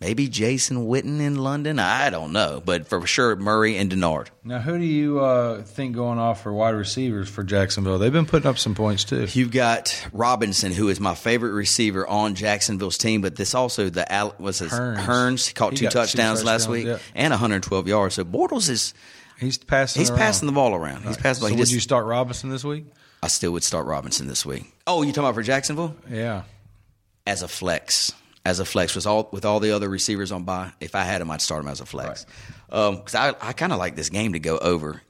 maybe 0.00 0.28
Jason 0.28 0.86
Witten 0.86 1.20
in 1.20 1.36
London. 1.36 1.78
I 1.78 2.10
don't 2.10 2.32
know. 2.32 2.62
But 2.64 2.86
for 2.86 3.06
sure, 3.06 3.34
Murray 3.36 3.76
and 3.76 3.90
Denard. 3.90 4.28
Now, 4.44 4.58
who 4.58 4.78
do 4.78 4.84
you 4.84 5.20
uh, 5.20 5.62
think 5.62 5.94
going 5.94 6.18
off 6.18 6.42
for 6.42 6.52
wide 6.52 6.74
receivers 6.74 7.28
for 7.28 7.42
Jacksonville? 7.42 7.98
They've 7.98 8.12
been 8.12 8.26
putting 8.26 8.48
up 8.48 8.58
some 8.58 8.74
points 8.74 9.04
too. 9.04 9.26
You've 9.32 9.50
got 9.50 10.06
Robinson, 10.12 10.72
who 10.72 10.88
is 10.88 11.00
my 11.00 11.14
favorite 11.14 11.52
receiver 11.52 12.06
on 12.06 12.34
Jacksonville's 12.34 12.98
team, 12.98 13.20
but 13.20 13.36
this 13.36 13.54
also 13.54 13.88
the 13.90 14.34
was 14.38 14.58
his 14.60 14.72
Hurns. 14.72 14.96
Hurns. 14.98 15.46
He 15.48 15.54
caught 15.54 15.72
He 15.72 15.78
two 15.78 15.84
got 15.86 15.90
two 15.92 15.98
touchdowns, 15.98 16.44
last 16.44 16.68
week 16.68 16.86
yeah. 16.86 16.98
and 17.14 17.30
112 17.32 17.88
yards. 17.88 18.14
So 18.16 18.24
Bortles 18.24 18.68
is 18.68 18.94
He's 19.38 19.58
passing. 19.58 20.00
he's 20.00 20.10
around. 20.10 20.18
passing 20.18 20.46
the 20.46 20.52
ball 20.52 20.74
around. 20.74 21.02
He's 21.04 21.16
passing. 21.16 21.42
the 21.42 21.48
So. 21.48 21.54
He 21.54 21.58
would 21.58 21.62
just, 21.64 21.72
you 21.72 21.80
start 21.80 22.06
Robinson 22.06 22.48
this 22.50 22.64
week? 22.64 22.86
I 23.22 23.28
still 23.28 23.52
would 23.52 23.64
start 23.64 23.86
Robinson 23.86 24.28
this 24.28 24.46
week. 24.46 24.64
Oh, 24.86 25.02
you 25.02 25.10
talking 25.10 25.24
about 25.24 25.34
for 25.34 25.42
Jacksonville? 25.42 25.94
Yeah. 26.10 26.42
as 27.26 27.42
a 27.42 27.48
flex. 27.48 28.12
As 28.46 28.60
a 28.60 28.64
flex 28.64 28.94
with 28.94 29.06
all 29.08 29.28
with 29.32 29.44
all 29.44 29.58
the 29.58 29.72
other 29.72 29.88
receivers 29.88 30.30
on 30.30 30.44
by. 30.44 30.70
If 30.80 30.94
I 30.94 31.02
had 31.02 31.20
him, 31.20 31.30
I'd 31.32 31.40
start 31.42 31.62
him 31.64 31.68
as 31.68 31.80
a 31.80 31.86
flex. 31.86 32.24
Because 32.68 33.14
um, 33.16 33.34
I 33.42 33.48
I 33.48 33.52
kind 33.52 33.72
of 33.72 33.78
like 33.80 33.96
this 33.96 34.08
game 34.08 34.34
to 34.34 34.38
go 34.38 34.56
over. 34.58 35.02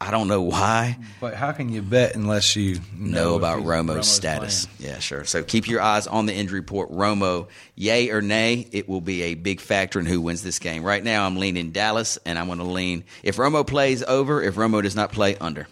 I 0.00 0.12
don't 0.12 0.28
know 0.28 0.42
why. 0.42 0.96
But 1.20 1.34
how 1.34 1.50
can 1.50 1.70
you 1.72 1.82
bet 1.82 2.14
unless 2.14 2.54
you 2.54 2.78
Know 2.96 3.30
if 3.32 3.38
about 3.38 3.58
he's- 3.58 3.68
Romo's 3.68 4.06
status. 4.06 4.66
playing? 4.66 4.92
Yeah, 4.92 4.98
sure. 5.00 5.24
So 5.24 5.42
keep 5.42 5.66
your 5.66 5.80
eyes 5.80 6.06
on 6.06 6.26
the 6.26 6.32
injury 6.34 6.60
report. 6.60 6.92
Romo, 6.92 7.48
yay 7.74 8.10
or 8.10 8.22
nay, 8.22 8.68
it 8.70 8.88
will 8.88 9.00
be 9.00 9.22
a 9.22 9.34
big 9.34 9.60
factor 9.60 9.98
in 9.98 10.06
who 10.06 10.20
wins 10.20 10.44
this 10.44 10.60
game. 10.60 10.84
Right 10.84 11.02
now, 11.02 11.26
I'm 11.26 11.36
leaning 11.36 11.72
Dallas, 11.72 12.16
and 12.24 12.38
I'm 12.38 12.46
going 12.46 12.58
to 12.60 12.64
lean 12.64 13.02
if 13.24 13.38
Romo 13.38 13.66
plays 13.66 14.04
over. 14.04 14.40
If 14.40 14.54
Romo 14.54 14.80
does 14.84 14.94
not 14.94 15.10
play 15.10 15.36
under. 15.38 15.66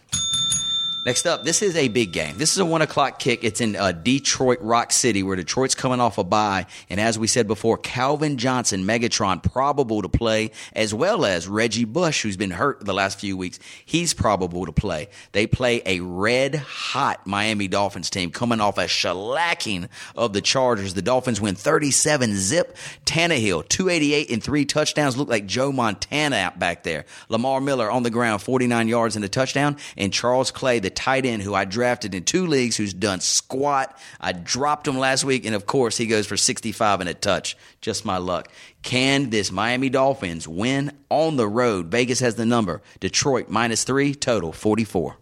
Next 1.06 1.24
up, 1.24 1.44
this 1.44 1.62
is 1.62 1.76
a 1.76 1.86
big 1.86 2.10
game. 2.10 2.36
This 2.36 2.50
is 2.50 2.58
a 2.58 2.64
one 2.64 2.82
o'clock 2.82 3.20
kick. 3.20 3.44
It's 3.44 3.60
in 3.60 3.76
uh, 3.76 3.92
Detroit, 3.92 4.58
Rock 4.60 4.90
City, 4.90 5.22
where 5.22 5.36
Detroit's 5.36 5.76
coming 5.76 6.00
off 6.00 6.18
a 6.18 6.24
bye. 6.24 6.66
And 6.90 6.98
as 6.98 7.16
we 7.16 7.28
said 7.28 7.46
before, 7.46 7.78
Calvin 7.78 8.38
Johnson, 8.38 8.82
Megatron, 8.82 9.40
probable 9.40 10.02
to 10.02 10.08
play, 10.08 10.50
as 10.72 10.92
well 10.92 11.24
as 11.24 11.46
Reggie 11.46 11.84
Bush, 11.84 12.22
who's 12.22 12.36
been 12.36 12.50
hurt 12.50 12.84
the 12.84 12.92
last 12.92 13.20
few 13.20 13.36
weeks. 13.36 13.60
He's 13.84 14.14
probable 14.14 14.66
to 14.66 14.72
play. 14.72 15.06
They 15.30 15.46
play 15.46 15.80
a 15.86 16.00
red 16.00 16.56
hot 16.56 17.24
Miami 17.24 17.68
Dolphins 17.68 18.10
team 18.10 18.32
coming 18.32 18.60
off 18.60 18.76
a 18.76 18.86
shellacking 18.86 19.88
of 20.16 20.32
the 20.32 20.40
Chargers. 20.40 20.94
The 20.94 21.02
Dolphins 21.02 21.40
win 21.40 21.54
37 21.54 22.34
zip. 22.34 22.76
Tannehill, 23.04 23.68
288 23.68 24.30
and 24.32 24.42
three 24.42 24.64
touchdowns. 24.64 25.16
Look 25.16 25.28
like 25.28 25.46
Joe 25.46 25.70
Montana 25.70 26.34
out 26.34 26.58
back 26.58 26.82
there. 26.82 27.04
Lamar 27.28 27.60
Miller 27.60 27.88
on 27.88 28.02
the 28.02 28.10
ground, 28.10 28.42
49 28.42 28.88
yards 28.88 29.14
and 29.14 29.24
a 29.24 29.28
touchdown. 29.28 29.76
And 29.96 30.12
Charles 30.12 30.50
Clay, 30.50 30.80
the 30.80 30.95
tight 30.96 31.24
end 31.24 31.42
who 31.42 31.54
I 31.54 31.64
drafted 31.64 32.14
in 32.14 32.24
two 32.24 32.46
leagues, 32.46 32.76
who's 32.76 32.92
done 32.92 33.20
squat. 33.20 33.96
I 34.20 34.32
dropped 34.32 34.88
him 34.88 34.98
last 34.98 35.22
week, 35.22 35.44
and 35.44 35.54
of 35.54 35.66
course, 35.66 35.96
he 35.96 36.06
goes 36.06 36.26
for 36.26 36.36
65 36.36 37.00
and 37.00 37.08
a 37.08 37.14
touch. 37.14 37.56
Just 37.80 38.04
my 38.04 38.16
luck. 38.16 38.50
Can 38.82 39.30
this 39.30 39.52
Miami 39.52 39.88
Dolphins 39.88 40.48
win 40.48 40.92
on 41.08 41.36
the 41.36 41.46
road? 41.46 41.86
Vegas 41.86 42.20
has 42.20 42.34
the 42.34 42.46
number. 42.46 42.82
Detroit 42.98 43.48
minus 43.48 43.84
three, 43.84 44.14
total 44.14 44.52
44. 44.52 45.16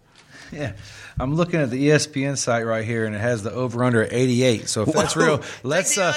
Yeah, 0.53 0.75
I'm 1.19 1.35
looking 1.37 1.61
at 1.61 1.71
the 1.71 1.89
ESPN 1.89 2.37
site 2.37 2.67
right 2.67 2.85
here, 2.85 3.07
and 3.07 3.15
it 3.15 3.21
has 3.21 3.43
the 3.43 3.53
over 3.53 3.85
under 3.85 4.03
at 4.03 4.13
88. 4.13 4.69
So 4.69 4.83
if 4.83 4.93
that's 4.93 5.17
real, 5.17 5.43
let's 5.63 5.97
uh. 5.97 6.13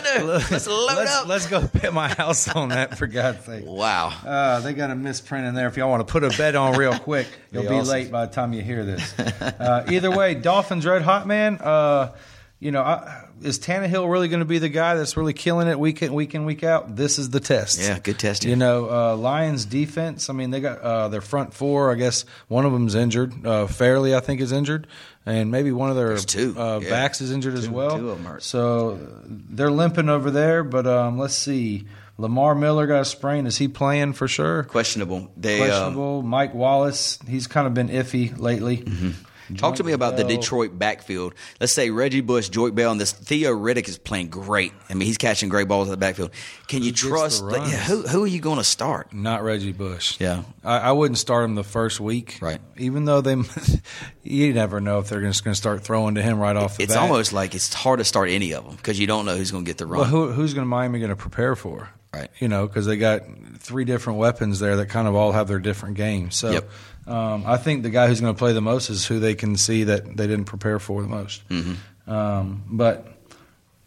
Let's 0.50 0.68
load 0.68 0.88
let's, 0.88 1.16
up. 1.16 1.28
let's 1.28 1.48
go 1.48 1.68
bet 1.68 1.94
my 1.94 2.08
house 2.08 2.48
on 2.48 2.70
that 2.70 2.98
for 2.98 3.06
God's 3.08 3.46
sake. 3.46 3.64
Wow. 3.66 4.08
Uh, 4.26 4.60
they 4.62 4.74
got 4.74 4.90
a 4.90 4.96
misprint 4.96 5.46
in 5.46 5.54
there. 5.54 5.68
If 5.68 5.78
y'all 5.78 5.90
want 5.90 6.08
to 6.08 6.12
put 6.12 6.24
a 6.24 6.30
bet 6.38 6.56
on 6.56 6.78
real 6.78 6.98
quick, 6.98 7.28
you'll 7.52 7.64
Be 7.64 7.70
be 7.70 7.76
awesome. 7.76 7.92
late 7.92 8.12
by 8.12 8.26
the 8.26 8.34
time 8.34 8.54
you 8.54 8.62
hear 8.62 8.84
this. 8.84 9.18
Uh, 9.20 9.86
either 9.92 10.10
way, 10.10 10.34
Dolphins 10.34 10.86
red 10.86 11.02
hot 11.04 11.28
man. 11.28 11.58
Uh, 11.60 12.16
you 12.60 12.72
know, 12.72 12.82
I, 12.82 13.26
is 13.44 13.60
Tannehill 13.60 14.12
really 14.12 14.28
going 14.30 14.40
to 14.40 14.46
be 14.46 14.58
the 14.58 14.70
guy 14.70 14.96
that's 14.96 15.16
really 15.16 15.34
killing 15.34 15.68
it 15.68 15.80
week 15.80 16.02
in, 16.02 16.14
week 16.14 16.34
in, 16.34 16.46
week 16.46 16.64
out? 16.64 16.96
This 16.96 17.20
is 17.20 17.30
the 17.30 17.40
test. 17.40 17.80
Yeah, 17.80 18.00
good 18.00 18.18
test. 18.18 18.46
You 18.46 18.56
know, 18.56 18.90
uh, 18.90 19.16
Lions 19.16 19.66
defense. 19.66 20.30
I 20.30 20.34
mean, 20.34 20.50
they 20.50 20.60
got 20.60 20.80
uh, 20.82 21.08
their 21.10 21.22
front 21.22 21.54
four. 21.54 21.92
I 21.92 21.96
guess 21.96 22.26
one 22.48 22.66
of 22.66 22.72
them's 22.74 22.96
injured. 22.96 23.46
Uh, 23.46 23.68
Fairley, 23.68 24.16
I 24.16 24.20
think, 24.22 24.42
is 24.42 24.52
injured, 24.52 24.88
and 25.26 25.52
maybe 25.52 25.72
one 25.72 25.90
of 25.92 25.96
their 25.96 26.18
two. 26.18 26.56
Uh, 26.58 26.80
Yeah. 26.82 26.90
backs 26.90 27.22
is 27.22 27.32
injured 27.32 27.54
as 27.54 27.70
well. 27.70 27.98
two 27.98 28.10
of 28.10 28.20
'em 28.20 28.26
hurt. 28.26 28.44
So 28.44 29.00
they're 29.26 29.72
limping 29.72 30.10
over 30.10 30.32
there. 30.32 30.64
But 30.64 30.88
um, 30.88 31.20
let's 31.20 31.36
see. 31.36 31.86
Lamar 32.20 32.56
Miller 32.56 32.88
got 32.88 33.02
a 33.02 33.06
sprain. 33.06 33.46
Is 33.46 33.58
he 33.58 33.68
playing 33.68 34.14
for 34.14 34.28
sure? 34.28 34.64
Questionable. 34.64 35.32
They 35.38 35.62
um, 35.62 35.68
Questionable. 35.68 36.24
Mike 36.24 36.56
Wallace, 36.56 37.20
he's 37.28 37.46
kind 37.46 37.68
of 37.68 37.76
been 37.76 37.90
iffy 37.90 38.36
lately. 38.40 38.78
Mm-hmm. 38.78 39.12
Talk 39.56 39.76
to 39.76 39.84
me 39.84 39.94
about 39.94 40.18
the 40.18 40.24
Detroit 40.24 40.78
backfield. 40.78 41.34
Let's 41.60 41.72
say 41.74 41.90
Reggie 41.90 42.22
Bush, 42.22 42.50
Joique 42.50 42.76
Bell, 42.76 42.92
and 42.92 43.00
this 43.00 43.12
Theo 43.14 43.52
Riddick 43.56 43.88
is 43.88 43.98
playing 43.98 44.28
great. 44.30 44.74
I 44.90 44.94
mean, 44.94 45.06
he's 45.06 45.18
catching 45.18 45.48
great 45.48 45.68
balls 45.68 45.88
in 45.88 45.92
the 45.92 45.98
backfield. 45.98 46.32
Can 46.68 46.84
you 46.84 46.92
gets 46.92 47.04
the 47.04 47.10
trust? 47.10 47.48
that- 47.50 47.70
yeah, 47.70 47.78
who, 47.78 48.02
who 48.02 48.24
are 48.24 48.28
you 48.28 48.40
going 48.42 48.58
to 48.58 48.64
start? 48.64 49.14
Not 49.14 49.44
Reggie 49.44 49.72
Bush. 49.72 50.20
Yeah. 50.20 50.44
I, 50.64 50.78
I 50.80 50.92
wouldn't 50.92 51.18
start 51.18 51.46
him 51.46 51.56
the 51.56 51.64
first 51.64 52.00
week. 52.00 52.40
Right. 52.42 52.60
Even 52.78 53.06
though 53.06 53.22
they, 53.22 53.36
you 54.24 54.54
never 54.54 54.82
know 54.82 55.00
if 55.00 55.10
they're 55.10 55.22
just 55.22 55.44
going 55.44 55.54
to 55.54 55.58
start 55.58 55.84
throwing 55.84 56.16
to 56.16 56.22
him 56.22 56.40
right 56.40 56.56
off 56.56 56.78
the 56.78 56.84
bat. 56.84 56.90
It's 56.90 56.94
bat. 56.96 57.04
almost 57.04 57.34
like 57.34 57.56
it's 57.56 57.74
hard 57.74 58.00
to 58.00 58.06
start 58.06 58.30
any 58.30 58.52
of 58.54 58.66
them 58.66 58.76
because 58.76 59.00
you 59.00 59.08
don't 59.08 59.26
know 59.26 59.36
who's 59.38 59.52
going 59.52 59.64
to 59.66 59.70
get 59.70 59.78
the 59.78 59.86
run. 59.86 60.02
Well, 60.02 60.10
who, 60.10 60.32
who's 60.32 60.54
going 60.54 60.64
to 60.66 60.70
Miami 60.70 61.00
going 61.00 61.10
to 61.10 61.16
prepare 61.16 61.56
for? 61.56 61.90
Right. 62.14 62.30
You 62.40 62.48
know, 62.48 62.66
because 62.68 62.86
they 62.86 62.98
got 62.98 63.22
three 63.60 63.86
different 63.86 64.18
weapons 64.20 64.60
there 64.60 64.78
that 64.78 64.88
kind 64.88 65.08
of 65.08 65.16
all 65.16 65.34
have 65.34 65.48
their 65.48 65.60
different 65.60 65.96
games. 65.98 66.36
So, 66.36 66.52
Yep. 66.52 66.70
Um, 67.08 67.44
I 67.46 67.58
think 67.58 67.84
the 67.84 67.90
guy 67.90 68.08
who's 68.08 68.20
going 68.20 68.34
to 68.34 68.38
play 68.38 68.54
the 68.54 68.62
most 68.62 68.90
is 68.90 69.06
who 69.06 69.20
they 69.20 69.34
can 69.34 69.56
see 69.56 69.86
that 69.86 70.18
they 70.18 70.28
didn't 70.28 70.46
prepare 70.46 70.80
for 70.80 71.02
the 71.02 71.08
most. 71.08 71.48
Mm-hmm. 71.50 72.12
Um, 72.12 72.64
but 72.70 73.08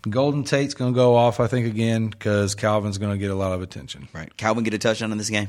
Golden 0.08 0.44
Tate's 0.44 0.74
going 0.74 0.92
to 0.92 0.96
go 0.96 1.16
off, 1.16 1.40
I 1.40 1.46
think, 1.46 1.66
again 1.66 2.08
because 2.08 2.54
Calvin's 2.54 2.98
going 2.98 3.12
to 3.12 3.18
get 3.18 3.30
a 3.30 3.34
lot 3.34 3.52
of 3.52 3.62
attention. 3.62 4.08
Right. 4.12 4.34
Calvin 4.36 4.64
get 4.64 4.74
a 4.74 4.78
touchdown 4.78 5.12
in 5.12 5.18
this 5.18 5.30
game? 5.30 5.48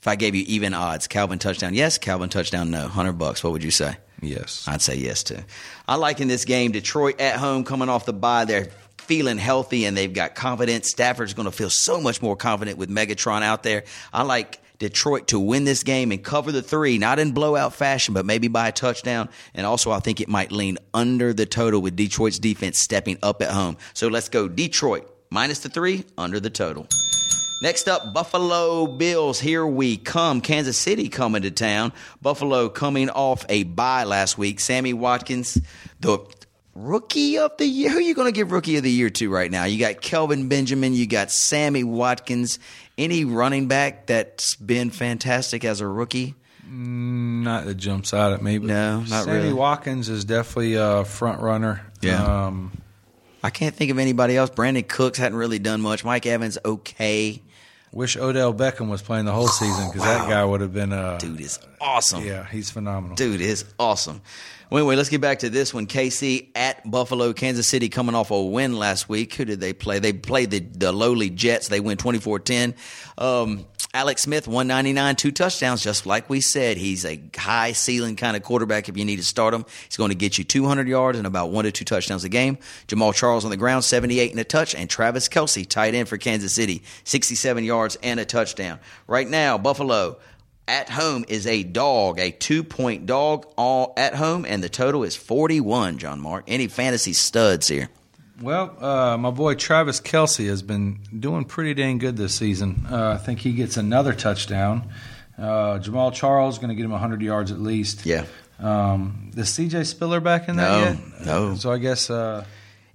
If 0.00 0.08
I 0.08 0.16
gave 0.16 0.34
you 0.34 0.44
even 0.46 0.74
odds, 0.74 1.06
Calvin 1.06 1.38
touchdown, 1.38 1.74
yes. 1.74 1.98
Calvin 1.98 2.28
touchdown, 2.28 2.70
no. 2.70 2.86
Hundred 2.88 3.14
bucks. 3.14 3.42
What 3.42 3.52
would 3.52 3.64
you 3.64 3.70
say? 3.70 3.96
Yes. 4.20 4.64
I'd 4.66 4.82
say 4.82 4.96
yes 4.96 5.22
too. 5.22 5.38
I 5.86 5.96
like 5.96 6.20
in 6.20 6.28
this 6.28 6.44
game 6.44 6.72
Detroit 6.72 7.20
at 7.20 7.36
home 7.36 7.64
coming 7.64 7.88
off 7.88 8.06
the 8.06 8.12
bye. 8.12 8.44
They're 8.44 8.68
feeling 8.98 9.38
healthy 9.38 9.84
and 9.84 9.96
they've 9.96 10.12
got 10.12 10.34
confidence. 10.34 10.90
Stafford's 10.90 11.34
going 11.34 11.46
to 11.46 11.52
feel 11.52 11.70
so 11.70 12.00
much 12.00 12.22
more 12.22 12.36
confident 12.36 12.78
with 12.78 12.90
Megatron 12.90 13.42
out 13.42 13.62
there. 13.62 13.84
I 14.12 14.22
like 14.22 14.60
Detroit 14.78 15.28
to 15.28 15.38
win 15.38 15.64
this 15.64 15.82
game 15.82 16.12
and 16.12 16.22
cover 16.22 16.52
the 16.52 16.62
three, 16.62 16.98
not 16.98 17.18
in 17.18 17.32
blowout 17.32 17.74
fashion, 17.74 18.14
but 18.14 18.26
maybe 18.26 18.48
by 18.48 18.68
a 18.68 18.72
touchdown. 18.72 19.28
And 19.54 19.66
also, 19.66 19.90
I 19.90 20.00
think 20.00 20.20
it 20.20 20.28
might 20.28 20.52
lean 20.52 20.78
under 20.92 21.32
the 21.32 21.46
total 21.46 21.80
with 21.80 21.96
Detroit's 21.96 22.38
defense 22.38 22.78
stepping 22.78 23.18
up 23.22 23.42
at 23.42 23.50
home. 23.50 23.76
So 23.94 24.08
let's 24.08 24.28
go 24.28 24.48
Detroit 24.48 25.10
minus 25.30 25.60
the 25.60 25.68
three, 25.68 26.04
under 26.16 26.40
the 26.40 26.50
total. 26.50 26.86
Next 27.62 27.88
up, 27.88 28.12
Buffalo 28.12 28.86
Bills. 28.86 29.40
Here 29.40 29.66
we 29.66 29.96
come. 29.96 30.42
Kansas 30.42 30.76
City 30.76 31.08
coming 31.08 31.42
to 31.42 31.50
town. 31.50 31.94
Buffalo 32.20 32.68
coming 32.68 33.08
off 33.08 33.46
a 33.48 33.62
bye 33.62 34.04
last 34.04 34.36
week. 34.36 34.60
Sammy 34.60 34.92
Watkins, 34.92 35.58
the 36.00 36.18
rookie 36.74 37.38
of 37.38 37.56
the 37.56 37.64
year. 37.64 37.90
Who 37.90 37.96
are 37.96 38.02
you 38.02 38.14
going 38.14 38.28
to 38.28 38.32
give 38.32 38.52
rookie 38.52 38.76
of 38.76 38.82
the 38.82 38.90
year 38.90 39.08
to 39.08 39.30
right 39.30 39.50
now? 39.50 39.64
You 39.64 39.78
got 39.78 40.02
Kelvin 40.02 40.48
Benjamin. 40.48 40.92
You 40.92 41.06
got 41.06 41.30
Sammy 41.30 41.82
Watkins. 41.82 42.58
Any 42.98 43.24
running 43.24 43.68
back 43.68 44.06
that's 44.06 44.54
been 44.54 44.90
fantastic 44.90 45.64
as 45.64 45.80
a 45.80 45.86
rookie? 45.86 46.34
Not 46.68 47.66
that 47.66 47.74
jumps 47.76 48.12
out 48.12 48.32
at 48.32 48.42
me. 48.42 48.58
No, 48.58 49.00
not 49.00 49.24
Sammy 49.24 49.36
really. 49.36 49.52
Watkins 49.52 50.08
is 50.08 50.24
definitely 50.24 50.74
a 50.74 51.04
front 51.04 51.40
runner. 51.40 51.82
Yeah. 52.00 52.46
Um, 52.46 52.72
I 53.42 53.50
can't 53.50 53.74
think 53.74 53.90
of 53.90 53.98
anybody 53.98 54.36
else. 54.36 54.50
Brandin 54.50 54.88
Cooks 54.88 55.18
hadn't 55.18 55.38
really 55.38 55.58
done 55.60 55.80
much. 55.80 56.04
Mike 56.04 56.26
Evans, 56.26 56.58
okay. 56.64 57.40
wish 57.92 58.16
Odell 58.16 58.52
Beckham 58.52 58.88
was 58.88 59.02
playing 59.02 59.26
the 59.26 59.32
whole 59.32 59.46
season 59.46 59.88
because 59.88 60.02
that 60.02 60.28
guy 60.28 60.44
would 60.44 60.60
have 60.60 60.72
been. 60.72 60.92
Uh, 60.92 61.18
Dude 61.18 61.40
is 61.40 61.60
awesome. 61.80 62.24
yeah, 62.24 62.44
he's 62.48 62.70
phenomenal. 62.70 63.14
Dude 63.14 63.40
is 63.40 63.64
awesome. 63.78 64.22
Well, 64.68 64.80
anyway, 64.80 64.96
let's 64.96 65.10
get 65.10 65.20
back 65.20 65.38
to 65.40 65.50
this 65.50 65.72
one. 65.72 65.86
KC 65.86 66.48
at 66.56 66.90
Buffalo, 66.90 67.32
Kansas 67.32 67.68
City 67.68 67.88
coming 67.88 68.16
off 68.16 68.32
a 68.32 68.42
win 68.42 68.76
last 68.76 69.08
week. 69.08 69.32
Who 69.34 69.44
did 69.44 69.60
they 69.60 69.72
play? 69.72 70.00
They 70.00 70.12
played 70.12 70.50
the, 70.50 70.58
the 70.58 70.90
lowly 70.90 71.30
Jets. 71.30 71.68
They 71.68 71.78
win 71.78 71.96
24 71.96 72.40
10. 72.40 72.74
Um, 73.16 73.64
Alex 73.94 74.22
Smith, 74.22 74.48
199, 74.48 75.16
two 75.16 75.30
touchdowns, 75.30 75.82
just 75.82 76.04
like 76.04 76.28
we 76.28 76.40
said. 76.40 76.78
He's 76.78 77.04
a 77.04 77.22
high 77.36 77.72
ceiling 77.72 78.16
kind 78.16 78.36
of 78.36 78.42
quarterback 78.42 78.88
if 78.88 78.96
you 78.96 79.04
need 79.04 79.16
to 79.16 79.24
start 79.24 79.54
him. 79.54 79.64
He's 79.84 79.96
going 79.96 80.10
to 80.10 80.16
get 80.16 80.36
you 80.36 80.42
200 80.42 80.88
yards 80.88 81.16
and 81.16 81.28
about 81.28 81.50
one 81.50 81.64
to 81.64 81.70
two 81.70 81.84
touchdowns 81.84 82.24
a 82.24 82.28
game. 82.28 82.58
Jamaal 82.88 83.14
Charles 83.14 83.44
on 83.44 83.52
the 83.52 83.56
ground, 83.56 83.84
78 83.84 84.32
and 84.32 84.40
a 84.40 84.44
touch. 84.44 84.74
And 84.74 84.90
Travis 84.90 85.28
Kelce, 85.28 85.66
tight 85.66 85.94
end 85.94 86.08
for 86.08 86.18
Kansas 86.18 86.52
City, 86.52 86.82
67 87.04 87.62
yards 87.62 87.96
and 88.02 88.18
a 88.18 88.24
touchdown. 88.24 88.80
Right 89.06 89.28
now, 89.28 89.58
Buffalo 89.58 90.18
at 90.68 90.88
home 90.90 91.24
is 91.28 91.46
a 91.46 91.62
dog, 91.62 92.18
a 92.18 92.30
two 92.30 92.64
point 92.64 93.06
dog 93.06 93.46
all 93.56 93.92
at 93.96 94.14
home, 94.14 94.44
and 94.46 94.62
the 94.62 94.68
total 94.68 95.04
is 95.04 95.14
41, 95.16 95.98
John 95.98 96.20
Mark. 96.20 96.44
Any 96.48 96.66
fantasy 96.68 97.12
studs 97.12 97.68
here? 97.68 97.88
Well, 98.40 98.76
uh, 98.84 99.16
my 99.16 99.30
boy 99.30 99.54
Travis 99.54 100.00
Kelce 100.00 100.46
has 100.48 100.62
been 100.62 100.98
doing 101.18 101.44
pretty 101.44 101.72
dang 101.74 101.98
good 101.98 102.16
this 102.16 102.34
season. 102.34 102.86
Uh, 102.90 103.12
I 103.12 103.16
think 103.16 103.38
he 103.40 103.52
gets 103.52 103.76
another 103.78 104.12
touchdown. 104.12 104.90
Uh, 105.38 105.78
Jamaal 105.78 106.12
Charles 106.12 106.56
is 106.56 106.58
going 106.58 106.68
to 106.70 106.74
get 106.74 106.84
him 106.84 106.90
100 106.90 107.22
yards 107.22 107.50
at 107.52 107.60
least. 107.60 108.04
Yeah. 108.04 108.26
Um, 108.58 109.30
is 109.36 109.48
CJ 109.50 109.86
Spiller 109.86 110.20
back 110.20 110.48
in 110.48 110.56
that 110.56 110.70
No, 110.70 110.84
yet? 110.84 111.26
no. 111.26 111.54
So 111.56 111.72
I 111.72 111.78
guess 111.78 112.08
uh, 112.10 112.44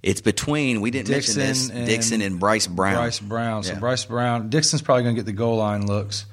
It's 0.02 0.20
between, 0.20 0.80
we 0.80 0.90
didn't 0.90 1.06
Dixon 1.08 1.38
mention 1.38 1.68
this, 1.68 1.70
and 1.70 1.86
Dixon 1.86 2.20
and 2.22 2.38
Bryce 2.40 2.66
Brown. 2.66 2.94
Bryce 2.96 3.20
Brown. 3.20 3.62
So 3.62 3.72
Yeah. 3.72 3.78
Bryce 3.80 4.04
Brown, 4.04 4.48
Dixon's 4.50 4.82
probably 4.82 5.04
going 5.04 5.14
to 5.16 5.20
get 5.20 5.26
the 5.26 5.32
goal 5.32 5.56
line 5.56 5.86
looks. 5.86 6.26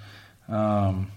Um, 0.47 1.11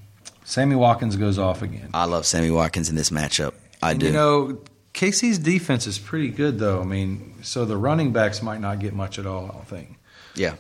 Sammy 0.53 0.77
Watkins 0.77 1.17
goes 1.17 1.39
off 1.39 1.63
again. 1.63 1.89
I 1.95 2.05
love 2.05 2.27
Sammy 2.27 2.51
Watkins 2.51 2.91
in 2.91 2.95
this 2.95 3.09
matchup. 3.09 3.55
I 3.83 3.95
do. 3.95 4.07
You 4.07 4.13
know, 4.13 4.59
KC's 4.93 5.39
defense 5.39 5.87
is 5.87 5.99
pretty 5.99 6.29
good, 6.29 6.59
though. 6.59 6.81
I 6.81 6.85
mean, 6.85 7.37
so 7.43 7.65
the 7.65 7.77
running 7.79 8.13
backs 8.13 8.43
might 8.43 8.61
not 8.61 8.79
get 8.79 8.93
much 8.93 9.19
at 9.19 9.25
all. 9.27 9.47
I 9.47 9.49
don't 9.55 9.67
think. 9.69 9.99
yeah. 10.35 10.57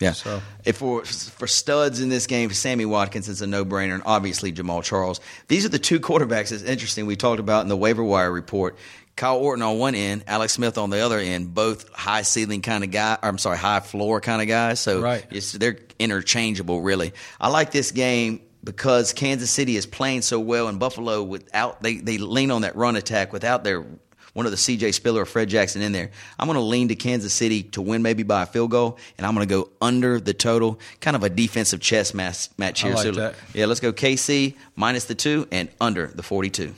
Yeah. 0.00 0.10
So- 0.12 0.42
if 0.64 0.78
for 0.78 1.04
for 1.04 1.46
studs 1.46 2.00
in 2.00 2.08
this 2.08 2.26
game, 2.26 2.50
Sammy 2.50 2.84
Watkins 2.84 3.28
is 3.28 3.40
a 3.42 3.46
no 3.46 3.64
brainer, 3.64 3.94
and 3.94 4.02
obviously 4.04 4.52
Jamaal 4.52 4.82
Charles. 4.82 5.20
These 5.46 5.64
are 5.64 5.68
the 5.68 5.78
two 5.78 6.00
quarterbacks. 6.00 6.50
It's 6.50 6.64
interesting. 6.64 7.06
We 7.06 7.14
talked 7.14 7.38
about 7.38 7.62
in 7.62 7.68
the 7.68 7.76
waiver 7.76 8.02
wire 8.02 8.32
report. 8.32 8.76
Kyle 9.14 9.36
Orton 9.38 9.62
on 9.62 9.78
one 9.78 9.94
end, 9.94 10.24
Alex 10.26 10.54
Smith 10.54 10.76
on 10.76 10.90
the 10.90 10.98
other 10.98 11.20
end, 11.20 11.54
both 11.54 11.88
high 11.92 12.22
ceiling 12.22 12.60
kind 12.62 12.82
of 12.82 12.90
guy. 12.90 13.16
I'm 13.22 13.38
sorry, 13.38 13.56
high 13.56 13.78
floor 13.78 14.20
kind 14.20 14.42
of 14.42 14.48
guys. 14.48 14.80
So 14.80 15.00
Right. 15.00 15.24
it's, 15.30 15.52
they're 15.52 15.78
interchangeable, 16.00 16.80
really. 16.82 17.12
I 17.40 17.48
like 17.48 17.70
this 17.70 17.92
game 17.92 18.40
because 18.64 19.12
Kansas 19.12 19.50
City 19.50 19.76
is 19.76 19.86
playing 19.86 20.22
so 20.22 20.40
well, 20.40 20.68
and 20.68 20.78
Buffalo 20.78 21.22
without 21.22 21.82
they 21.82 21.96
they 21.96 22.18
lean 22.18 22.50
on 22.50 22.62
that 22.62 22.76
run 22.76 22.96
attack 22.96 23.32
without 23.32 23.64
their 23.64 23.84
one 24.32 24.46
of 24.46 24.52
the 24.52 24.58
C.J. 24.58 24.92
Spiller 24.92 25.22
or 25.22 25.26
Fred 25.26 25.48
Jackson 25.48 25.80
in 25.80 25.92
there. 25.92 26.10
I'm 26.38 26.48
going 26.48 26.56
to 26.56 26.64
lean 26.64 26.88
to 26.88 26.96
Kansas 26.96 27.32
City 27.32 27.62
to 27.62 27.80
win 27.80 28.02
maybe 28.02 28.24
by 28.24 28.42
a 28.42 28.46
field 28.46 28.72
goal, 28.72 28.98
and 29.16 29.26
I'm 29.26 29.34
going 29.34 29.46
to 29.46 29.54
go 29.54 29.70
under 29.80 30.18
the 30.18 30.34
total. 30.34 30.80
Kind 31.00 31.14
of 31.14 31.22
a 31.22 31.30
defensive 31.30 31.80
chess 31.80 32.12
match, 32.12 32.48
match 32.58 32.84
I 32.84 32.88
here. 32.88 32.96
like 32.96 33.04
so 33.04 33.10
that. 33.12 33.34
yeah, 33.54 33.66
let's 33.66 33.80
go 33.80 33.92
KC 33.92 34.56
minus 34.74 35.04
the 35.04 35.14
two 35.14 35.46
and 35.52 35.68
under 35.80 36.08
the 36.08 36.22
42. 36.24 36.74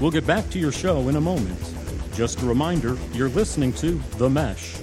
We'll 0.00 0.10
get 0.10 0.26
back 0.26 0.50
to 0.50 0.58
your 0.58 0.72
show 0.72 1.08
in 1.08 1.16
a 1.16 1.20
moment. 1.20 1.58
Just 2.12 2.42
a 2.42 2.46
reminder 2.46 2.96
you're 3.12 3.28
listening 3.28 3.72
to 3.74 3.92
The 4.18 4.28
Mesh, 4.28 4.74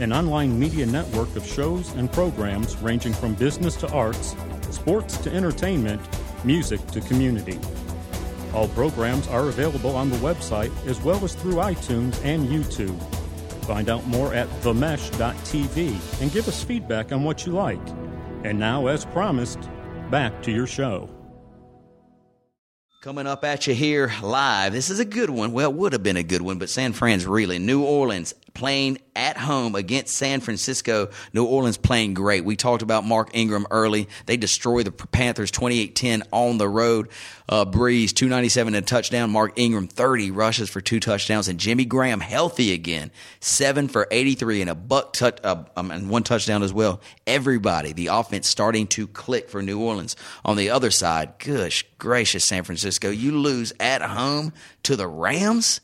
an 0.00 0.12
online 0.12 0.58
media 0.58 0.86
network 0.86 1.34
of 1.36 1.46
shows 1.46 1.92
and 1.94 2.10
programs 2.10 2.76
ranging 2.78 3.12
from 3.12 3.34
business 3.34 3.76
to 3.76 3.90
arts, 3.92 4.34
sports 4.70 5.18
to 5.18 5.32
entertainment, 5.32 6.00
music 6.44 6.84
to 6.88 7.00
community. 7.02 7.58
All 8.54 8.68
programs 8.68 9.28
are 9.28 9.48
available 9.48 9.94
on 9.94 10.10
the 10.10 10.16
website 10.16 10.72
as 10.86 11.00
well 11.02 11.22
as 11.24 11.34
through 11.34 11.54
iTunes 11.54 12.22
and 12.24 12.48
YouTube. 12.48 12.98
Find 13.64 13.88
out 13.88 14.06
more 14.06 14.34
at 14.34 14.48
themesh.tv 14.62 16.22
and 16.22 16.32
give 16.32 16.48
us 16.48 16.64
feedback 16.64 17.12
on 17.12 17.22
what 17.22 17.46
you 17.46 17.52
like. 17.52 17.80
And 18.42 18.58
now, 18.58 18.86
as 18.86 19.04
promised, 19.04 19.68
back 20.10 20.42
to 20.42 20.50
your 20.50 20.66
show. 20.66 21.08
Coming 23.02 23.26
up 23.26 23.44
at 23.44 23.66
you 23.66 23.74
here 23.74 24.12
live. 24.22 24.72
This 24.72 24.90
is 24.90 24.98
a 24.98 25.06
good 25.06 25.30
one. 25.30 25.52
Well, 25.52 25.70
it 25.70 25.76
would 25.76 25.94
have 25.94 26.02
been 26.02 26.18
a 26.18 26.22
good 26.22 26.42
one, 26.42 26.58
but 26.58 26.68
San 26.68 26.92
Fran's 26.92 27.26
really. 27.26 27.58
New 27.58 27.82
Orleans 27.82 28.34
playing 28.54 28.98
at 29.16 29.36
home 29.36 29.74
against 29.74 30.16
San 30.16 30.40
Francisco. 30.40 31.10
New 31.32 31.44
Orleans 31.44 31.76
playing 31.76 32.14
great. 32.14 32.44
We 32.44 32.56
talked 32.56 32.82
about 32.82 33.04
Mark 33.04 33.30
Ingram 33.34 33.66
early. 33.70 34.08
They 34.26 34.36
destroy 34.36 34.82
the 34.82 34.92
Panthers 34.92 35.50
28-10 35.50 36.22
on 36.32 36.58
the 36.58 36.68
road. 36.68 37.08
Uh, 37.48 37.64
Brees 37.64 38.12
297 38.14 38.74
and 38.74 38.84
a 38.84 38.86
touchdown. 38.86 39.30
Mark 39.30 39.52
Ingram 39.56 39.88
30 39.88 40.30
rushes 40.30 40.70
for 40.70 40.80
two 40.80 41.00
touchdowns, 41.00 41.48
and 41.48 41.58
Jimmy 41.58 41.84
Graham 41.84 42.20
healthy 42.20 42.72
again, 42.72 43.10
seven 43.40 43.88
for 43.88 44.06
83 44.10 44.60
and 44.62 44.70
a 44.70 44.74
buck 44.74 45.12
touch 45.12 45.38
uh, 45.42 45.64
um, 45.76 45.90
and 45.90 46.08
one 46.08 46.22
touchdown 46.22 46.62
as 46.62 46.72
well. 46.72 47.00
Everybody, 47.26 47.92
the 47.92 48.08
offense 48.08 48.48
starting 48.48 48.86
to 48.88 49.08
click 49.08 49.48
for 49.48 49.62
New 49.62 49.80
Orleans. 49.80 50.16
On 50.44 50.56
the 50.56 50.70
other 50.70 50.90
side, 50.90 51.34
gosh 51.38 51.84
gracious, 51.98 52.44
San 52.44 52.64
Francisco, 52.64 53.10
you 53.10 53.36
lose 53.36 53.72
at 53.80 54.02
home 54.02 54.52
to 54.84 54.96
the 54.96 55.08
Rams. 55.08 55.80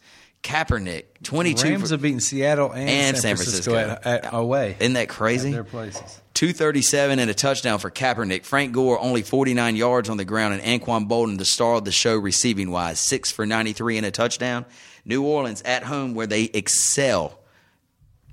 Kaepernick, 0.46 1.06
22 1.24 1.68
Rams 1.68 1.82
for, 1.82 1.94
have 1.94 2.02
beaten 2.02 2.20
Seattle 2.20 2.70
and, 2.70 2.88
and 2.88 3.16
San, 3.18 3.34
Francisco, 3.34 3.72
Francisco. 3.72 4.08
At, 4.08 4.26
at, 4.26 4.32
away. 4.32 4.76
Isn't 4.78 4.92
that 4.92 5.08
crazy? 5.08 5.50
Their 5.50 5.64
places. 5.64 6.20
237 6.34 7.18
and 7.18 7.28
a 7.28 7.34
touchdown 7.34 7.80
for 7.80 7.90
Kaepernick. 7.90 8.44
Frank 8.44 8.72
Gore 8.72 8.96
only 9.00 9.22
49 9.22 9.74
yards 9.74 10.08
on 10.08 10.18
the 10.18 10.24
ground, 10.24 10.54
and 10.54 10.62
Anquan 10.62 11.08
Boldin, 11.08 11.38
the 11.38 11.44
star 11.44 11.74
of 11.74 11.84
the 11.84 11.90
show 11.90 12.16
receiving 12.16 12.70
wise, 12.70 13.00
six 13.00 13.32
for 13.32 13.44
93 13.44 13.96
and 13.96 14.06
a 14.06 14.12
touchdown. 14.12 14.64
New 15.04 15.24
Orleans 15.24 15.62
at 15.62 15.82
home 15.82 16.14
where 16.14 16.28
they 16.28 16.44
excel 16.44 17.40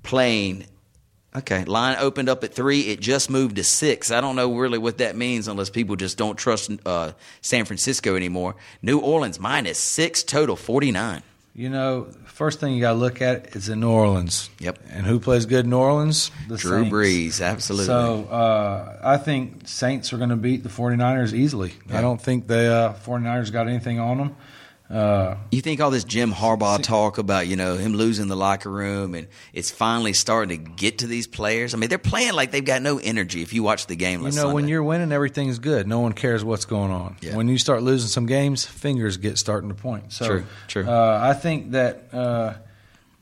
playing. 0.04 0.66
Okay, 1.34 1.64
line 1.64 1.96
opened 1.98 2.28
up 2.28 2.44
at 2.44 2.54
three. 2.54 2.82
It 2.82 3.00
just 3.00 3.28
moved 3.28 3.56
to 3.56 3.64
six. 3.64 4.12
I 4.12 4.20
don't 4.20 4.36
know 4.36 4.56
really 4.56 4.78
what 4.78 4.98
that 4.98 5.16
means 5.16 5.48
unless 5.48 5.68
people 5.68 5.96
just 5.96 6.16
don't 6.16 6.36
trust 6.36 6.70
uh, 6.86 7.10
San 7.40 7.64
Francisco 7.64 8.14
anymore. 8.14 8.54
New 8.82 9.00
Orleans 9.00 9.40
minus 9.40 9.78
six 9.78 10.22
total, 10.22 10.54
49. 10.54 11.24
You 11.56 11.68
know, 11.68 12.08
first 12.24 12.58
thing 12.58 12.74
you 12.74 12.80
got 12.80 12.94
to 12.94 12.98
look 12.98 13.22
at 13.22 13.54
is 13.54 13.68
in 13.68 13.78
New 13.78 13.90
Orleans. 13.90 14.50
Yep. 14.58 14.80
And 14.90 15.06
who 15.06 15.20
plays 15.20 15.46
good 15.46 15.64
in 15.66 15.70
New 15.70 15.78
Orleans? 15.78 16.32
The 16.48 16.56
Drew 16.56 16.82
Saints. 16.82 16.92
Brees, 16.92 17.44
absolutely. 17.44 17.86
So 17.86 18.24
uh, 18.24 18.98
I 19.00 19.18
think 19.18 19.68
Saints 19.68 20.12
are 20.12 20.16
going 20.16 20.30
to 20.30 20.36
beat 20.36 20.64
the 20.64 20.68
49ers 20.68 21.32
easily. 21.32 21.74
Yeah. 21.88 21.98
I 21.98 22.00
don't 22.00 22.20
think 22.20 22.48
the 22.48 22.72
uh, 22.72 22.94
49ers 23.04 23.52
got 23.52 23.68
anything 23.68 24.00
on 24.00 24.18
them. 24.18 24.36
Uh, 24.94 25.36
You 25.50 25.60
think 25.60 25.80
all 25.80 25.90
this 25.90 26.04
Jim 26.04 26.32
Harbaugh 26.32 26.80
talk 26.82 27.18
about, 27.18 27.48
you 27.48 27.56
know, 27.56 27.76
him 27.76 27.94
losing 27.94 28.28
the 28.28 28.36
locker 28.36 28.70
room 28.70 29.14
and 29.14 29.26
it's 29.52 29.70
finally 29.70 30.12
starting 30.12 30.64
to 30.64 30.70
get 30.70 30.98
to 30.98 31.06
these 31.06 31.26
players? 31.26 31.74
I 31.74 31.78
mean, 31.78 31.88
they're 31.88 31.98
playing 31.98 32.34
like 32.34 32.52
they've 32.52 32.64
got 32.64 32.80
no 32.80 32.98
energy 32.98 33.42
if 33.42 33.52
you 33.52 33.62
watch 33.62 33.86
the 33.86 33.96
game 33.96 34.24
you 34.24 34.30
know, 34.30 34.54
when 34.54 34.68
you're 34.68 34.82
winning, 34.84 35.10
everything's 35.10 35.58
good. 35.58 35.88
No 35.88 36.00
one 36.00 36.12
cares 36.12 36.44
what's 36.44 36.64
going 36.64 36.92
on. 36.92 37.16
Yeah. 37.20 37.34
When 37.34 37.48
you 37.48 37.58
start 37.58 37.82
losing 37.82 38.08
some 38.08 38.26
games, 38.26 38.64
fingers 38.64 39.16
get 39.16 39.36
starting 39.36 39.68
to 39.68 39.74
point. 39.74 40.12
So 40.12 40.26
True, 40.26 40.44
true. 40.68 40.86
Uh, 40.86 41.18
I 41.20 41.34
think 41.34 41.72
that, 41.72 42.14
uh, 42.14 42.54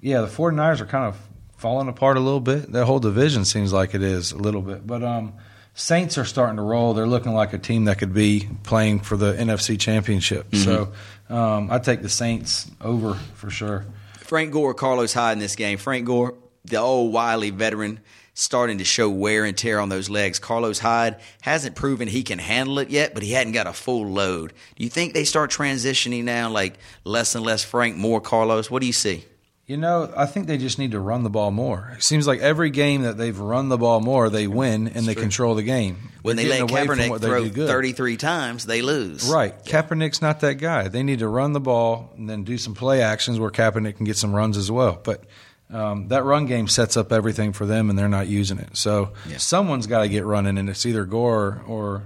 yeah, 0.00 0.20
the 0.20 0.26
49ers 0.26 0.80
are 0.80 0.86
kind 0.86 1.06
of 1.06 1.16
falling 1.56 1.88
apart 1.88 2.16
a 2.16 2.20
little 2.20 2.40
bit. 2.40 2.72
That 2.72 2.84
whole 2.84 2.98
division 2.98 3.44
seems 3.44 3.72
like 3.72 3.94
it 3.94 4.02
is 4.02 4.32
a 4.32 4.36
little 4.38 4.62
bit. 4.62 4.86
But 4.86 5.02
um, 5.02 5.34
Saints 5.74 6.18
are 6.18 6.24
starting 6.24 6.56
to 6.56 6.62
roll. 6.62 6.92
They're 6.92 7.06
looking 7.06 7.32
like 7.32 7.52
a 7.54 7.58
team 7.58 7.86
that 7.86 7.98
could 7.98 8.12
be 8.12 8.48
playing 8.62 9.00
for 9.00 9.16
the 9.16 9.32
NFC 9.32 9.78
Championship. 9.78 10.50
Mm-hmm. 10.50 10.64
So 10.64 10.92
um, 11.32 11.70
I 11.70 11.78
take 11.78 12.02
the 12.02 12.08
Saints 12.08 12.70
over 12.80 13.14
for 13.14 13.50
sure. 13.50 13.86
Frank 14.18 14.52
Gore, 14.52 14.74
Carlos 14.74 15.12
Hyde 15.12 15.34
in 15.34 15.38
this 15.38 15.56
game. 15.56 15.78
Frank 15.78 16.06
Gore, 16.06 16.34
the 16.64 16.76
old 16.76 17.12
wily 17.12 17.50
veteran, 17.50 18.00
starting 18.34 18.78
to 18.78 18.84
show 18.84 19.10
wear 19.10 19.44
and 19.44 19.56
tear 19.56 19.78
on 19.80 19.88
those 19.88 20.08
legs. 20.08 20.38
Carlos 20.38 20.78
Hyde 20.78 21.16
hasn't 21.42 21.74
proven 21.74 22.08
he 22.08 22.22
can 22.22 22.38
handle 22.38 22.78
it 22.78 22.90
yet, 22.90 23.14
but 23.14 23.22
he 23.22 23.32
hadn't 23.32 23.52
got 23.52 23.66
a 23.66 23.72
full 23.72 24.06
load. 24.06 24.52
Do 24.76 24.84
you 24.84 24.90
think 24.90 25.12
they 25.12 25.24
start 25.24 25.50
transitioning 25.50 26.24
now, 26.24 26.48
like 26.50 26.78
less 27.04 27.34
and 27.34 27.44
less 27.44 27.64
Frank, 27.64 27.96
more 27.96 28.20
Carlos? 28.20 28.70
What 28.70 28.80
do 28.80 28.86
you 28.86 28.92
see? 28.92 29.24
You 29.72 29.78
know, 29.78 30.12
I 30.14 30.26
think 30.26 30.48
they 30.48 30.58
just 30.58 30.78
need 30.78 30.90
to 30.90 31.00
run 31.00 31.22
the 31.22 31.30
ball 31.30 31.50
more. 31.50 31.94
It 31.96 32.02
seems 32.02 32.26
like 32.26 32.40
every 32.40 32.68
game 32.68 33.04
that 33.04 33.16
they've 33.16 33.38
run 33.38 33.70
the 33.70 33.78
ball 33.78 34.00
more, 34.02 34.28
they 34.28 34.46
win 34.46 34.86
and 34.86 35.06
they 35.06 35.14
control 35.14 35.54
the 35.54 35.62
game. 35.62 36.10
When 36.20 36.36
They're 36.36 36.44
they 36.44 36.60
let 36.60 36.68
Kaepernick 36.86 37.08
what 37.08 37.22
they 37.22 37.28
throw 37.28 37.44
do 37.44 37.48
good. 37.50 37.68
33 37.68 38.18
times, 38.18 38.66
they 38.66 38.82
lose. 38.82 39.30
Right. 39.30 39.54
Kaepernick's 39.64 40.20
not 40.20 40.40
that 40.40 40.56
guy. 40.56 40.88
They 40.88 41.02
need 41.02 41.20
to 41.20 41.26
run 41.26 41.54
the 41.54 41.60
ball 41.60 42.12
and 42.18 42.28
then 42.28 42.44
do 42.44 42.58
some 42.58 42.74
play 42.74 43.00
actions 43.00 43.40
where 43.40 43.48
Kaepernick 43.50 43.96
can 43.96 44.04
get 44.04 44.18
some 44.18 44.36
runs 44.36 44.58
as 44.58 44.70
well. 44.70 45.00
But 45.02 45.24
um, 45.70 46.08
that 46.08 46.22
run 46.24 46.44
game 46.44 46.68
sets 46.68 46.98
up 46.98 47.10
everything 47.10 47.54
for 47.54 47.64
them, 47.64 47.88
and 47.88 47.98
they're 47.98 48.10
not 48.10 48.28
using 48.28 48.58
it. 48.58 48.76
So 48.76 49.14
Yeah. 49.26 49.38
someone's 49.38 49.86
got 49.86 50.02
to 50.02 50.08
get 50.10 50.26
running, 50.26 50.58
and 50.58 50.68
it's 50.68 50.84
either 50.84 51.06
Gore 51.06 51.62
or 51.66 52.02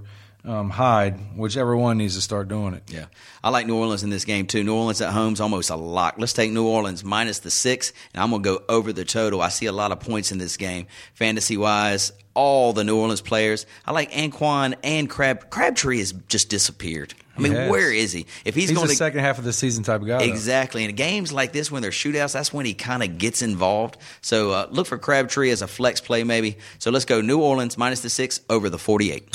um, 0.47 0.71
Hyde, 0.71 1.37
whichever 1.37 1.77
one 1.77 1.99
needs 1.99 2.15
to 2.15 2.21
start 2.21 2.49
doing 2.49 2.75
it. 2.75 2.85
Yeah. 2.89 3.07
I 3.43 3.51
like 3.51 3.67
New 3.67 3.77
Orleans 3.77 4.03
in 4.03 4.11
this 4.11 4.25
game 4.25 4.47
too. 4.47 4.63
New 4.63 4.75
Orleans 4.75 5.01
at 5.01 5.13
home's 5.13 5.41
almost 5.41 5.71
a 5.71 5.77
lock. 5.77 6.15
Let's 6.19 6.33
take 6.33 6.53
New 6.53 6.67
Orleans 6.67 7.05
minus 7.05 7.41
the 7.41 7.51
six, 7.51 7.93
and 8.15 8.23
I'm 8.23 8.31
going 8.31 8.43
to 8.43 8.49
go 8.59 8.65
over 8.69 8.93
the 8.93 9.05
total. 9.05 9.43
I 9.43 9.49
see 9.49 9.67
a 9.67 9.73
lot 9.73 9.93
of 9.93 10.01
points 10.01 10.33
in 10.33 10.39
this 10.39 10.57
game, 10.57 10.87
fantasy 11.15 11.57
wise. 11.57 12.13
All 12.35 12.73
the 12.75 12.85
New 12.85 12.99
Orleans 12.99 13.23
players. 13.23 13.65
I 13.87 13.93
like 13.93 14.13
Anquan 14.13 14.75
and 14.85 15.09
Crab. 15.09 15.49
Crabtree 15.49 15.99
has 15.99 16.13
just 16.13 16.51
disappeared. 16.51 17.15
I 17.35 17.41
mean, 17.41 17.53
has. 17.53 17.71
where 17.71 17.91
is 17.91 18.13
he? 18.13 18.27
If 18.45 18.55
he's, 18.55 18.69
He's 18.69 18.77
going 18.77 18.89
the 18.89 18.93
to 18.93 18.97
second 18.97 19.21
half 19.21 19.39
of 19.39 19.45
the 19.45 19.53
season 19.55 19.85
type 19.85 20.03
of 20.03 20.07
guy. 20.07 20.19
though. 20.19 20.25
Exactly. 20.25 20.85
In 20.85 20.95
games 20.95 21.33
like 21.33 21.53
this, 21.53 21.71
when 21.71 21.81
they're 21.83 21.91
shootouts, 21.91 22.35
that's 22.35 22.53
when 22.53 22.67
he 22.67 22.75
kind 22.75 23.03
of 23.03 23.17
gets 23.19 23.41
involved. 23.43 23.97
So 24.21 24.51
uh, 24.53 24.67
look 24.71 24.87
for 24.87 24.99
Crabtree 24.99 25.51
as 25.51 25.63
a 25.63 25.67
flex 25.67 26.01
play, 26.01 26.25
maybe. 26.25 26.59
So 26.79 26.91
let's 26.91 27.05
go 27.07 27.21
New 27.23 27.41
Orleans 27.41 27.77
minus 27.79 28.01
the 28.01 28.11
six 28.11 28.41
over 28.51 28.69
the 28.71 28.79
48. 28.79 29.29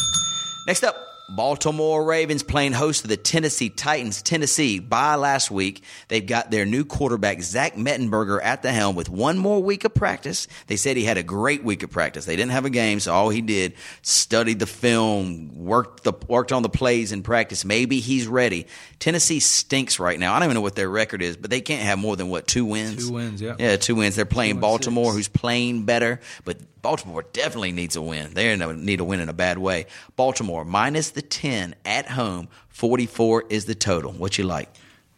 Next 0.67 0.83
up. 0.83 1.07
Baltimore 1.29 2.03
Ravens 2.03 2.43
playing 2.43 2.73
host 2.73 3.03
to 3.03 3.07
the 3.07 3.15
Tennessee 3.15 3.69
Titans. 3.69 4.21
Tennessee, 4.21 4.79
by 4.79 5.15
last 5.15 5.49
week, 5.49 5.81
they've 6.09 6.25
got 6.25 6.51
their 6.51 6.65
new 6.65 6.83
quarterback, 6.83 7.41
Zach 7.41 7.75
Mettenberger, 7.75 8.41
at 8.43 8.63
the 8.63 8.71
helm 8.71 8.97
with 8.97 9.09
one 9.09 9.37
more 9.37 9.63
week 9.63 9.85
of 9.85 9.93
practice. 9.93 10.49
They 10.67 10.75
said 10.75 10.97
he 10.97 11.05
had 11.05 11.17
a 11.17 11.23
great 11.23 11.63
week 11.63 11.83
of 11.83 11.89
practice. 11.89 12.25
They 12.25 12.35
didn't 12.35 12.51
have 12.51 12.65
a 12.65 12.69
game, 12.69 12.99
so 12.99 13.13
all 13.13 13.29
he 13.29 13.39
did, 13.39 13.75
studied 14.01 14.59
the 14.59 14.65
film, 14.65 15.55
worked 15.55 16.03
the 16.03 16.11
worked 16.27 16.51
on 16.51 16.63
the 16.63 16.69
plays 16.69 17.13
in 17.13 17.23
practice. 17.23 17.63
Maybe 17.63 18.01
he's 18.01 18.27
ready. 18.27 18.67
Tennessee 18.99 19.39
stinks 19.39 20.01
right 20.01 20.19
now. 20.19 20.33
I 20.33 20.39
don't 20.39 20.47
even 20.47 20.55
know 20.55 20.61
what 20.61 20.75
their 20.75 20.89
record 20.89 21.21
is, 21.21 21.37
but 21.37 21.49
they 21.49 21.61
can't 21.61 21.83
have 21.83 21.97
more 21.97 22.17
than 22.17 22.29
what 22.29 22.45
two 22.45 22.65
wins. 22.65 23.07
Two 23.07 23.13
wins, 23.13 23.41
yeah. 23.41 23.55
Yeah, 23.57 23.77
two 23.77 23.95
wins. 23.95 24.17
They're 24.17 24.25
playing 24.25 24.59
Baltimore, 24.59 25.13
six. 25.13 25.15
who's 25.15 25.27
playing 25.29 25.85
better, 25.85 26.19
but 26.43 26.57
Baltimore 26.81 27.23
definitely 27.33 27.71
needs 27.71 27.95
a 27.95 28.01
win. 28.01 28.33
They 28.33 28.55
need 28.55 28.99
a 28.99 29.03
win 29.03 29.19
in 29.19 29.29
a 29.29 29.33
bad 29.33 29.57
way. 29.57 29.85
Baltimore 30.15 30.65
minus 30.65 31.11
the 31.11 31.21
ten 31.21 31.75
at 31.85 32.07
home. 32.09 32.47
Forty 32.69 33.05
four 33.05 33.43
is 33.49 33.65
the 33.65 33.75
total. 33.75 34.11
What 34.11 34.37
you 34.37 34.43
like? 34.43 34.69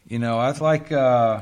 You 0.07 0.20
know, 0.20 0.38
I 0.38 0.51
like. 0.51 0.91
Uh, 0.91 1.41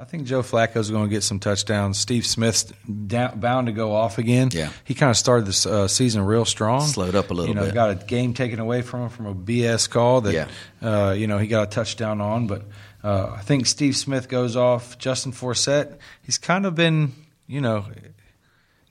I 0.00 0.04
think 0.04 0.26
Joe 0.26 0.42
Flacco's 0.42 0.90
going 0.92 1.08
to 1.08 1.10
get 1.10 1.24
some 1.24 1.40
touchdowns. 1.40 1.98
Steve 1.98 2.24
Smith's 2.24 2.72
down, 3.06 3.40
bound 3.40 3.66
to 3.66 3.72
go 3.72 3.92
off 3.92 4.18
again. 4.18 4.50
Yeah. 4.52 4.70
he 4.84 4.94
kind 4.94 5.10
of 5.10 5.16
started 5.16 5.44
this 5.44 5.66
uh, 5.66 5.88
season 5.88 6.22
real 6.22 6.44
strong. 6.44 6.82
Slowed 6.82 7.16
up 7.16 7.30
a 7.30 7.34
little 7.34 7.52
bit. 7.52 7.60
You 7.60 7.66
know, 7.66 7.66
bit. 7.66 7.74
got 7.74 7.90
a 7.90 7.94
game 8.06 8.32
taken 8.32 8.60
away 8.60 8.82
from 8.82 9.02
him 9.02 9.08
from 9.08 9.26
a 9.26 9.34
BS 9.34 9.90
call 9.90 10.20
that. 10.20 10.32
Yeah. 10.32 10.48
Uh, 10.80 11.10
you 11.12 11.26
know, 11.26 11.38
he 11.38 11.48
got 11.48 11.64
a 11.64 11.70
touchdown 11.70 12.20
on, 12.20 12.46
but 12.46 12.62
uh, 13.02 13.34
I 13.36 13.40
think 13.40 13.66
Steve 13.66 13.96
Smith 13.96 14.28
goes 14.28 14.54
off. 14.54 14.98
Justin 14.98 15.32
Forsett, 15.32 15.98
he's 16.22 16.38
kind 16.38 16.64
of 16.64 16.76
been, 16.76 17.12
you 17.48 17.60
know, 17.60 17.84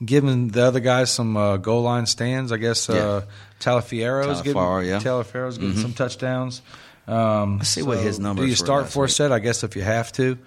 giving 0.04 0.50
the 0.50 0.64
other 0.64 0.80
guys 0.80 1.12
some 1.12 1.36
uh, 1.38 1.58
goal 1.58 1.82
line 1.84 2.06
stands. 2.06 2.52
I 2.52 2.58
guess 2.58 2.90
uh, 2.90 3.24
Taliaferro's 3.60 4.42
getting, 4.42 4.54
Taliaferro, 4.54 4.86
yeah. 4.86 5.00
Mm-hmm. 5.00 5.08
Taliaferro's 5.08 5.58
getting 5.58 5.78
some 5.78 5.94
touchdowns. 5.94 6.62
Um, 7.08 7.58
Let's 7.58 7.70
see 7.70 7.84
what 7.84 8.00
his 8.00 8.20
numbers 8.20 8.46
Do 8.46 8.50
you 8.50 8.56
start. 8.56 8.86
Forsett? 8.88 9.32
I 9.32 9.40
guess 9.40 9.64
if 9.64 9.76
you 9.76 9.82
have 9.82 10.12
to. 10.14 10.38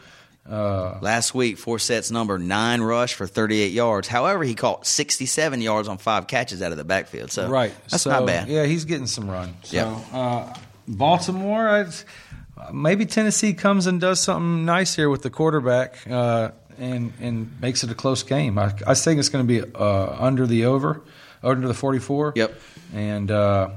Uh, 0.49 0.99
Last 1.01 1.35
week, 1.35 1.59
Forsett's 1.59 2.11
number 2.11 2.39
nine 2.39 2.81
rush 2.81 3.15
for 3.15 3.27
thirty 3.27 3.61
eight 3.61 3.73
yards. 3.73 4.09
However, 4.09 4.43
he 4.43 4.55
caught 4.55 4.87
sixty 4.87 5.27
seven 5.27 5.61
yards 5.61 5.87
on 5.87 5.99
five 5.99 6.27
catches 6.27 6.61
out 6.63 6.73
of 6.73 6.79
the 6.79 6.85
backfield. 6.85 7.31
So 7.31 7.49
right. 7.49 7.73
that's 7.89 8.05
so, 8.05 8.11
not 8.11 8.27
bad. 8.27 8.49
Yeah, 8.49 8.65
he's 8.65 8.85
getting 8.85 9.07
some 9.07 9.31
run. 9.31 9.55
So, 9.63 9.77
Yeah. 9.77 10.19
uh, 10.19 10.55
Baltimore, 10.89 11.69
I, 11.69 11.87
maybe 12.73 13.07
Tennessee 13.07 13.53
comes 13.53 13.87
and 13.87 14.01
does 14.01 14.21
something 14.21 14.65
nice 14.65 14.97
here 14.97 15.09
with 15.09 15.23
the 15.23 15.31
quarterback 15.31 15.95
uh, 16.11 16.51
and 16.81 17.13
and 17.21 17.61
makes 17.61 17.85
it 17.85 17.91
a 17.91 17.95
close 17.95 18.23
game. 18.23 18.59
I, 18.59 18.73
I 18.87 18.95
think 18.95 19.21
it's 19.21 19.29
going 19.29 19.47
to 19.47 19.63
be 19.63 19.73
uh, 19.75 20.17
under 20.19 20.47
the 20.47 20.65
over, 20.65 21.03
under 21.43 21.69
the 21.69 21.75
44. 21.75 22.33
Yep. 22.35 22.61
And 22.95 23.31
uh, 23.31 23.71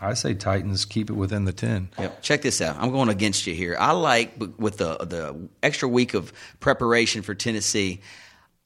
I 0.00 0.14
say 0.14 0.34
Titans 0.34 0.84
keep 0.86 1.10
it 1.10 1.12
within 1.12 1.44
the 1.44 1.52
10. 1.52 1.90
Yep. 1.98 2.22
Check 2.22 2.42
this 2.42 2.60
out. 2.60 2.76
I'm 2.78 2.90
going 2.90 3.10
against 3.10 3.46
you 3.46 3.54
here. 3.54 3.76
I 3.78 3.92
like 3.92 4.34
with 4.58 4.78
the 4.78 4.96
the 4.96 5.48
extra 5.62 5.88
week 5.88 6.14
of 6.14 6.32
preparation 6.60 7.22
for 7.22 7.34
Tennessee. 7.34 8.00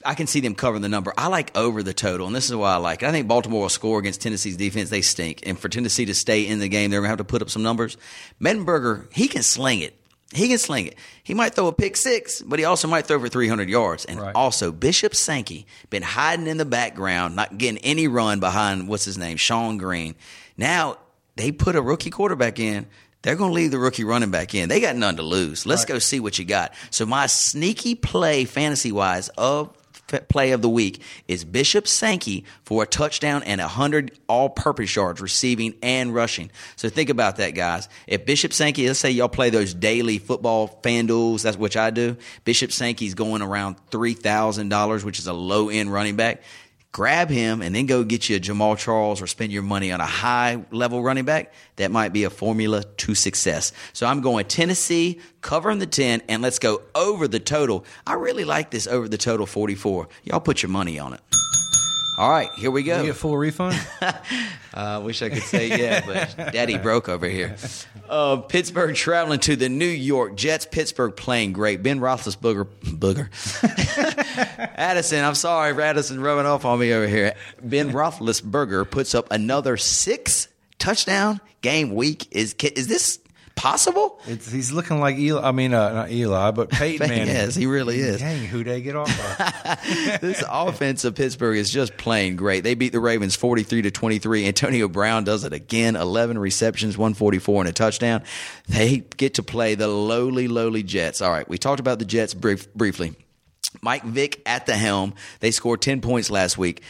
I 0.04 0.14
can 0.14 0.28
see 0.28 0.38
them 0.38 0.54
covering 0.54 0.82
the 0.82 0.88
number. 0.88 1.12
I 1.18 1.26
like 1.26 1.56
over 1.56 1.82
the 1.82 1.92
total, 1.92 2.28
and 2.28 2.36
this 2.36 2.48
is 2.48 2.54
why 2.54 2.72
I 2.72 2.76
like 2.76 3.02
it. 3.02 3.06
I 3.08 3.10
think 3.10 3.26
Baltimore 3.26 3.62
will 3.62 3.68
score 3.68 3.98
against 3.98 4.22
Tennessee's 4.22 4.56
defense. 4.56 4.90
They 4.90 5.02
stink, 5.02 5.40
and 5.44 5.58
for 5.58 5.68
Tennessee 5.68 6.04
to 6.04 6.14
stay 6.14 6.46
in 6.46 6.60
the 6.60 6.68
game, 6.68 6.90
they're 6.90 7.00
going 7.00 7.08
to 7.08 7.10
have 7.10 7.18
to 7.18 7.24
put 7.24 7.42
up 7.42 7.50
some 7.50 7.64
numbers. 7.64 7.96
Mettenberger, 8.40 9.12
he 9.12 9.26
can 9.26 9.42
sling 9.42 9.80
it. 9.80 9.97
He 10.34 10.48
can 10.48 10.58
sling 10.58 10.86
it. 10.88 10.94
He 11.22 11.32
might 11.32 11.54
throw 11.54 11.68
a 11.68 11.72
pick 11.72 11.96
six, 11.96 12.42
but 12.42 12.58
he 12.58 12.64
also 12.66 12.86
might 12.86 13.06
throw 13.06 13.18
for 13.18 13.28
300 13.28 13.68
yards. 13.70 14.04
And 14.04 14.20
Right. 14.20 14.34
also, 14.34 14.70
Bishop 14.72 15.14
Sankey 15.14 15.66
been 15.88 16.02
hiding 16.02 16.46
in 16.46 16.58
the 16.58 16.66
background, 16.66 17.34
not 17.34 17.56
getting 17.56 17.78
any 17.78 18.08
run 18.08 18.38
behind 18.38 18.88
what's 18.88 19.06
his 19.06 19.16
name, 19.16 19.38
Shonn 19.38 19.78
Greene. 19.78 20.14
Now 20.56 20.98
they 21.36 21.50
put 21.50 21.76
a 21.76 21.82
rookie 21.82 22.10
quarterback 22.10 22.58
in. 22.58 22.86
they're 23.22 23.34
going 23.34 23.50
to 23.50 23.54
leave 23.54 23.72
the 23.72 23.78
rookie 23.80 24.04
running 24.04 24.30
back 24.30 24.54
in. 24.54 24.68
They 24.68 24.78
got 24.80 24.94
none 24.94 25.16
to 25.16 25.22
lose. 25.24 25.66
Let's 25.66 25.82
Right. 25.82 25.88
go 25.88 25.98
see 25.98 26.20
what 26.20 26.38
you 26.38 26.44
got. 26.44 26.72
So 26.90 27.04
my 27.04 27.26
sneaky 27.26 27.96
play, 27.96 28.44
fantasy 28.44 28.92
wise, 28.92 29.28
of 29.30 29.70
play 30.28 30.52
of 30.52 30.62
the 30.62 30.68
week 30.68 31.02
is 31.26 31.44
Bishop 31.44 31.86
Sankey 31.86 32.44
for 32.64 32.82
a 32.82 32.86
touchdown 32.86 33.42
and 33.44 33.60
100 33.60 34.18
all 34.28 34.50
purpose 34.50 34.94
yards 34.94 35.20
receiving 35.20 35.74
and 35.82 36.14
rushing. 36.14 36.50
So 36.76 36.88
think 36.88 37.10
about 37.10 37.36
that, 37.36 37.50
guys. 37.50 37.88
If 38.06 38.26
Bishop 38.26 38.52
Sankey, 38.52 38.86
let's 38.86 38.98
say 38.98 39.10
y'all 39.10 39.28
play 39.28 39.50
those 39.50 39.74
daily 39.74 40.18
football 40.18 40.68
FanDuels, 40.82 41.42
that's 41.42 41.56
which 41.56 41.76
I 41.76 41.90
do. 41.90 42.16
Bishop 42.44 42.72
Sankey's 42.72 43.14
going 43.14 43.42
around 43.42 43.76
$3,000, 43.90 45.04
which 45.04 45.18
is 45.18 45.26
a 45.26 45.32
low 45.32 45.68
end 45.68 45.92
running 45.92 46.16
back. 46.16 46.42
Grab 46.92 47.28
him 47.28 47.60
and 47.60 47.74
then 47.74 47.86
go 47.86 48.02
get 48.02 48.28
you 48.28 48.36
a 48.36 48.40
Jamaal 48.40 48.76
Charles 48.78 49.20
or 49.20 49.26
spend 49.26 49.52
your 49.52 49.62
money 49.62 49.92
on 49.92 50.00
a 50.00 50.06
high 50.06 50.64
level 50.70 51.02
running 51.02 51.24
back. 51.24 51.52
That 51.76 51.90
might 51.90 52.12
be 52.12 52.24
a 52.24 52.30
formula 52.30 52.82
to 52.82 53.14
success. 53.14 53.72
So 53.92 54.06
I'm 54.06 54.20
going 54.20 54.46
Tennessee, 54.46 55.20
covering 55.42 55.78
the 55.78 55.86
10, 55.86 56.22
and 56.28 56.42
let's 56.42 56.58
go 56.58 56.82
over 56.94 57.28
the 57.28 57.40
total. 57.40 57.84
I 58.06 58.14
really 58.14 58.44
like 58.44 58.70
this 58.70 58.86
over 58.86 59.06
the 59.08 59.18
total 59.18 59.46
44. 59.46 60.08
Y'all 60.24 60.40
put 60.40 60.62
your 60.62 60.70
money 60.70 60.98
on 60.98 61.12
it. 61.12 61.20
All 62.18 62.28
right, 62.28 62.52
here 62.54 62.72
we 62.72 62.80
You 62.80 62.86
go. 62.86 63.04
get 63.04 63.14
full 63.14 63.38
refund. 63.38 63.80
I 64.74 64.98
wish 64.98 65.22
I 65.22 65.28
could 65.28 65.44
say 65.44 65.68
yeah, 65.68 66.04
but 66.04 66.52
Daddy 66.52 66.76
broke 66.76 67.08
over 67.08 67.28
here. 67.28 67.54
Uh, 68.08 68.38
Pittsburgh 68.38 68.96
traveling 68.96 69.38
to 69.40 69.54
the 69.54 69.68
New 69.68 69.86
York 69.86 70.34
Jets. 70.34 70.66
Pittsburgh 70.66 71.14
playing 71.14 71.52
great. 71.52 71.80
Ben 71.80 72.00
Roethlisberger, 72.00 72.66
booger. 72.82 73.28
Addison, 74.76 75.24
I'm 75.24 75.36
sorry, 75.36 75.80
Addison 75.80 76.20
rubbing 76.20 76.46
off 76.46 76.64
on 76.64 76.80
me 76.80 76.92
over 76.92 77.06
here. 77.06 77.34
Ben 77.62 77.92
Roethlisberger 77.92 78.90
puts 78.90 79.14
up 79.14 79.28
another 79.30 79.76
six 79.76 80.48
touchdown 80.80 81.40
game 81.62 81.94
week. 81.94 82.26
Is 82.32 82.54
is 82.54 82.88
this 82.88 83.20
possible? 83.58 84.20
It's, 84.26 84.50
he's 84.50 84.72
looking 84.72 85.00
like 85.00 85.18
Eli. 85.18 85.42
I 85.42 85.52
mean, 85.52 85.74
uh, 85.74 85.92
not 85.92 86.10
Eli, 86.10 86.50
but 86.52 86.70
Peyton 86.70 87.08
Manning. 87.08 87.26
Yes, 87.26 87.54
he 87.54 87.66
really 87.66 87.98
is. 87.98 88.20
Dang, 88.20 88.44
who 88.44 88.64
they 88.64 88.80
get 88.80 88.96
off 88.96 89.10
of? 89.10 90.20
this 90.20 90.42
offense 90.48 91.04
of 91.04 91.14
Pittsburgh 91.14 91.56
is 91.56 91.70
just 91.70 91.96
playing 91.96 92.36
great. 92.36 92.62
They 92.64 92.74
beat 92.74 92.92
the 92.92 93.00
Ravens 93.00 93.36
43 93.36 93.82
to 93.82 93.90
23. 93.90 94.46
Antonio 94.46 94.88
Brown 94.88 95.24
does 95.24 95.44
it 95.44 95.52
again 95.52 95.96
11 95.96 96.38
receptions, 96.38 96.96
144 96.96 97.62
and 97.62 97.68
a 97.68 97.72
touchdown. 97.72 98.22
They 98.68 98.98
get 98.98 99.34
to 99.34 99.42
play 99.42 99.74
the 99.74 99.88
lowly, 99.88 100.48
lowly 100.48 100.82
Jets. 100.82 101.20
All 101.20 101.30
right, 101.30 101.48
we 101.48 101.58
talked 101.58 101.80
about 101.80 101.98
the 101.98 102.04
Jets 102.04 102.34
brief, 102.34 102.72
briefly. 102.74 103.14
Mike 103.82 104.04
Vick 104.04 104.40
at 104.46 104.66
the 104.66 104.76
helm. 104.76 105.14
They 105.40 105.50
scored 105.50 105.82
10 105.82 106.00
points 106.00 106.30
last 106.30 106.58
week. 106.58 106.82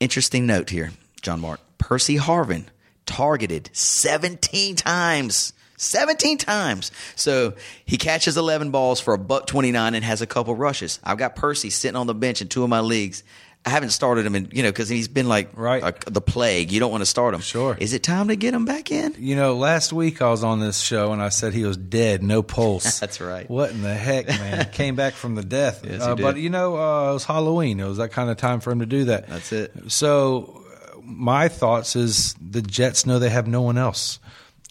Interesting 0.00 0.46
note 0.46 0.70
here, 0.70 0.92
John 1.20 1.40
Mark. 1.40 1.60
Percy 1.78 2.16
Harvin 2.16 2.66
targeted 3.06 3.70
17 3.72 4.76
times. 4.76 5.52
17 5.82 6.38
times. 6.38 6.90
So 7.16 7.54
he 7.84 7.96
catches 7.96 8.36
11 8.36 8.70
balls 8.70 9.00
for 9.00 9.14
a 9.14 9.18
buck 9.18 9.46
29 9.46 9.94
and 9.94 10.04
has 10.04 10.22
a 10.22 10.26
couple 10.26 10.54
rushes. 10.54 11.00
I've 11.04 11.18
got 11.18 11.36
Percy 11.36 11.70
sitting 11.70 11.96
on 11.96 12.06
the 12.06 12.14
bench 12.14 12.40
in 12.40 12.48
two 12.48 12.62
of 12.62 12.68
my 12.68 12.80
leagues. 12.80 13.22
I 13.64 13.70
haven't 13.70 13.90
started 13.90 14.26
him 14.26 14.34
in, 14.34 14.48
you 14.52 14.64
know, 14.64 14.70
because 14.70 14.88
he's 14.88 15.06
been 15.06 15.28
like 15.28 15.50
Right. 15.54 15.82
a- 15.84 16.10
the 16.10 16.20
plague. 16.20 16.72
You 16.72 16.80
don't 16.80 16.90
want 16.90 17.02
to 17.02 17.06
start 17.06 17.32
him. 17.32 17.40
Sure. 17.40 17.76
Is 17.78 17.92
it 17.92 18.02
time 18.02 18.26
to 18.26 18.34
get 18.34 18.54
him 18.54 18.64
back 18.64 18.90
in? 18.90 19.14
You 19.20 19.36
know, 19.36 19.56
last 19.56 19.92
week 19.92 20.20
I 20.20 20.30
was 20.30 20.42
on 20.42 20.58
this 20.58 20.80
show 20.80 21.12
and 21.12 21.22
I 21.22 21.28
said 21.28 21.52
he 21.54 21.62
was 21.64 21.76
dead, 21.76 22.24
no 22.24 22.42
pulse. 22.42 22.98
That's 23.00 23.20
right. 23.20 23.48
What 23.48 23.70
in 23.70 23.82
the 23.82 23.94
heck, 23.94 24.26
man? 24.26 24.68
Came 24.72 24.96
back 24.96 25.14
from 25.14 25.36
the 25.36 25.44
death. 25.44 25.84
Yes, 25.88 26.02
uh, 26.02 26.16
But 26.16 26.38
you 26.38 26.50
know, 26.50 26.76
uh, 26.76 27.10
it 27.10 27.14
was 27.14 27.24
Halloween. 27.24 27.78
It 27.78 27.86
was 27.86 27.98
that 27.98 28.10
kind 28.10 28.30
of 28.30 28.36
time 28.36 28.58
for 28.58 28.72
him 28.72 28.80
to 28.80 28.86
do 28.86 29.04
that. 29.04 29.28
That's 29.28 29.52
it. 29.52 29.72
So, 29.86 30.64
my 31.04 31.46
thoughts 31.46 31.94
is 31.94 32.34
the 32.40 32.62
Jets 32.62 33.06
know 33.06 33.20
they 33.20 33.30
have 33.30 33.46
no 33.46 33.62
one 33.62 33.78
else. 33.78 34.18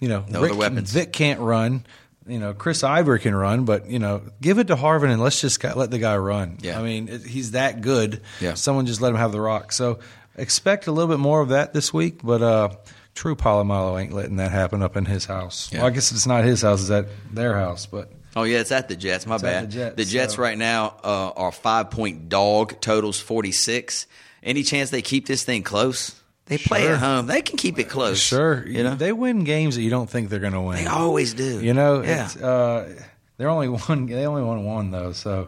You 0.01 0.09
know, 0.09 0.25
No 0.27 0.43
other 0.43 0.55
weapons. 0.55 0.91
Vick 0.91 1.13
can't 1.13 1.39
run. 1.39 1.85
You 2.27 2.37
know, 2.39 2.53
Chris 2.53 2.83
Ivory 2.83 3.19
can 3.19 3.33
run, 3.33 3.63
but 3.65 3.89
you 3.89 3.99
know, 3.99 4.21
give 4.41 4.57
it 4.59 4.67
to 4.67 4.75
Harvin 4.75 5.09
and 5.11 5.21
let's 5.21 5.39
just 5.39 5.63
let 5.63 5.89
the 5.89 5.97
guy 5.99 6.17
run. 6.17 6.57
Yeah. 6.61 6.77
I 6.79 6.83
mean, 6.83 7.07
it, 7.07 7.23
he's 7.25 7.51
that 7.51 7.81
good. 7.81 8.21
Yeah. 8.39 8.55
Someone 8.55 8.85
just 8.85 8.99
let 9.01 9.09
him 9.09 9.15
have 9.17 9.31
the 9.31 9.39
rock. 9.41 9.71
So 9.71 9.99
expect 10.35 10.87
a 10.87 10.91
little 10.91 11.09
bit 11.09 11.19
more 11.19 11.41
of 11.41 11.49
that 11.49 11.73
this 11.73 11.93
week, 11.93 12.19
but 12.23 12.41
uh, 12.41 12.69
Troy 13.15 13.33
Polamalu 13.33 14.01
ain't 14.01 14.13
letting 14.13 14.35
that 14.37 14.51
happen 14.51 14.81
up 14.83 14.97
in 14.97 15.05
his 15.05 15.25
house. 15.25 15.71
Yeah. 15.71 15.79
Well, 15.79 15.87
I 15.87 15.89
guess 15.91 16.11
it's 16.11 16.27
not 16.27 16.43
his 16.43 16.61
house; 16.61 16.81
it's 16.81 16.91
at 16.91 17.07
their 17.33 17.55
house. 17.55 17.85
But 17.85 18.11
Oh 18.35 18.43
yeah, 18.43 18.59
it's 18.59 18.71
at 18.71 18.87
the 18.87 18.95
Jets. 18.95 19.25
My 19.25 19.37
bad. 19.37 19.75
at 19.75 19.97
the 19.97 20.05
Jets, 20.05 20.35
so- 20.35 20.41
right 20.41 20.57
now 20.57 20.95
uh, 21.03 21.31
are 21.35 21.51
five 21.51 21.91
point 21.91 22.29
dog. 22.29 22.79
Totals 22.81 23.19
forty 23.19 23.51
six. 23.51 24.07
Any 24.43 24.63
chance 24.63 24.89
they 24.89 25.01
keep 25.01 25.27
this 25.27 25.43
thing 25.43 25.63
close? 25.63 26.19
They 26.51 26.57
play 26.57 26.81
Sure. 26.81 26.93
at 26.93 26.99
home. 26.99 27.27
They 27.27 27.41
can 27.41 27.55
keep 27.57 27.79
it 27.79 27.85
close. 27.85 28.19
sure, 28.19 28.67
you 28.67 28.83
know 28.83 28.95
they 28.95 29.13
win 29.13 29.45
games 29.45 29.75
that 29.77 29.81
you 29.83 29.89
don't 29.89 30.09
think 30.09 30.29
they're 30.29 30.39
going 30.39 30.51
to 30.53 30.59
win. 30.61 30.75
they 30.83 30.85
always 30.85 31.33
do. 31.33 31.61
You 31.63 31.73
know, 31.73 32.03
yeah. 32.03 32.27
uh, 32.43 32.89
they're 33.37 33.47
only 33.49 33.69
one. 33.87 34.05
They 34.07 34.25
only 34.27 34.43
won 34.43 34.65
one 34.65 34.91
though, 34.91 35.13
so 35.13 35.47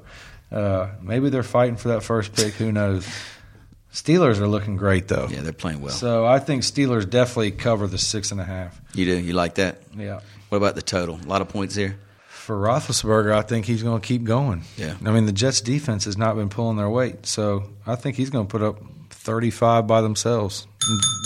uh, 0.49 0.87
maybe 1.01 1.29
they're 1.29 1.43
fighting 1.43 1.75
for 1.75 1.89
that 1.89 2.03
first 2.03 2.33
pick. 2.33 2.53
Who 2.53 2.71
knows? 2.71 3.05
Steelers 3.91 4.39
are 4.39 4.47
looking 4.47 4.75
great 4.77 5.07
though. 5.07 5.27
yeah, 5.29 5.41
they're 5.41 5.53
playing 5.53 5.81
well. 5.81 5.91
So 5.91 6.25
I 6.25 6.39
think 6.39 6.63
Steelers 6.63 7.07
definitely 7.09 7.51
cover 7.51 7.85
the 7.85 7.97
six 7.99 8.31
and 8.31 8.39
a 8.41 8.45
half. 8.45 8.79
you 8.95 9.05
do. 9.05 9.19
You 9.19 9.33
like 9.33 9.55
that? 9.55 9.81
Yeah. 9.95 10.21
What 10.49 10.57
about 10.57 10.75
the 10.75 10.81
total? 10.81 11.19
A 11.21 11.27
lot 11.27 11.41
of 11.41 11.49
points 11.49 11.75
here. 11.75 11.97
For 12.29 12.55
Roethlisberger, 12.57 13.33
I 13.33 13.41
think 13.41 13.65
he's 13.65 13.83
going 13.83 14.01
to 14.01 14.05
keep 14.07 14.23
going. 14.23 14.63
Yeah. 14.77 14.95
I 15.05 15.11
mean, 15.11 15.25
the 15.25 15.31
Jets' 15.31 15.61
defense 15.61 16.05
has 16.05 16.17
not 16.17 16.35
been 16.35 16.49
pulling 16.49 16.77
their 16.77 16.89
weight, 16.89 17.25
so 17.25 17.63
I 17.87 17.95
think 17.95 18.15
he's 18.17 18.29
going 18.29 18.47
to 18.47 18.51
put 18.51 18.61
up 18.61 18.79
35 19.13 19.87
by 19.87 20.01
themselves. 20.01 20.67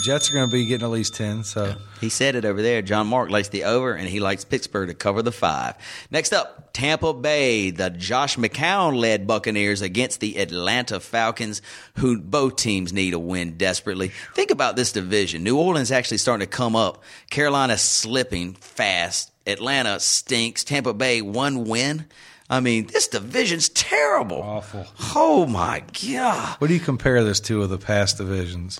Jets 0.03 0.29
are 0.29 0.33
going 0.33 0.47
to 0.47 0.51
be 0.51 0.65
getting 0.65 0.85
at 0.85 0.91
least 0.91 1.15
10. 1.15 1.43
So 1.43 1.75
He 1.99 2.09
said 2.09 2.35
it 2.35 2.45
over 2.45 2.61
there. 2.61 2.81
John 2.81 3.07
Mark 3.07 3.29
likes 3.29 3.49
the 3.49 3.63
over, 3.63 3.93
and 3.93 4.07
he 4.07 4.19
likes 4.19 4.45
Pittsburgh 4.45 4.89
to 4.89 4.93
cover 4.93 5.21
the 5.21 5.31
five. 5.31 5.75
Next 6.11 6.31
up, 6.31 6.73
Tampa 6.73 7.13
Bay, 7.13 7.71
the 7.71 7.89
Josh 7.89 8.37
McCown 8.37 8.95
led 8.95 9.25
Buccaneers 9.25 9.81
against 9.81 10.19
the 10.19 10.37
Atlanta 10.37 10.99
Falcons, 10.99 11.61
who 11.95 12.19
both 12.19 12.57
teams 12.57 12.93
need 12.93 13.13
a 13.15 13.19
win 13.19 13.57
desperately. 13.57 14.11
Think 14.35 14.51
about 14.51 14.75
this 14.75 14.91
division. 14.91 15.43
New 15.43 15.57
Orleans 15.57 15.91
actually 15.91 16.19
starting 16.19 16.47
to 16.47 16.55
come 16.55 16.75
up. 16.75 17.03
Carolina 17.31 17.77
slipping 17.77 18.53
fast. 18.53 19.31
Atlanta 19.47 19.99
stinks. 19.99 20.63
Tampa 20.63 20.93
Bay, 20.93 21.21
one 21.21 21.63
win. 21.63 22.05
I 22.49 22.59
mean, 22.61 22.87
this 22.87 23.07
division's 23.07 23.67
terrible. 23.69 24.41
Awful. 24.41 24.85
Oh, 25.15 25.45
my 25.45 25.83
God. 26.05 26.55
what 26.59 26.67
do 26.67 26.73
you 26.73 26.79
compare 26.79 27.23
this 27.23 27.39
to 27.41 27.61
of 27.63 27.69
the 27.69 27.77
past 27.77 28.17
divisions? 28.17 28.79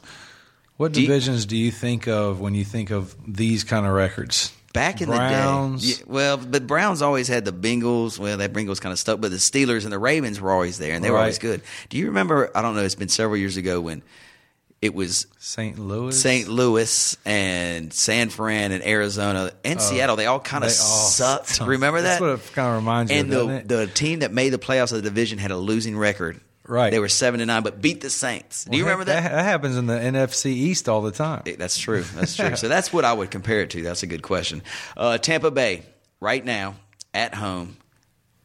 What 0.78 0.93
Do 0.93 1.01
you- 1.01 1.07
divisions 1.07 1.45
do 1.45 1.57
you 1.57 1.72
think 1.72 2.07
of 2.07 2.39
when 2.39 2.53
you 2.55 2.63
think 2.63 2.91
of 2.91 3.15
these 3.28 3.63
kind 3.63 3.86
of 3.86 3.91
records? 3.93 4.53
Back 4.74 5.01
in 5.01 5.07
Browns. 5.09 5.82
the 5.82 5.88
day, 5.88 5.99
Yeah, 5.99 6.13
well, 6.13 6.38
but 6.38 6.68
Browns 6.68 7.01
always 7.01 7.28
had 7.28 7.45
the 7.45 7.51
Bengals. 7.51 8.20
Well, 8.20 8.38
that 8.38 8.53
Bengals 8.53 8.80
kind 8.80 8.93
of 8.93 8.99
stuck, 8.99 9.20
but 9.20 9.32
the 9.32 9.38
Steelers 9.38 9.84
and 9.86 9.91
the 9.91 9.97
Ravens 9.97 10.39
were 10.39 10.51
always 10.51 10.78
there, 10.78 10.93
and 10.93 11.03
they 11.03 11.09
were 11.09 11.18
always 11.18 11.39
good. 11.39 11.61
Do 11.89 11.97
you 11.97 12.05
remember? 12.07 12.51
I 12.55 12.61
don't 12.61 12.76
know. 12.76 12.84
It's 12.84 12.93
been 12.93 13.09
several 13.09 13.38
years 13.38 13.57
ago 13.57 13.82
when 13.82 14.03
it 14.88 14.95
was 14.95 15.27
St. 15.38 15.77
Louis? 15.77 16.19
St. 16.19 16.47
Louis 16.47 17.17
and 17.25 17.93
San 17.93 18.29
Fran 18.29 18.71
and 18.71 18.83
Arizona 18.83 19.51
and 19.63 19.79
Seattle. 19.81 20.15
They 20.15 20.25
all 20.25 20.39
kind 20.39 20.63
of 20.63 20.69
Oh, 20.69 20.73
sucked. 20.73 21.49
stunk. 21.49 21.69
Remember 21.69 22.01
that? 22.01 22.19
That's 22.19 22.21
what 22.21 22.29
it 22.31 22.53
kind 22.53 22.69
of 22.69 22.75
reminds 22.75 23.11
you 23.11 23.19
and 23.19 23.33
of, 23.33 23.67
the 23.67 23.77
the 23.77 23.88
team 23.88 24.19
that 24.19 24.31
made 24.33 24.49
the 24.49 24.57
playoffs 24.57 24.91
of 24.91 24.97
the 24.97 25.01
division 25.03 25.38
had 25.38 25.51
a 25.51 25.57
losing 25.57 25.97
record. 25.97 26.39
Right. 26.65 26.89
They 26.89 26.99
were 26.99 27.07
seven 27.09 27.39
and 27.39 27.47
nine, 27.47 27.63
but 27.63 27.81
beat 27.81 28.01
the 28.01 28.09
Saints. 28.09 28.65
Do 28.65 28.75
you 28.75 28.83
remember 28.83 29.09
heck, 29.09 29.23
that? 29.23 29.31
That 29.31 29.43
happens 29.43 29.77
in 29.77 29.85
the 29.85 29.93
NFC 29.93 30.47
East 30.47 30.89
all 30.89 31.01
the 31.01 31.11
time. 31.11 31.43
That's 31.57 31.77
true. 31.77 32.01
That's 32.03 32.35
true. 32.35 32.55
so 32.57 32.67
that's 32.67 32.91
what 32.91 33.05
I 33.05 33.13
would 33.13 33.31
compare 33.31 33.61
it 33.61 33.69
to. 33.71 33.81
That's 33.83 34.03
a 34.03 34.07
good 34.07 34.21
question. 34.21 34.63
Uh, 34.97 35.17
Tampa 35.17 35.49
Bay, 35.51 35.83
right 36.19 36.43
now, 36.43 36.75
at 37.13 37.33
home, 37.35 37.77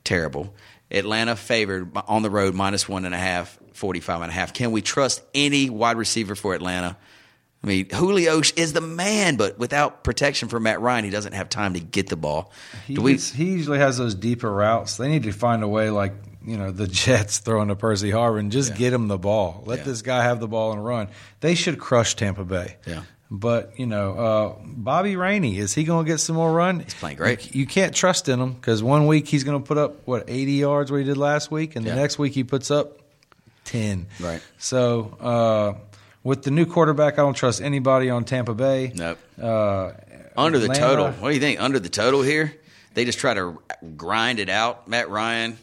terrible. 0.05 0.55
Atlanta 0.93 1.34
favored 1.36 1.90
on 2.07 2.22
the 2.22 2.30
road, 2.30 2.55
minus 2.55 2.88
one 2.88 3.05
and 3.05 3.14
a 3.14 3.18
half, 3.18 3.59
45 3.72 4.22
and 4.22 4.30
a 4.30 4.34
half. 4.34 4.53
Can 4.53 4.72
we 4.72 4.82
trust 4.82 5.22
any 5.34 5.70
wide 5.70 5.97
receiver 5.97 6.34
for 6.34 6.55
Atlanta? 6.55 6.97
I 7.64 7.66
mean, 7.66 7.88
Julio 7.90 8.40
is 8.57 8.72
the 8.72 8.80
man, 8.80 9.36
but 9.36 9.57
without 9.59 10.03
protection 10.03 10.49
for 10.49 10.59
Matt 10.59 10.80
Ryan, 10.80 11.05
he 11.05 11.11
doesn't 11.11 11.32
have 11.34 11.49
time 11.49 11.74
to 11.74 11.80
get 11.80 12.09
the 12.09 12.16
ball. 12.16 12.51
He, 12.88 12.99
we? 12.99 13.16
he 13.16 13.45
usually 13.53 13.78
has 13.78 13.97
those 13.99 14.16
deeper 14.16 14.53
routes. 14.53 14.97
They 14.97 15.09
need 15.09 15.22
to 15.24 15.32
find 15.32 15.62
a 15.62 15.68
way, 15.68 15.90
like 15.90 16.12
you 16.45 16.57
know, 16.59 16.72
the 16.72 16.86
Jets 16.88 17.38
throwing 17.38 17.68
to 17.68 17.76
Percy 17.76 18.11
Harvin. 18.11 18.51
Just 18.51 18.74
get 18.74 18.93
him 18.93 19.07
the 19.07 19.16
ball. 19.18 19.62
Let 19.64 19.78
Yeah. 19.78 19.84
this 19.84 20.03
guy 20.03 20.24
have 20.24 20.40
the 20.40 20.49
ball 20.49 20.72
and 20.72 20.84
run. 20.84 21.09
They 21.38 21.55
should 21.55 21.78
crush 21.78 22.16
Tampa 22.16 22.45
Bay. 22.45 22.78
Yeah. 22.84 23.03
But 23.35 23.78
you 23.78 23.87
know, 23.87 24.12
uh, 24.12 24.55
Bobby 24.62 25.16
Rainey 25.16 25.57
is 25.57 25.72
he 25.72 25.85
going 25.85 26.05
to 26.05 26.11
get 26.12 26.18
some 26.18 26.37
more 26.37 26.53
run? 26.53 26.80
He's 26.80 26.93
playing 26.93 27.16
great. 27.16 27.55
You, 27.55 27.61
you 27.61 27.66
can't 27.66 27.95
trust 27.95 28.28
in 28.28 28.39
him 28.39 28.53
because 28.53 28.83
one 28.83 29.07
week 29.07 29.26
he's 29.26 29.43
going 29.43 29.59
to 29.61 29.66
put 29.66 29.78
up 29.78 30.07
what 30.07 30.24
eighty 30.28 30.53
yards 30.53 30.91
what 30.93 30.99
he 30.99 31.05
did 31.05 31.16
last 31.16 31.51
week, 31.51 31.74
and 31.74 31.87
Yeah. 31.87 31.95
the 31.95 32.01
next 32.03 32.18
week 32.18 32.35
he 32.35 32.45
puts 32.45 32.70
up 32.70 32.99
ten. 33.64 34.07
Right. 34.20 34.43
So 34.59 35.16
uh, 35.18 35.74
with 36.22 36.43
the 36.43 36.51
new 36.51 36.66
quarterback, 36.66 37.14
I 37.14 37.22
don't 37.22 37.33
trust 37.33 37.62
anybody 37.62 38.11
on 38.11 38.24
Tampa 38.24 38.53
Bay. 38.55 38.93
Nope. 38.95 39.18
Uh, 39.41 39.93
Under 40.37 40.59
the 40.59 40.68
total. 40.68 41.11
What 41.12 41.30
do 41.30 41.35
you 41.35 41.41
think? 41.41 41.59
Under 41.59 41.78
the 41.80 41.89
total 41.89 42.20
here? 42.20 42.55
They 42.93 43.07
just 43.07 43.18
try 43.18 43.33
to 43.33 43.59
grind 43.97 44.41
it 44.41 44.51
out. 44.51 44.89
Matt 44.89 45.09
Ryan. 45.09 45.57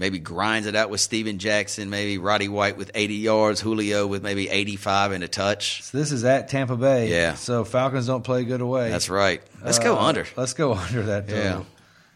Maybe 0.00 0.18
grinds 0.18 0.66
it 0.66 0.74
out 0.74 0.90
with 0.90 1.00
Steven 1.00 1.38
Jackson, 1.38 1.90
maybe 1.90 2.16
Roddy 2.18 2.48
White 2.48 2.76
with 2.76 2.90
80 2.94 3.14
yards, 3.16 3.60
Julio 3.60 4.06
with 4.06 4.22
maybe 4.24 4.48
85 4.48 5.12
and 5.12 5.22
a 5.22 5.28
touch. 5.28 5.82
So 5.82 5.98
this 5.98 6.10
is 6.10 6.24
at 6.24 6.48
Tampa 6.48 6.74
Bay. 6.76 7.08
Yeah. 7.10 7.34
So 7.34 7.62
Falcons 7.64 8.06
don't 8.08 8.22
play 8.24 8.42
good 8.44 8.62
away. 8.62 8.90
That's 8.90 9.08
right. 9.10 9.42
Let's 9.62 9.78
go 9.78 9.96
Uh, 9.96 10.02
under. 10.06 10.26
Let's 10.36 10.54
go 10.54 10.72
under 10.74 11.02
that 11.02 11.28
total. 11.28 11.44
Yeah. 11.44 11.62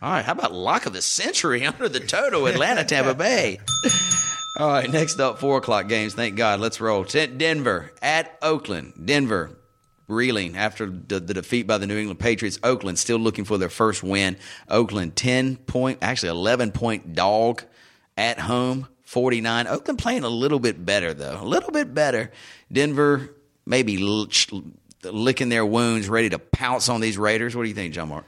All 0.03 0.11
right. 0.12 0.24
How 0.24 0.32
about 0.32 0.53
lock 0.53 0.87
of 0.87 0.93
the 0.95 1.03
century 1.03 1.64
under 1.66 1.89
the 1.89 2.01
total, 2.01 2.47
Atlanta, 2.47 2.82
Tampa 2.85 3.14
Bay? 3.24 3.61
All 4.59 4.68
right. 4.68 4.91
Next 4.91 5.20
up, 5.20 5.39
four 5.39 5.59
o'clock 5.59 5.87
games. 5.87 6.14
Thank 6.14 6.37
God. 6.37 6.61
Let's 6.61 6.80
roll. 6.80 7.05
Denver 7.05 7.93
at 8.03 8.37
Oakland. 8.41 8.95
Denver 9.05 9.51
reeling 10.09 10.57
after 10.57 10.87
the, 10.87 11.20
the 11.20 11.35
defeat 11.35 11.66
by 11.66 11.78
the 11.78 11.87
New 11.87 11.97
England 11.99 12.18
Patriots. 12.18 12.59
Oakland 12.62 12.99
still 12.99 13.18
looking 13.18 13.45
for 13.45 13.59
their 13.59 13.68
first 13.70 14.03
win. 14.03 14.37
Oakland 14.68 15.16
10 15.16 15.57
point, 15.57 15.99
actually 16.03 16.28
11 16.30 16.72
point 16.72 17.14
dog 17.14 17.62
at 18.17 18.39
home, 18.39 18.89
49. 19.05 19.67
Oakland 19.67 19.99
playing 19.99 20.25
a 20.25 20.29
little 20.29 20.59
bit 20.61 20.85
better, 20.85 21.15
though. 21.15 21.39
A 21.41 21.45
little 21.45 21.71
bit 21.71 21.95
better. 21.95 22.31
Denver 22.73 23.31
maybe 23.67 24.01
l- 24.03 24.29
licking 25.05 25.49
their 25.49 25.65
wounds, 25.67 26.09
ready 26.09 26.29
to 26.31 26.39
pounce 26.39 26.89
on 26.89 27.01
these 27.01 27.19
Raiders. 27.19 27.55
What 27.57 27.62
do 27.62 27.69
you 27.69 27.75
think, 27.75 27.95
John 27.95 28.09
Mark? 28.09 28.25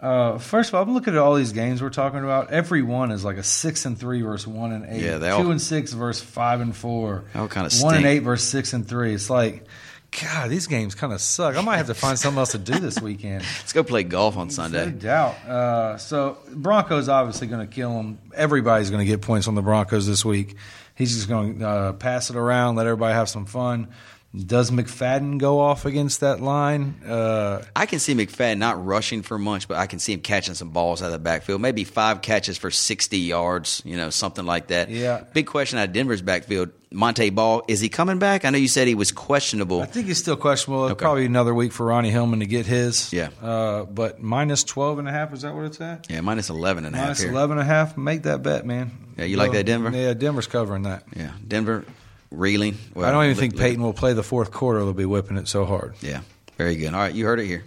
Uh, 0.00 0.38
first 0.38 0.70
of 0.70 0.74
all, 0.74 0.82
I'm 0.82 0.94
looking 0.94 1.12
at 1.12 1.18
all 1.18 1.34
these 1.34 1.52
games 1.52 1.82
we're 1.82 1.90
talking 1.90 2.20
about. 2.20 2.50
Every 2.50 2.80
one 2.80 3.10
is 3.10 3.22
like 3.22 3.36
a 3.36 3.42
six 3.42 3.84
and 3.84 3.98
three 3.98 4.22
versus 4.22 4.46
one 4.46 4.72
and 4.72 4.86
eight. 4.86 5.02
Yeah, 5.02 5.18
they 5.18 5.28
two 5.36 5.50
and 5.50 5.60
six 5.60 5.92
versus 5.92 6.24
five 6.24 6.62
and 6.62 6.74
four. 6.74 7.24
All 7.34 7.48
kinda 7.48 7.68
one 7.82 7.96
and 7.96 8.06
eight 8.06 8.20
versus 8.20 8.48
six 8.48 8.72
and 8.72 8.88
three. 8.88 9.12
It's 9.12 9.28
like, 9.28 9.66
God, 10.10 10.50
these 10.50 10.66
games 10.66 10.94
kind 10.94 11.12
of 11.12 11.20
suck. 11.20 11.56
I 11.56 11.60
might 11.60 11.76
have 11.76 11.86
to 11.86 11.94
find 11.94 12.18
something 12.18 12.38
else 12.38 12.52
to 12.52 12.58
do 12.58 12.78
this 12.78 13.00
weekend. 13.02 13.42
Let's 13.60 13.72
go 13.72 13.84
play 13.84 14.02
golf 14.02 14.36
on 14.36 14.50
Sunday. 14.50 14.86
No 14.86 14.92
doubt. 14.92 15.34
Uh, 15.46 15.98
so 15.98 16.38
Broncos 16.52 17.08
obviously 17.08 17.46
going 17.46 17.66
to 17.66 17.72
kill 17.72 17.94
them. 17.94 18.18
Everybody's 18.34 18.90
going 18.90 19.00
to 19.00 19.06
get 19.06 19.20
points 19.22 19.46
on 19.46 19.54
the 19.54 19.62
Broncos 19.62 20.06
this 20.06 20.24
week. 20.24 20.56
He's 20.96 21.14
just 21.14 21.28
going 21.28 21.60
to 21.60 21.68
uh, 21.68 21.92
pass 21.92 22.28
it 22.30 22.36
around, 22.36 22.76
let 22.76 22.86
everybody 22.86 23.14
have 23.14 23.28
some 23.28 23.46
fun. 23.46 23.88
Does 24.32 24.70
McFadden 24.70 25.38
go 25.38 25.58
off 25.58 25.84
against 25.84 26.20
that 26.20 26.40
line? 26.40 27.02
Uh, 27.04 27.64
I 27.74 27.86
can 27.86 27.98
see 27.98 28.14
McFadden 28.14 28.58
not 28.58 28.84
rushing 28.84 29.22
for 29.22 29.36
much, 29.38 29.66
but 29.66 29.76
I 29.76 29.86
can 29.88 29.98
see 29.98 30.12
him 30.12 30.20
catching 30.20 30.54
some 30.54 30.70
balls 30.70 31.02
out 31.02 31.06
of 31.06 31.12
the 31.12 31.18
backfield. 31.18 31.60
Maybe 31.60 31.82
five 31.82 32.22
catches 32.22 32.56
for 32.56 32.70
60 32.70 33.18
yards, 33.18 33.82
you 33.84 33.96
know, 33.96 34.08
something 34.10 34.46
like 34.46 34.68
that. 34.68 34.88
Yeah. 34.88 35.24
Big 35.32 35.48
question 35.48 35.80
out 35.80 35.88
of 35.88 35.92
Denver's 35.92 36.22
backfield. 36.22 36.70
Montee 36.92 37.30
Ball, 37.30 37.62
is 37.66 37.80
he 37.80 37.88
coming 37.88 38.20
back? 38.20 38.44
I 38.44 38.50
know 38.50 38.58
you 38.58 38.68
said 38.68 38.86
he 38.86 38.94
was 38.94 39.10
questionable. 39.10 39.80
I 39.80 39.86
think 39.86 40.06
he's 40.06 40.18
still 40.18 40.36
questionable. 40.36 40.84
Okay. 40.84 40.94
Probably 40.94 41.24
another 41.26 41.54
week 41.54 41.72
for 41.72 41.86
Ronnie 41.86 42.10
Hillman 42.10 42.38
to 42.38 42.46
get 42.46 42.66
his. 42.66 43.12
Yeah. 43.12 43.30
Uh, 43.42 43.84
but 43.84 44.20
minus 44.22 44.62
12 44.62 45.00
and 45.00 45.08
a 45.08 45.12
half, 45.12 45.32
is 45.32 45.42
that 45.42 45.54
what 45.54 45.64
it's 45.64 45.80
at? 45.80 46.08
Yeah, 46.08 46.20
minus 46.20 46.50
11 46.50 46.84
and 46.84 46.94
a 46.94 46.98
half 46.98 47.06
Minus 47.06 47.20
here. 47.20 47.30
11 47.30 47.58
and 47.58 47.68
a 47.68 47.72
half. 47.72 47.96
Make 47.96 48.22
that 48.22 48.44
bet, 48.44 48.64
man. 48.64 48.92
Yeah, 49.16 49.24
you 49.24 49.36
like 49.36 49.52
that, 49.52 49.66
Denver? 49.66 49.90
Yeah, 49.90 50.14
Denver's 50.14 50.46
covering 50.46 50.84
that. 50.84 51.04
Yeah, 51.14 51.32
Denver 51.46 51.84
reeling. 52.30 52.78
Well, 52.94 53.08
I 53.08 53.12
don't 53.12 53.24
even 53.24 53.34
look- 53.36 53.40
think 53.40 53.52
look- 53.54 53.62
Peyton 53.62 53.82
will 53.82 53.92
play 53.92 54.12
the 54.12 54.22
fourth 54.22 54.50
quarter. 54.50 54.80
They'll 54.80 54.92
be 54.92 55.04
whipping 55.04 55.36
it 55.36 55.48
so 55.48 55.64
hard. 55.64 55.94
Yeah, 56.00 56.20
very 56.58 56.76
good. 56.76 56.94
All 56.94 57.00
right, 57.00 57.14
you 57.14 57.24
heard 57.26 57.40
it 57.40 57.46
here. 57.46 57.64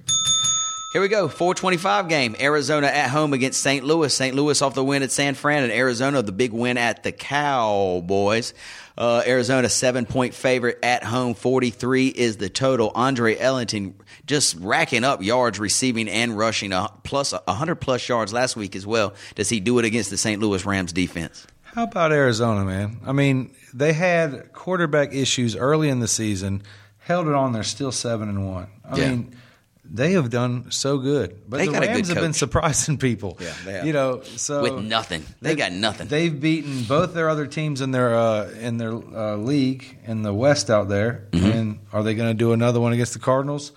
Here 0.93 1.01
we 1.01 1.07
go. 1.07 1.27
425 1.27 2.07
game. 2.07 2.35
Arizona 2.39 2.85
at 2.85 3.09
home 3.09 3.33
against 3.33 3.63
St. 3.63 3.83
Louis. 3.83 4.13
St. 4.15 4.35
Louis 4.35 4.61
off 4.61 4.75
the 4.75 4.83
win 4.83 5.01
at 5.01 5.11
San 5.11 5.33
Fran, 5.33 5.63
and 5.63 5.71
Arizona 5.71 6.21
the 6.21 6.31
big 6.31 6.53
win 6.53 6.77
at 6.77 7.01
the 7.01 7.11
Cowboys. 7.11 8.53
Uh, 8.95 9.23
Arizona 9.25 9.69
seven 9.69 10.05
point 10.05 10.35
favorite 10.35 10.77
at 10.83 11.03
home. 11.03 11.33
43 11.33 12.09
is 12.09 12.37
the 12.37 12.47
total. 12.47 12.91
Andre 12.93 13.35
Ellington 13.35 13.95
just 14.27 14.55
racking 14.59 15.03
up 15.03 15.23
yards 15.23 15.59
receiving 15.59 16.07
and 16.07 16.37
rushing, 16.37 16.71
a, 16.71 16.89
plus 17.03 17.31
100 17.33 17.75
plus 17.77 18.07
yards 18.07 18.31
last 18.31 18.55
week 18.55 18.75
as 18.75 18.85
well. 18.85 19.15
Does 19.33 19.49
he 19.49 19.59
do 19.59 19.79
it 19.79 19.85
against 19.85 20.11
the 20.11 20.17
St. 20.17 20.39
Louis 20.39 20.63
Rams 20.63 20.93
defense? 20.93 21.47
How 21.73 21.83
about 21.83 22.11
Arizona, 22.11 22.63
man? 22.65 22.99
I 23.05 23.13
mean, 23.13 23.51
they 23.73 23.93
had 23.93 24.53
quarterback 24.53 25.13
issues 25.13 25.55
early 25.55 25.89
in 25.89 25.99
the 25.99 26.07
season, 26.07 26.61
held 26.99 27.27
it 27.27 27.33
on. 27.33 27.51
They're 27.51 27.63
still 27.63 27.91
seven 27.91 28.29
and 28.29 28.47
one. 28.47 28.67
I 28.87 28.97
Yeah. 28.97 29.09
mean, 29.09 29.35
they 29.83 30.11
have 30.13 30.29
done 30.29 30.67
so 30.69 30.97
good, 30.97 31.35
but 31.49 31.57
They 31.57 31.65
the 31.65 31.71
got 31.73 31.83
a 31.83 31.87
good 31.87 31.95
Rams 31.95 32.07
have 32.09 32.17
been 32.19 32.33
surprising 32.33 32.97
people. 32.97 33.37
Yeah, 33.39 33.53
they 33.65 33.73
have. 33.73 33.85
You 33.87 33.93
know, 33.93 34.21
so 34.23 34.61
With 34.61 34.85
nothing. 34.85 35.23
They 35.41 35.55
got 35.55 35.71
nothing. 35.71 36.07
They've 36.07 36.39
beaten 36.39 36.83
both 36.83 37.13
their 37.13 37.29
other 37.29 37.47
teams 37.47 37.81
in 37.81 37.91
their 37.91 38.15
uh, 38.15 38.49
in 38.51 38.77
their 38.77 38.93
uh, 38.93 39.35
league 39.35 39.97
in 40.05 40.21
the 40.21 40.33
West 40.33 40.69
out 40.69 40.89
there. 40.89 41.25
Mm-hmm. 41.31 41.45
And 41.57 41.79
are 41.91 42.03
they 42.03 42.13
going 42.15 42.29
to 42.29 42.33
do 42.35 42.53
another 42.53 42.79
one 42.79 42.93
against 42.93 43.13
the 43.13 43.19
Cardinals? 43.19 43.71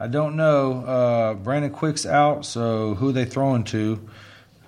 I 0.00 0.08
don't 0.08 0.34
know. 0.36 0.84
Uh, 0.84 1.34
Brandon 1.34 1.70
Quick's 1.70 2.06
out, 2.06 2.44
so 2.44 2.94
who 2.94 3.10
are 3.10 3.12
they 3.12 3.24
throwing 3.24 3.62
to? 3.64 4.00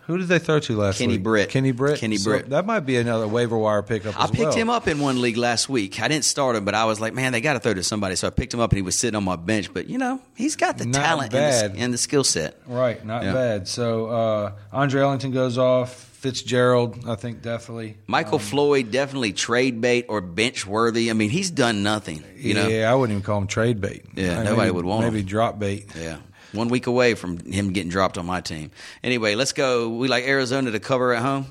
Who 0.07 0.19
did 0.19 0.29
they 0.29 0.39
throw 0.39 0.61
to 0.61 0.77
last 0.77 0.99
Kenny 0.99 1.15
week? 1.15 1.23
Britt. 1.23 1.49
Kenny 1.49 1.73
Britt. 1.73 1.99
Kenny 1.99 2.17
So 2.19 2.31
Britt. 2.31 2.51
that 2.51 2.67
might 2.67 2.81
be 2.81 2.97
another 2.97 3.27
waiver 3.27 3.57
wire 3.57 3.83
pickup. 3.83 4.19
I 4.21 4.27
picked 4.27 4.39
well. 4.39 4.53
him 4.53 4.69
up 4.71 4.87
in 4.87 5.01
one 5.01 5.21
league 5.23 5.37
last 5.39 5.69
week. 5.69 6.01
I 6.03 6.09
didn't 6.09 6.25
start 6.27 6.57
him, 6.57 6.65
but 6.65 6.75
I 6.75 6.85
was 6.85 7.01
like, 7.01 7.15
man, 7.15 7.33
they 7.33 7.41
got 7.41 7.55
to 7.55 7.61
throw 7.61 7.73
to 7.75 7.83
somebody. 7.83 8.15
So 8.17 8.27
I 8.27 8.31
picked 8.31 8.53
him 8.53 8.61
up, 8.61 8.71
and 8.71 8.77
he 8.77 8.83
was 8.83 8.99
sitting 8.99 9.17
on 9.17 9.25
my 9.25 9.37
bench. 9.37 9.73
But 9.73 9.87
you 9.89 9.97
know, 9.99 10.21
he's 10.37 10.57
got 10.57 10.77
the 10.79 10.85
Not 10.87 11.03
talent 11.03 11.33
bad. 11.33 11.65
and 11.67 11.75
the, 11.75 11.79
and 11.81 11.95
the 11.95 11.99
skill 11.99 12.25
set. 12.25 12.61
Right, 12.67 13.05
not 13.05 13.23
Yeah. 13.23 13.33
bad. 13.33 13.67
So 13.69 14.07
uh, 14.07 14.53
Andre 14.73 15.03
Ellington 15.03 15.31
goes 15.33 15.57
off. 15.59 16.11
Fitzgerald, 16.25 17.05
I 17.07 17.17
think 17.17 17.43
definitely. 17.43 17.97
Michael 18.07 18.39
Floyd 18.39 18.91
definitely 18.91 19.35
trade 19.35 19.83
bait 19.83 20.07
or 20.09 20.23
bench 20.23 20.67
worthy. 20.67 21.11
I 21.11 21.13
mean, 21.13 21.29
he's 21.29 21.51
done 21.51 21.83
nothing. 21.83 22.25
You 22.37 22.55
know, 22.55 22.67
yeah, 22.67 22.91
I 22.91 22.95
wouldn't 22.95 23.13
even 23.15 23.23
call 23.23 23.37
him 23.39 23.47
trade 23.47 23.79
bait. 23.81 24.05
Yeah, 24.15 24.39
Uh, 24.39 24.43
nobody 24.45 24.57
maybe- 24.63 24.71
would 24.71 24.85
want 24.87 25.01
maybe 25.03 25.09
him. 25.09 25.15
Maybe 25.17 25.29
drop 25.29 25.59
bait. 25.59 25.87
Yeah. 25.99 26.17
One 26.55 26.69
week 26.69 26.87
away 26.87 27.15
from 27.15 27.39
him 27.39 27.73
getting 27.73 27.91
dropped 27.91 28.17
on 28.19 28.27
my 28.27 28.41
team. 28.41 28.71
Anyway, 29.03 29.35
let's 29.35 29.53
go. 29.53 29.89
We 29.89 30.09
like 30.09 30.25
Arizona 30.25 30.71
to 30.71 30.81
cover 30.81 31.13
at 31.13 31.23
home. 31.23 31.47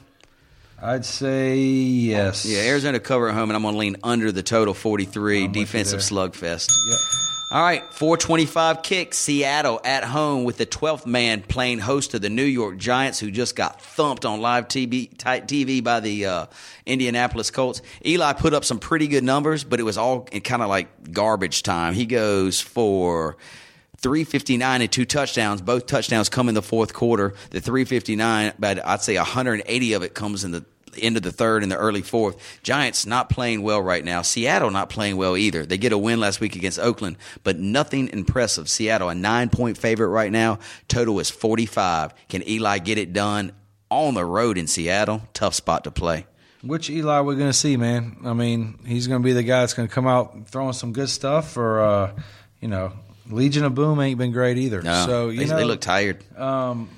I'd 0.81 1.05
say 1.05 1.57
yes. 1.57 2.45
Yeah, 2.45 2.61
Arizona 2.63 2.99
cover 2.99 3.29
at 3.29 3.35
home, 3.35 3.49
and 3.49 3.55
I'm 3.55 3.61
going 3.61 3.73
to 3.73 3.79
lean 3.79 3.97
under 4.03 4.31
the 4.31 4.43
total 4.43 4.73
43 4.73 5.47
with 5.47 5.55
you 5.55 5.63
defensive 5.63 6.01
slugfest. 6.01 6.69
Yep. 6.89 6.99
All 7.53 7.61
right, 7.61 7.83
425 7.93 8.81
kick. 8.81 9.13
Seattle 9.13 9.79
at 9.85 10.03
home 10.03 10.43
with 10.43 10.57
the 10.57 10.65
12th 10.65 11.05
man 11.05 11.43
playing 11.43 11.77
host 11.77 12.11
to 12.11 12.19
the 12.19 12.29
New 12.29 12.43
York 12.43 12.77
Giants, 12.77 13.19
who 13.19 13.29
just 13.29 13.55
got 13.55 13.79
thumped 13.79 14.25
on 14.25 14.41
live 14.41 14.67
TV, 14.67 15.15
TV 15.15 15.83
by 15.83 15.99
the 15.99 16.25
uh, 16.25 16.45
Indianapolis 16.87 17.51
Colts. 17.51 17.83
Eli 18.03 18.33
put 18.33 18.55
up 18.55 18.65
some 18.65 18.79
pretty 18.79 19.07
good 19.07 19.23
numbers, 19.23 19.63
but 19.63 19.79
it 19.79 19.83
was 19.83 19.99
all 19.99 20.23
kind 20.23 20.63
of 20.63 20.67
like 20.67 21.13
garbage 21.13 21.61
time. 21.61 21.93
He 21.93 22.07
goes 22.07 22.59
for 22.59 23.37
359 24.03 24.81
and 24.81 24.91
two 24.91 25.05
touchdowns. 25.05 25.61
Both 25.61 25.87
touchdowns 25.87 26.29
come 26.29 26.49
in 26.49 26.55
the 26.55 26.61
fourth 26.61 26.93
quarter. 26.93 27.33
The 27.49 27.61
359, 27.61 28.53
but 28.59 28.85
I'd 28.85 29.01
say 29.01 29.15
180 29.15 29.93
of 29.93 30.03
it 30.03 30.13
comes 30.13 30.43
in 30.43 30.51
the 30.51 30.65
end 31.01 31.17
of 31.17 31.23
the 31.23 31.31
third 31.31 31.63
and 31.63 31.71
the 31.71 31.77
early 31.77 32.01
fourth. 32.01 32.37
Giants 32.61 33.05
not 33.05 33.29
playing 33.29 33.63
well 33.63 33.81
right 33.81 34.03
now. 34.03 34.21
Seattle 34.21 34.69
not 34.71 34.89
playing 34.89 35.17
well 35.17 35.35
either. 35.35 35.65
They 35.65 35.77
get 35.77 35.91
a 35.91 35.97
win 35.97 36.19
last 36.19 36.39
week 36.39 36.55
against 36.55 36.79
Oakland, 36.79 37.17
but 37.43 37.57
nothing 37.57 38.09
impressive. 38.09 38.69
Seattle 38.69 39.09
a 39.09 39.15
nine 39.15 39.49
point 39.49 39.77
favorite 39.77 40.09
right 40.09 40.31
now. 40.31 40.59
Total 40.87 41.19
is 41.19 41.29
45. 41.29 42.13
Can 42.27 42.47
Eli 42.47 42.79
get 42.79 42.97
it 42.97 43.13
done 43.13 43.53
on 43.89 44.13
the 44.13 44.25
road 44.25 44.57
in 44.57 44.67
Seattle? 44.67 45.21
Tough 45.33 45.53
spot 45.55 45.85
to 45.85 45.91
play. 45.91 46.25
Which 46.61 46.89
Eli 46.89 47.19
we're 47.21 47.35
to 47.47 47.53
see, 47.53 47.75
man? 47.75 48.17
I 48.23 48.33
mean, 48.33 48.79
he's 48.85 49.07
to 49.21 49.25
be 49.25 49.33
the 49.33 49.43
guy 49.43 49.61
that's 49.61 49.73
to 49.87 49.93
come 49.93 50.07
out 50.07 50.47
throwing 50.47 50.73
some 50.73 50.93
good 50.93 51.09
stuff, 51.09 51.57
or 51.57 51.81
uh, 51.81 52.13
you 52.61 52.69
know, 52.69 52.93
Legion 53.33 53.63
of 53.65 53.75
Boom 53.75 53.99
ain't 53.99 54.17
been 54.17 54.31
great 54.31 54.57
either. 54.57 54.81
No, 54.81 55.05
so 55.05 55.29
you 55.29 55.39
they, 55.41 55.45
know, 55.47 55.57
they 55.57 55.63
look 55.63 55.81
tired. 55.81 56.23
Um, 56.37 56.89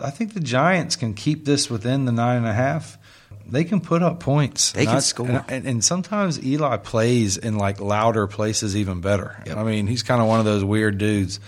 I 0.00 0.10
think 0.10 0.34
the 0.34 0.40
Giants 0.40 0.96
can 0.96 1.14
keep 1.14 1.44
this 1.44 1.70
within 1.70 2.04
the 2.04 2.12
nine 2.12 2.38
and 2.38 2.46
a 2.46 2.52
half. 2.52 2.98
They 3.46 3.64
can 3.64 3.80
put 3.80 4.02
up 4.02 4.20
points. 4.20 4.72
They 4.72 4.86
can 4.86 4.96
I- 4.96 5.00
score. 5.00 5.28
and, 5.28 5.44
and, 5.48 5.66
and 5.66 5.84
sometimes 5.84 6.42
Eli 6.44 6.78
plays 6.78 7.36
in 7.36 7.56
like 7.58 7.80
louder 7.80 8.26
places 8.26 8.76
even 8.76 9.00
better. 9.00 9.42
Yep. 9.46 9.56
I 9.56 9.64
mean, 9.64 9.86
he's 9.86 10.02
kind 10.02 10.20
of 10.22 10.28
one 10.28 10.38
of 10.38 10.44
those 10.46 10.64
weird 10.64 10.96
dudes. 10.98 11.40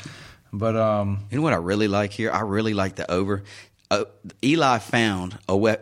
But 0.53 0.77
um, 0.77 1.21
You 1.31 1.39
know 1.39 1.43
what 1.43 1.53
I 1.55 1.57
really 1.57 1.89
like 1.89 2.13
here? 2.13 2.31
I 2.31 2.41
really 2.41 2.75
like 2.75 2.97
the 2.97 3.11
over. 3.11 3.43
Uh, 3.91 4.05
Eli 4.45 4.79
found 4.79 5.39
a 5.49 5.57
we- 5.57 5.77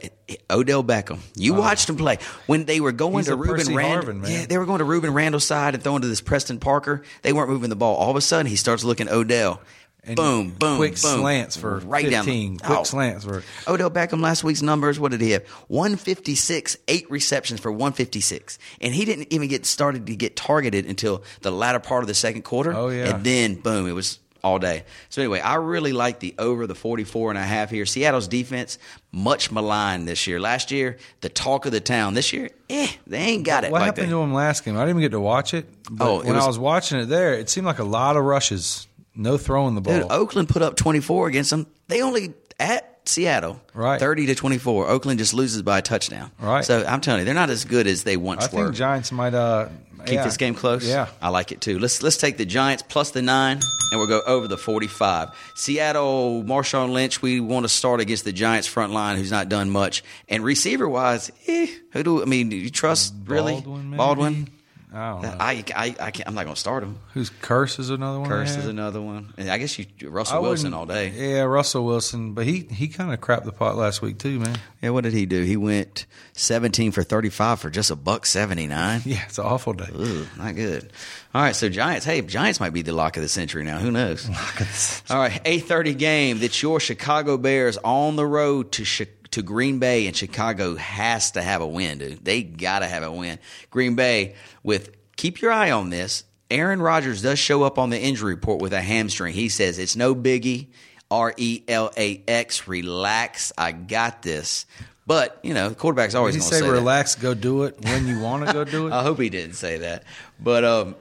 Odell 0.51 0.83
Beckham. 0.83 1.19
You 1.37 1.55
oh. 1.57 1.61
watched 1.61 1.89
him 1.89 1.97
play 1.97 2.19
when 2.47 2.65
they 2.65 2.81
were 2.81 2.93
going 2.93 3.15
Oh. 3.15 3.19
He's 3.19 3.27
to 3.27 3.37
Rueben 3.37 3.75
Randle. 3.77 4.29
Yeah, 4.29 4.47
they 4.47 4.59
were 4.59 4.67
going 4.67 4.79
to 4.79 4.85
Rueben 4.85 5.13
Randle's 5.15 5.45
side 5.45 5.75
and 5.75 5.83
throwing 5.83 6.03
to 6.03 6.09
this 6.09 6.21
Preston 6.21 6.59
Parker. 6.59 7.03
They 7.23 7.33
weren't 7.33 7.51
moving 7.51 7.71
the 7.71 7.77
ball. 7.77 7.97
All 7.97 8.11
of 8.11 8.17
a 8.17 8.21
sudden, 8.21 8.47
he 8.47 8.57
starts 8.57 8.85
looking 8.85 9.09
Odell. 9.09 9.61
and 10.07 10.17
boom, 10.17 10.51
boom, 10.51 10.77
quick 10.77 10.93
boom. 11.01 11.21
slants 11.21 11.57
for 11.57 11.79
right 11.79 12.11
down. 12.11 12.25
fifteen. 12.25 12.59
Quick 12.59 12.79
Oh. 12.81 12.85
slants 12.85 13.25
for 13.25 13.43
Odell 13.67 13.91
Beckham 13.91 14.21
last 14.21 14.45
week's 14.45 14.61
numbers, 14.61 15.01
what 15.01 15.13
did 15.13 15.21
he 15.23 15.31
have? 15.31 15.47
156, 15.69 16.77
eight 16.89 17.11
receptions 17.11 17.61
for 17.61 17.71
156. 17.73 18.59
And 18.81 18.95
he 18.95 19.05
didn't 19.05 19.29
even 19.33 19.49
get 19.49 19.65
started 19.67 20.07
to 20.07 20.17
get 20.17 20.37
targeted 20.37 20.87
until 20.87 21.23
the 21.41 21.51
latter 21.51 21.79
part 21.81 22.03
of 22.05 22.09
the 22.09 22.15
second 22.15 22.43
quarter. 22.43 22.75
Oh, 22.75 22.89
yeah. 22.89 23.15
And 23.15 23.25
then, 23.25 23.55
boom, 23.55 23.87
it 23.87 23.93
was 23.93 24.19
all 24.45 24.59
day. 24.61 24.85
So 25.09 25.23
anyway, 25.23 25.41
I 25.41 25.55
really 25.57 25.93
like 25.93 26.21
the 26.21 26.35
over 26.39 26.67
the 26.69 26.75
44 26.75 27.31
and 27.31 27.39
a 27.39 27.43
half 27.43 27.71
here. 27.71 27.87
Seattle's 27.87 28.29
defense, 28.29 28.79
much 29.11 29.51
maligned 29.51 30.07
this 30.07 30.27
year. 30.27 30.39
Last 30.39 30.71
year, 30.71 30.99
the 31.23 31.29
talk 31.29 31.67
of 31.67 31.73
the 31.73 31.81
town. 31.81 32.15
This 32.15 32.33
year, 32.33 32.51
eh, 32.71 32.89
they 33.07 33.19
ain't 33.19 33.45
got 33.45 33.65
it 33.65 33.73
What 33.73 33.81
like 33.81 33.87
happened 33.87 34.09
that. 34.09 34.11
to 34.15 34.21
them 34.21 34.35
last 34.35 34.65
game? 34.65 34.77
I 34.77 34.81
didn't 34.81 34.91
even 34.91 35.03
get 35.03 35.11
to 35.13 35.21
watch 35.21 35.55
it. 35.55 35.67
But 35.91 36.07
Oh, 36.07 36.21
it 36.21 36.27
when 36.27 36.37
was- 36.37 36.45
I 36.45 36.47
was 36.47 36.59
watching 36.59 36.99
it 37.01 37.07
there, 37.07 37.35
it 37.35 37.49
seemed 37.51 37.67
like 37.67 37.79
a 37.79 37.85
lot 37.85 38.17
of 38.17 38.25
rushes, 38.25 38.87
no 39.17 39.37
throwing 39.39 39.75
the 39.75 39.81
ball. 39.81 39.95
Dude, 40.01 40.11
Oakland 40.13 40.49
put 40.51 40.63
up 40.63 40.77
24 40.77 41.27
against 41.29 41.51
them. 41.51 41.67
They 41.89 42.03
only 42.03 42.35
at 42.61 42.94
Seattle, 43.07 43.61
Right. 43.75 44.01
thirty 44.01 44.27
to 44.27 44.35
twenty 44.35 44.59
four. 44.59 44.89
Oakland 44.89 45.19
just 45.19 45.35
loses 45.35 45.63
by 45.63 45.79
a 45.79 45.83
touchdown, 45.83 46.31
Right. 46.41 46.65
So 46.65 46.85
I'm 46.87 47.01
telling 47.01 47.21
you, 47.21 47.25
they're 47.27 47.35
not 47.35 47.51
as 47.51 47.65
good 47.65 47.87
as 47.87 48.03
they 48.05 48.17
once 48.17 48.51
were. 48.53 48.59
I 48.59 48.63
were. 48.63 48.67
think 48.69 48.77
Giants 48.77 49.13
might 49.13 49.35
uh, 49.35 49.69
Keep 50.07 50.15
yeah. 50.17 50.25
this 50.25 50.37
game 50.37 50.55
close. 50.55 50.87
Yeah. 50.87 51.07
I 51.23 51.31
like 51.31 51.51
it 51.51 51.63
too. 51.63 51.79
Let's 51.79 52.03
let's 52.03 52.19
take 52.19 52.37
the 52.37 52.45
Giants 52.45 52.83
plus 52.87 53.11
the 53.13 53.23
nine, 53.23 53.59
and 53.91 53.99
we'll 54.01 54.07
go 54.07 54.21
over 54.27 54.47
the 54.49 54.59
forty-five. 54.59 55.31
Seattle, 55.55 56.43
Marshawn 56.45 56.93
Lynch. 56.93 57.23
We 57.23 57.41
want 57.41 57.65
to 57.65 57.69
start 57.71 58.01
against 58.01 58.25
the 58.25 58.33
Giants 58.33 58.67
front 58.69 58.93
line, 58.93 59.17
who's 59.17 59.31
not 59.31 59.49
done 59.49 59.71
much, 59.71 60.05
and 60.29 60.45
receiver 60.45 60.87
wise, 60.89 61.31
eh, 61.47 61.69
who 61.93 62.03
do 62.03 62.21
I 62.23 62.27
mean? 62.27 62.51
Do 62.51 62.57
you 62.57 62.69
trust 62.71 63.15
really 63.25 63.63
maybe? 63.67 63.97
Baldwin? 63.97 64.49
Uh, 64.95 65.21
know. 65.21 65.37
I, 65.41 65.65
I, 65.75 65.97
I 65.99 66.11
can't, 66.13 66.29
I'm 66.29 66.35
not 66.35 66.45
going 66.45 66.55
to 66.55 66.61
start 66.61 66.83
him. 66.85 66.99
Who's 67.15 67.29
Kearse 67.29 67.81
is 67.81 67.91
another 67.91 68.21
one. 68.21 68.31
Kearse 68.31 68.57
is 68.57 68.67
another 68.67 69.01
one. 69.01 69.35
And 69.37 69.51
I 69.51 69.59
guess 69.59 69.77
you 69.79 69.87
Russell 70.05 70.37
I 70.37 70.41
Wilson 70.41 70.73
all 70.73 70.87
day. 70.87 71.11
Yeah, 71.11 71.43
Russell 71.43 71.85
Wilson, 71.85 72.33
but 72.35 72.47
he 72.47 72.61
he 72.61 72.87
kind 72.89 73.13
of 73.13 73.21
crapped 73.21 73.45
the 73.45 73.53
pot 73.53 73.77
last 73.77 74.03
week 74.03 74.19
too, 74.19 74.39
man. 74.39 74.57
Yeah, 74.81 74.91
what 74.91 75.03
did 75.03 75.13
he 75.13 75.27
do? 75.27 75.43
He 75.43 75.57
went 75.57 76.07
17 76.35 76.93
for 76.93 77.03
35 77.03 77.59
for 77.59 77.71
just 77.71 77.91
a 77.91 77.97
buck 77.97 78.25
79. 78.27 79.03
Yeah, 79.05 79.25
it's 79.27 79.39
an 79.39 79.45
awful 79.45 79.73
day. 79.73 79.89
Ooh, 79.95 80.27
not 80.39 80.55
good. 80.55 80.91
All 81.35 81.43
right, 81.43 81.55
so 81.57 81.69
Giants. 81.69 82.07
Hey, 82.07 82.21
Giants 82.23 82.61
might 82.61 82.73
be 82.73 82.83
the 82.83 82.93
lock 82.93 83.17
of 83.17 83.23
the 83.23 83.29
century 83.29 83.65
now. 83.65 83.79
Who 83.79 83.91
knows? 83.91 84.29
All 85.11 85.19
right, 85.19 85.41
eight 85.45 85.65
thirty 85.65 85.95
game. 85.95 86.39
That's 86.39 86.63
your 86.63 86.79
Chicago 86.81 87.37
Bears 87.37 87.77
on 87.79 88.17
the 88.17 88.27
road 88.27 88.71
to 88.73 88.85
Chi- 88.85 89.11
to 89.35 89.43
Green 89.43 89.81
Bay, 89.81 90.07
and 90.07 90.17
Chicago 90.17 90.77
has 90.77 91.33
to 91.33 91.43
have 91.43 91.61
a 91.61 91.67
win, 91.67 91.99
dude. 91.99 92.25
They 92.25 92.43
gotta 92.43 92.87
have 92.87 93.03
a 93.03 93.11
win. 93.11 93.41
Green 93.71 93.97
Bay 93.97 94.37
with 94.63 94.91
keep 95.17 95.41
your 95.41 95.51
eye 95.51 95.73
on 95.73 95.91
this. 95.91 96.23
Aaron 96.51 96.81
Rodgers 96.81 97.23
does 97.23 97.39
show 97.39 97.65
up 97.65 97.77
on 97.77 97.91
the 97.91 98.01
injury 98.01 98.35
report 98.35 98.63
with 98.63 98.73
a 98.73 98.81
hamstring. 98.81 99.35
He 99.35 99.49
says 99.49 99.79
it's 99.79 99.97
no 99.97 100.15
biggie. 100.15 100.69
R 101.11 101.35
E 101.37 101.63
L 101.67 101.91
A 101.97 102.23
X. 102.29 102.69
Relax. 102.69 103.53
I 103.59 103.73
got 103.73 104.23
this. 104.23 104.67
But 105.05 105.41
you 105.43 105.53
know, 105.53 105.69
the 105.69 105.75
quarterback's 105.75 106.15
always 106.15 106.37
going 106.37 106.43
to 106.43 106.49
say 106.49 106.61
say 106.61 106.67
that. 106.67 106.73
relax, 106.73 107.17
go 107.17 107.35
do 107.35 107.65
it 107.65 107.85
when 107.85 108.07
you 108.07 108.21
want 108.21 108.47
to 108.47 108.53
go 108.53 108.65
do 108.65 108.87
it? 108.87 108.93
I 108.95 109.03
hope 109.03 109.19
he 109.19 109.31
didn't 109.31 109.57
say 109.57 109.79
that. 109.79 110.05
But 110.39 110.65
um, 110.65 110.95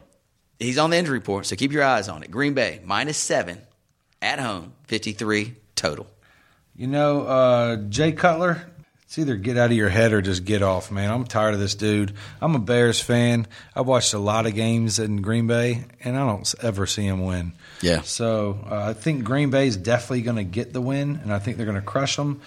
he's 0.60 0.80
on 0.80 0.90
the 0.90 0.98
injury 0.98 1.20
report, 1.20 1.46
so 1.46 1.56
keep 1.56 1.72
your 1.72 1.84
eyes 1.84 2.10
on 2.10 2.24
it. 2.24 2.32
Green 2.32 2.56
Bay 2.56 2.82
minus 2.84 3.18
seven 3.18 3.62
at 4.24 4.40
home, 4.40 4.74
fifty 4.88 5.14
three 5.14 5.56
total. 5.76 6.08
You 6.76 6.88
know, 6.88 7.22
uh, 7.22 7.76
Jay 7.76 8.14
Cutler, 8.14 8.64
it's 9.04 9.20
either 9.20 9.36
get 9.36 9.58
out 9.58 9.70
of 9.70 9.78
your 9.78 9.90
head 9.90 10.12
or 10.12 10.24
just 10.24 10.44
get 10.44 10.64
off, 10.64 10.92
man. 10.92 11.12
I'm 11.12 11.24
tired 11.26 11.54
of 11.54 11.60
this 11.60 11.76
dude. 11.76 12.14
I'm 12.42 12.56
a 12.56 12.60
Bears 12.60 13.00
fan. 13.00 13.46
I've 13.76 13.86
watched 13.86 14.16
a 14.16 14.20
lot 14.20 14.48
of 14.48 14.56
games 14.56 14.98
in 14.98 15.22
Green 15.22 15.46
Bay, 15.46 15.86
and 16.04 16.18
I 16.18 16.26
don't 16.26 16.56
ever 16.64 16.88
see 16.88 17.06
him 17.06 17.24
win. 17.24 17.54
Yeah. 17.82 18.02
So 18.02 18.58
uh, 18.68 18.90
I 18.90 18.94
think 18.94 19.24
Green 19.24 19.52
Bay 19.52 19.68
is 19.68 19.78
definitely 19.78 20.24
going 20.24 20.38
to 20.38 20.44
get 20.44 20.74
the 20.74 20.82
win, 20.82 21.20
and 21.22 21.32
I 21.32 21.38
think 21.38 21.58
they're 21.58 21.68
going 21.68 21.80
to 21.80 21.84
crush 21.84 22.16
them. 22.16 22.42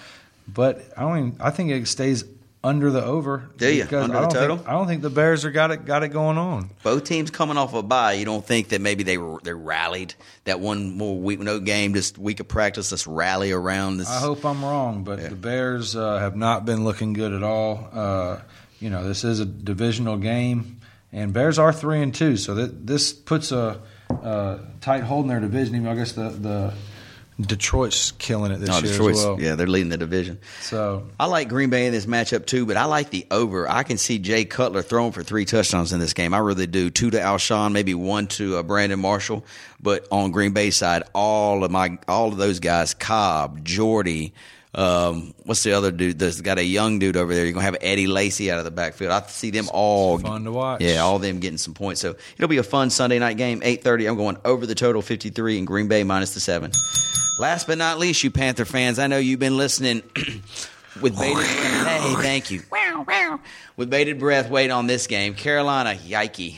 But 0.49 0.85
I 0.97 1.03
don't. 1.03 1.19
Even, 1.19 1.37
I 1.41 1.51
think 1.51 1.71
it 1.71 1.87
stays 1.87 2.25
under 2.67 2.91
the 2.91 3.05
over. 3.05 3.49
Do? 3.57 3.83
Because 3.83 4.05
Under 4.05 4.17
I 4.17 4.21
the 4.23 4.27
don't 4.27 4.35
total? 4.35 4.57
Think, 4.57 4.69
I 4.69 4.73
don't 4.73 4.87
think 4.87 5.03
the 5.03 5.11
Bears 5.11 5.45
are 5.45 5.51
got 5.51 5.71
it 5.71 5.85
got 5.85 6.03
it 6.03 6.09
going 6.09 6.37
on. 6.39 6.71
Both 6.83 7.05
teams 7.05 7.31
coming 7.31 7.57
off 7.57 7.75
a 7.75 7.83
bye. 7.83 8.15
You 8.15 8.25
don't 8.25 8.45
think 8.45 8.69
that 8.71 8.81
maybe 8.81 9.05
they 9.05 9.19
were 9.19 9.39
they 9.43 9.53
rallied 9.55 10.15
that 10.45 10.59
one 10.61 10.97
more 10.97 11.17
week 11.19 11.39
no 11.41 11.61
game, 11.61 11.95
just 11.95 12.19
week 12.19 12.41
of 12.41 12.49
practice, 12.49 12.91
just 12.91 13.07
rally 13.07 13.53
around 13.53 13.99
this. 13.99 14.11
I 14.11 14.19
hope 14.19 14.45
I'm 14.45 14.65
wrong, 14.65 15.05
but 15.05 15.19
Yeah. 15.21 15.29
the 15.29 15.37
Bears 15.37 15.95
uh, 15.97 16.19
have 16.19 16.35
not 16.37 16.65
been 16.65 16.85
looking 16.85 17.13
good 17.13 17.33
at 17.33 17.43
all. 17.43 17.89
Uh, 17.93 18.39
you 18.81 18.91
know, 18.91 19.07
this 19.07 19.25
is 19.25 19.41
a 19.41 19.47
divisional 19.47 20.17
game, 20.19 20.81
and 21.13 21.33
Bears 21.33 21.59
are 21.59 21.73
three 21.73 22.03
and 22.03 22.15
two, 22.15 22.37
so 22.37 22.55
that 22.57 22.87
this 22.87 23.13
puts 23.13 23.53
a, 23.53 23.81
a 24.11 24.59
tight 24.81 25.03
hold 25.05 25.25
in 25.25 25.29
their 25.29 25.41
division. 25.41 25.77
Even 25.77 25.89
I 25.89 25.95
guess 25.95 26.13
the 26.13 26.29
the 26.31 26.75
Detroit's 27.41 28.13
killing 28.13 28.51
it 28.51 28.59
this 28.61 28.69
No, 28.71 28.79
year 28.79 28.93
Detroit's, 28.93 29.19
as 29.19 29.25
well. 29.27 29.41
yeah, 29.41 29.55
they're 29.57 29.67
leading 29.67 29.91
the 29.91 29.99
division. 29.99 30.39
So 30.61 31.07
I 31.21 31.27
like 31.27 31.49
Green 31.51 31.69
Bay 31.69 31.87
in 31.87 31.93
this 31.93 32.07
matchup 32.07 32.47
too, 32.47 32.65
but 32.65 32.77
I 32.79 32.87
like 32.87 33.11
the 33.11 33.27
over. 33.31 33.69
I 33.69 33.83
can 33.83 33.99
see 33.99 34.19
Jay 34.19 34.45
Cutler 34.47 34.81
throwing 34.83 35.13
for 35.13 35.23
three 35.23 35.45
touchdowns 35.45 35.93
in 35.93 36.01
this 36.01 36.15
game. 36.15 36.33
I 36.33 36.39
really 36.39 36.67
do. 36.67 36.89
Two 36.89 37.11
to 37.11 37.19
Alshon, 37.19 37.73
maybe 37.73 37.93
one 37.95 38.27
to 38.29 38.57
uh, 38.57 38.63
Brandon 38.63 38.99
Marshall. 38.99 39.45
But 39.81 40.07
on 40.11 40.31
Green 40.31 40.53
Bay 40.53 40.71
side, 40.71 41.03
all 41.15 41.63
of 41.63 41.71
my 41.71 41.99
all 42.09 42.29
of 42.29 42.39
those 42.39 42.59
guys, 42.59 42.95
Cobb, 42.95 43.63
Jordy, 43.65 44.33
um, 44.75 45.35
what's 45.45 45.63
the 45.63 45.73
other 45.75 45.91
dude? 45.93 46.19
There's 46.19 46.41
got 46.41 46.59
a 46.59 46.65
young 46.65 46.99
dude 46.99 47.19
over 47.19 47.35
there. 47.35 47.45
You're 47.45 47.53
gonna 47.53 47.65
have 47.67 47.77
Eddie 47.83 48.07
Lacy 48.07 48.51
out 48.51 48.59
of 48.59 48.65
the 48.65 48.71
backfield. 48.71 49.13
I 49.13 49.21
see 49.27 49.51
them 49.51 49.69
all 49.73 50.19
fun 50.19 50.45
to 50.45 50.53
watch. 50.53 50.81
Yeah, 50.81 51.01
all 51.01 51.17
of 51.17 51.23
them 51.23 51.41
getting 51.41 51.59
some 51.59 51.75
points. 51.75 52.01
So 52.01 52.17
it'll 52.37 52.49
be 52.49 52.57
a 52.57 52.63
fun 52.63 52.89
Sunday 52.89 53.19
night 53.19 53.37
game. 53.37 53.61
Eight 53.63 53.85
thirty. 53.85 54.07
I'm 54.07 54.17
going 54.17 54.39
over 54.47 54.65
the 54.65 54.75
total 54.75 55.03
fifty 55.03 55.29
three 55.29 55.59
and 55.59 55.67
Green 55.67 55.89
Bay 55.89 56.03
minus 56.03 56.33
the 56.33 56.41
seven. 56.41 56.73
Last 57.39 57.67
but 57.67 57.77
not 57.77 57.99
least, 57.99 58.25
you 58.25 58.31
Panther 58.31 58.65
fans, 58.65 58.99
I 58.99 59.09
know 59.09 59.19
you've 59.19 59.41
been 59.41 59.59
listening 59.59 60.03
with 61.03 61.19
bated 61.19 61.35
breath. 61.37 62.01
Hey, 62.01 62.15
thank 62.15 62.51
you. 62.51 62.63
With 63.77 63.91
bated 63.91 64.19
breath, 64.19 64.49
wait 64.49 64.71
on 64.71 64.87
this 64.87 65.07
game. 65.07 65.35
Carolina, 65.35 65.99
yikey. 65.99 66.57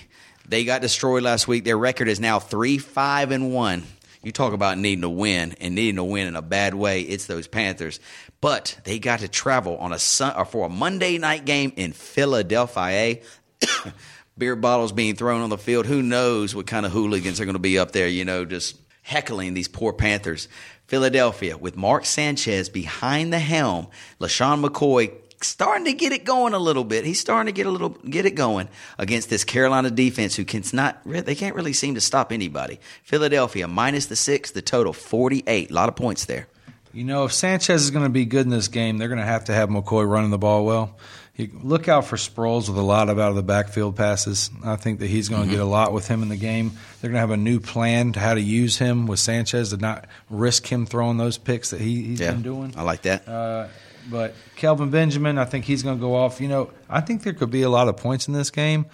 They 0.48 0.64
got 0.64 0.80
destroyed 0.80 1.24
last 1.24 1.48
week. 1.48 1.64
Their 1.64 1.76
record 1.76 2.06
is 2.06 2.20
now 2.20 2.38
three, 2.38 2.78
five, 2.78 3.32
and 3.32 3.52
one. 3.52 3.82
You 4.22 4.30
talk 4.30 4.52
about 4.52 4.78
needing 4.78 5.02
to 5.02 5.08
win 5.08 5.56
and 5.60 5.74
needing 5.74 5.96
to 5.96 6.04
win 6.04 6.28
in 6.28 6.36
a 6.36 6.42
bad 6.42 6.74
way. 6.74 7.02
It's 7.02 7.26
those 7.26 7.48
Panthers. 7.48 7.98
But 8.40 8.78
they 8.84 9.00
got 9.00 9.20
to 9.20 9.28
travel 9.28 9.76
on 9.78 9.92
a 9.92 9.98
sun, 9.98 10.34
or 10.36 10.44
for 10.44 10.66
a 10.66 10.68
Monday 10.68 11.18
night 11.18 11.44
game 11.44 11.72
in 11.76 11.92
Philadelphia. 11.92 13.18
Beer 14.38 14.54
bottles 14.54 14.92
being 14.92 15.16
thrown 15.16 15.40
on 15.40 15.50
the 15.50 15.58
field. 15.58 15.86
Who 15.86 16.02
knows 16.02 16.54
what 16.54 16.68
kind 16.68 16.86
of 16.86 16.92
hooligans 16.92 17.40
are 17.40 17.44
going 17.44 17.56
to 17.56 17.60
be 17.60 17.80
up 17.80 17.90
there? 17.90 18.06
You 18.06 18.24
know, 18.24 18.44
just 18.44 18.76
heckling 19.08 19.54
these 19.54 19.68
poor 19.68 19.92
Panthers. 19.92 20.48
Philadelphia 20.86 21.56
with 21.56 21.76
Mark 21.76 22.04
Sanchez 22.04 22.68
behind 22.68 23.32
the 23.32 23.38
helm. 23.38 23.88
LeSean 24.20 24.64
McCoy 24.64 25.12
starting 25.42 25.86
to 25.86 25.92
get 25.92 26.12
it 26.12 26.24
going 26.24 26.52
a 26.52 26.58
little 26.58 26.84
bit. 26.84 27.04
He's 27.04 27.20
starting 27.20 27.46
to 27.46 27.56
get 27.56 27.66
a 27.66 27.70
little 27.70 27.90
get 27.90 28.26
it 28.26 28.34
going 28.34 28.68
against 28.98 29.30
this 29.30 29.44
Carolina 29.44 29.90
defense 29.90 30.36
who 30.36 30.44
can 30.44 30.62
not 30.72 31.00
they 31.04 31.34
can't 31.34 31.54
really 31.54 31.72
seem 31.72 31.94
to 31.94 32.00
stop 32.00 32.32
anybody. 32.32 32.80
Philadelphia 33.02 33.66
minus 33.66 34.06
the 34.06 34.16
six, 34.16 34.50
the 34.50 34.62
total 34.62 34.92
forty 34.92 35.42
eight. 35.46 35.70
A 35.70 35.74
lot 35.74 35.88
of 35.88 35.96
points 35.96 36.26
there. 36.26 36.46
You 36.92 37.04
know, 37.04 37.24
if 37.24 37.32
Sanchez 37.32 37.82
is 37.84 37.90
going 37.90 38.04
to 38.04 38.10
be 38.10 38.24
good 38.24 38.46
in 38.46 38.50
this 38.50 38.68
game, 38.68 38.98
they're 38.98 39.08
going 39.08 39.20
to 39.20 39.26
have 39.26 39.44
to 39.44 39.54
have 39.54 39.68
McCoy 39.68 40.08
running 40.08 40.30
the 40.30 40.38
ball 40.38 40.64
well. 40.64 40.96
You 41.38 41.48
look 41.62 41.86
out 41.86 42.04
for 42.04 42.16
Sproles 42.16 42.68
with 42.68 42.76
a 42.76 42.82
lot 42.82 43.08
of 43.08 43.20
out 43.20 43.30
of 43.30 43.36
the 43.36 43.44
backfield 43.44 43.94
passes. 43.94 44.50
I 44.64 44.74
think 44.74 44.98
that 44.98 45.06
he's 45.06 45.28
going 45.28 45.44
to 45.44 45.50
get 45.50 45.60
a 45.60 45.64
lot 45.64 45.92
with 45.92 46.08
him 46.08 46.22
in 46.22 46.28
the 46.28 46.36
game. 46.36 46.72
They're 47.00 47.10
going 47.10 47.14
to 47.16 47.20
have 47.20 47.30
a 47.30 47.36
new 47.36 47.60
plan 47.60 48.12
to 48.14 48.20
how 48.20 48.34
to 48.34 48.40
use 48.40 48.76
him 48.76 49.06
with 49.06 49.20
Sanchez 49.20 49.70
to 49.70 49.76
not 49.76 50.06
risk 50.28 50.66
him 50.66 50.84
throwing 50.84 51.16
those 51.16 51.38
picks 51.38 51.70
that 51.70 51.80
he, 51.80 52.02
he's 52.02 52.20
Yeah, 52.20 52.32
been 52.32 52.42
doing. 52.42 52.74
I 52.76 52.82
like 52.82 53.02
that. 53.02 53.28
Uh, 53.28 53.68
but 54.10 54.34
Kelvin 54.56 54.90
Benjamin, 54.90 55.38
I 55.38 55.44
think 55.44 55.64
he's 55.64 55.84
going 55.84 55.96
to 55.96 56.00
go 56.00 56.16
off. 56.16 56.40
You 56.40 56.48
know, 56.48 56.70
I 56.90 57.02
think 57.02 57.22
there 57.22 57.34
could 57.34 57.50
be 57.50 57.62
a 57.62 57.70
lot 57.70 57.86
of 57.86 57.96
points 57.96 58.26
in 58.26 58.34
this 58.34 58.50
game, 58.50 58.86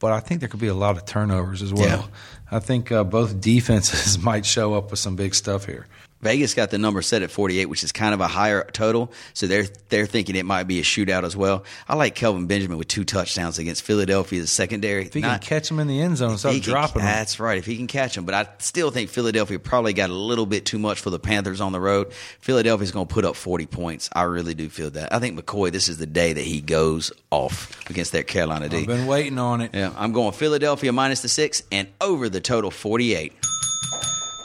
but 0.00 0.10
I 0.10 0.18
think 0.18 0.40
there 0.40 0.48
could 0.48 0.58
be 0.60 0.66
a 0.66 0.74
lot 0.74 0.96
of 0.96 1.04
turnovers 1.04 1.62
as 1.62 1.72
well. 1.72 1.86
Yeah. 1.86 2.06
I 2.50 2.58
think 2.58 2.90
uh, 2.90 3.04
both 3.04 3.40
defenses 3.40 4.18
might 4.22 4.44
show 4.44 4.74
up 4.74 4.90
with 4.90 4.98
some 4.98 5.14
big 5.14 5.36
stuff 5.36 5.66
here. 5.66 5.86
Vegas 6.22 6.54
got 6.54 6.70
the 6.70 6.78
number 6.78 7.02
set 7.02 7.22
at 7.22 7.30
48, 7.30 7.66
which 7.66 7.82
is 7.84 7.90
kind 7.92 8.14
of 8.14 8.20
a 8.20 8.28
higher 8.28 8.64
total. 8.72 9.12
So 9.34 9.46
they're 9.46 9.66
they're 9.88 10.06
thinking 10.06 10.36
it 10.36 10.46
might 10.46 10.64
be 10.64 10.78
a 10.78 10.82
shootout 10.82 11.24
as 11.24 11.36
well. 11.36 11.64
I 11.88 11.96
like 11.96 12.14
Kelvin 12.14 12.46
Benjamin 12.46 12.78
with 12.78 12.88
two 12.88 13.04
touchdowns 13.04 13.58
against 13.58 13.82
Philadelphia's 13.82 14.50
secondary. 14.50 15.04
If 15.06 15.14
he 15.14 15.20
Not- 15.20 15.40
can 15.40 15.48
catch 15.48 15.70
him 15.70 15.80
in 15.80 15.88
the 15.88 16.00
end 16.00 16.16
zone, 16.16 16.38
stop 16.38 16.52
he 16.52 16.60
can- 16.60 16.70
dropping 16.70 17.02
him. 17.02 17.06
That's 17.08 17.40
right. 17.40 17.58
If 17.58 17.66
he 17.66 17.76
can 17.76 17.88
catch 17.88 18.14
them, 18.14 18.24
but 18.24 18.34
I 18.34 18.46
still 18.58 18.90
think 18.90 19.10
Philadelphia 19.10 19.58
probably 19.58 19.92
got 19.92 20.10
a 20.10 20.14
little 20.14 20.46
bit 20.46 20.64
too 20.64 20.78
much 20.78 21.00
for 21.00 21.10
the 21.10 21.18
Panthers 21.18 21.60
on 21.60 21.72
the 21.72 21.80
road. 21.80 22.12
Philadelphia's 22.40 22.92
going 22.92 23.06
to 23.08 23.12
put 23.12 23.24
up 23.24 23.34
40 23.36 23.66
points. 23.66 24.08
I 24.12 24.22
really 24.22 24.54
do 24.54 24.68
feel 24.68 24.90
that. 24.90 25.12
I 25.12 25.18
think 25.18 25.38
McCoy. 25.38 25.72
This 25.72 25.88
is 25.88 25.98
the 25.98 26.06
day 26.06 26.32
that 26.32 26.44
he 26.44 26.60
goes 26.60 27.10
off 27.30 27.88
against 27.90 28.12
that 28.12 28.26
Carolina 28.28 28.68
D. 28.68 28.78
I've 28.78 28.86
been 28.86 29.06
waiting 29.06 29.38
on 29.38 29.60
it. 29.60 29.70
Yeah, 29.74 29.92
I'm 29.96 30.12
going 30.12 30.32
Philadelphia 30.32 30.92
minus 30.92 31.22
the 31.22 31.28
six 31.28 31.62
and 31.72 31.88
over 32.00 32.28
the 32.28 32.40
total 32.40 32.70
48. 32.70 33.32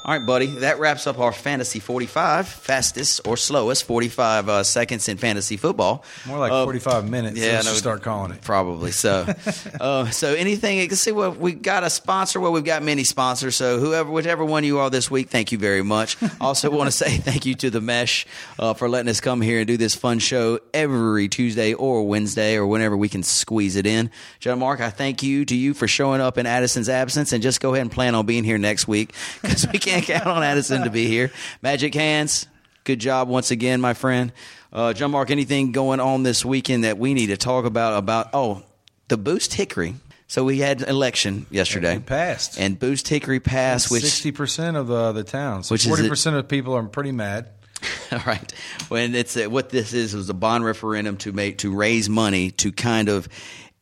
All 0.07 0.13
right, 0.17 0.25
buddy. 0.25 0.45
That 0.45 0.79
wraps 0.79 1.05
up 1.05 1.19
our 1.19 1.33
fantasy 1.33 1.79
45, 1.79 2.47
fastest 2.47 3.27
or 3.27 3.35
slowest 3.35 3.83
45 3.83 4.47
uh, 4.47 4.63
seconds 4.63 5.09
in 5.09 5.17
fantasy 5.17 5.57
football. 5.57 6.01
More 6.25 6.39
like 6.39 6.49
Uh, 6.49 6.63
45 6.63 7.09
minutes. 7.09 7.37
yeah, 7.37 7.55
let's 7.55 7.65
no, 7.65 7.73
start 7.73 8.03
calling 8.03 8.31
it. 8.31 8.41
Probably 8.41 8.91
so. 8.91 9.27
uh, 9.81 10.09
so 10.09 10.33
anything? 10.33 10.79
Let's 10.79 11.01
see 11.01 11.11
what 11.11 11.37
we 11.37 11.51
got 11.51 11.83
a 11.83 11.89
sponsor. 11.89 12.39
Well, 12.39 12.53
we've 12.53 12.63
got 12.63 12.83
many 12.83 13.03
sponsors. 13.03 13.57
So 13.57 13.79
whoever, 13.79 14.09
whichever 14.09 14.45
one 14.45 14.63
you 14.63 14.79
are 14.79 14.89
this 14.89 15.11
week, 15.11 15.27
thank 15.29 15.51
you 15.51 15.57
very 15.57 15.83
much. 15.83 16.15
Also, 16.39 16.69
want 16.69 16.87
to 16.87 16.95
say 16.95 17.17
thank 17.17 17.45
you 17.45 17.55
to 17.55 17.69
the 17.69 17.81
Mesh 17.81 18.25
uh, 18.59 18.73
for 18.73 18.87
letting 18.87 19.09
us 19.09 19.19
come 19.19 19.41
here 19.41 19.57
and 19.59 19.67
do 19.67 19.75
this 19.75 19.95
fun 19.95 20.19
show 20.19 20.59
every 20.73 21.27
Tuesday 21.27 21.73
or 21.73 22.07
Wednesday 22.07 22.55
or 22.55 22.65
whenever 22.67 22.95
we 22.95 23.09
can 23.09 23.23
squeeze 23.23 23.75
it 23.75 23.85
in. 23.87 24.09
John 24.39 24.59
Mark, 24.59 24.79
I 24.79 24.89
thank 24.91 25.23
you 25.23 25.43
to 25.45 25.55
you 25.55 25.73
for 25.73 25.87
showing 25.87 26.21
up 26.21 26.37
in 26.37 26.45
Addison's 26.45 26.87
absence, 26.89 27.33
and 27.33 27.41
just 27.43 27.59
go 27.59 27.73
ahead 27.73 27.81
and 27.81 27.91
plan 27.91 28.13
on 28.15 28.25
being 28.25 28.43
here 28.45 28.57
next 28.59 28.87
week 28.87 29.13
because 29.41 29.67
we 29.73 29.79
can't 29.79 29.96
count 30.01 30.27
on 30.27 30.43
Addison 30.43 30.83
to 30.83 30.89
be 30.89 31.07
here. 31.07 31.31
Magic 31.61 31.93
hands. 31.93 32.47
Good 32.83 32.99
job 32.99 33.27
once 33.27 33.51
again, 33.51 33.81
my 33.81 33.93
friend. 33.93 34.31
Uh, 34.71 34.93
John 34.93 35.11
Mark, 35.11 35.29
anything 35.31 35.71
going 35.71 35.99
on 35.99 36.23
this 36.23 36.45
weekend 36.45 36.83
that 36.83 36.97
we 36.97 37.13
need 37.13 37.27
to 37.27 37.37
talk 37.37 37.65
about? 37.65 37.97
About 37.97 38.29
oh, 38.33 38.63
the 39.07 39.17
Boost 39.17 39.53
Hickory. 39.53 39.95
So 40.27 40.43
we 40.43 40.59
had 40.59 40.81
election 40.81 41.45
yesterday. 41.49 41.95
It 41.95 42.05
passed. 42.05 42.59
and 42.59 42.77
Boost 42.77 43.07
Hickory 43.07 43.39
passed, 43.39 43.89
which 43.89 44.03
Sixty 44.03 44.31
percent 44.31 44.75
of 44.75 44.87
the 44.87 45.13
the 45.13 45.23
towns, 45.23 45.71
Which 45.71 45.85
is 45.85 45.87
forty 45.87 46.09
percent 46.09 46.35
of 46.35 46.47
people 46.47 46.73
are 46.75 46.83
pretty 46.83 47.13
mad. 47.13 47.49
All 48.11 48.19
right. 48.25 48.53
When 48.89 49.15
it's 49.15 49.37
a, 49.37 49.47
what 49.47 49.69
this 49.69 49.93
is 49.93 50.15
was 50.15 50.29
a 50.29 50.33
bond 50.33 50.65
referendum 50.65 51.17
to 51.17 51.31
make 51.31 51.59
to 51.59 51.73
raise 51.73 52.09
money 52.09 52.51
to 52.51 52.71
kind 52.71 53.09
of 53.09 53.29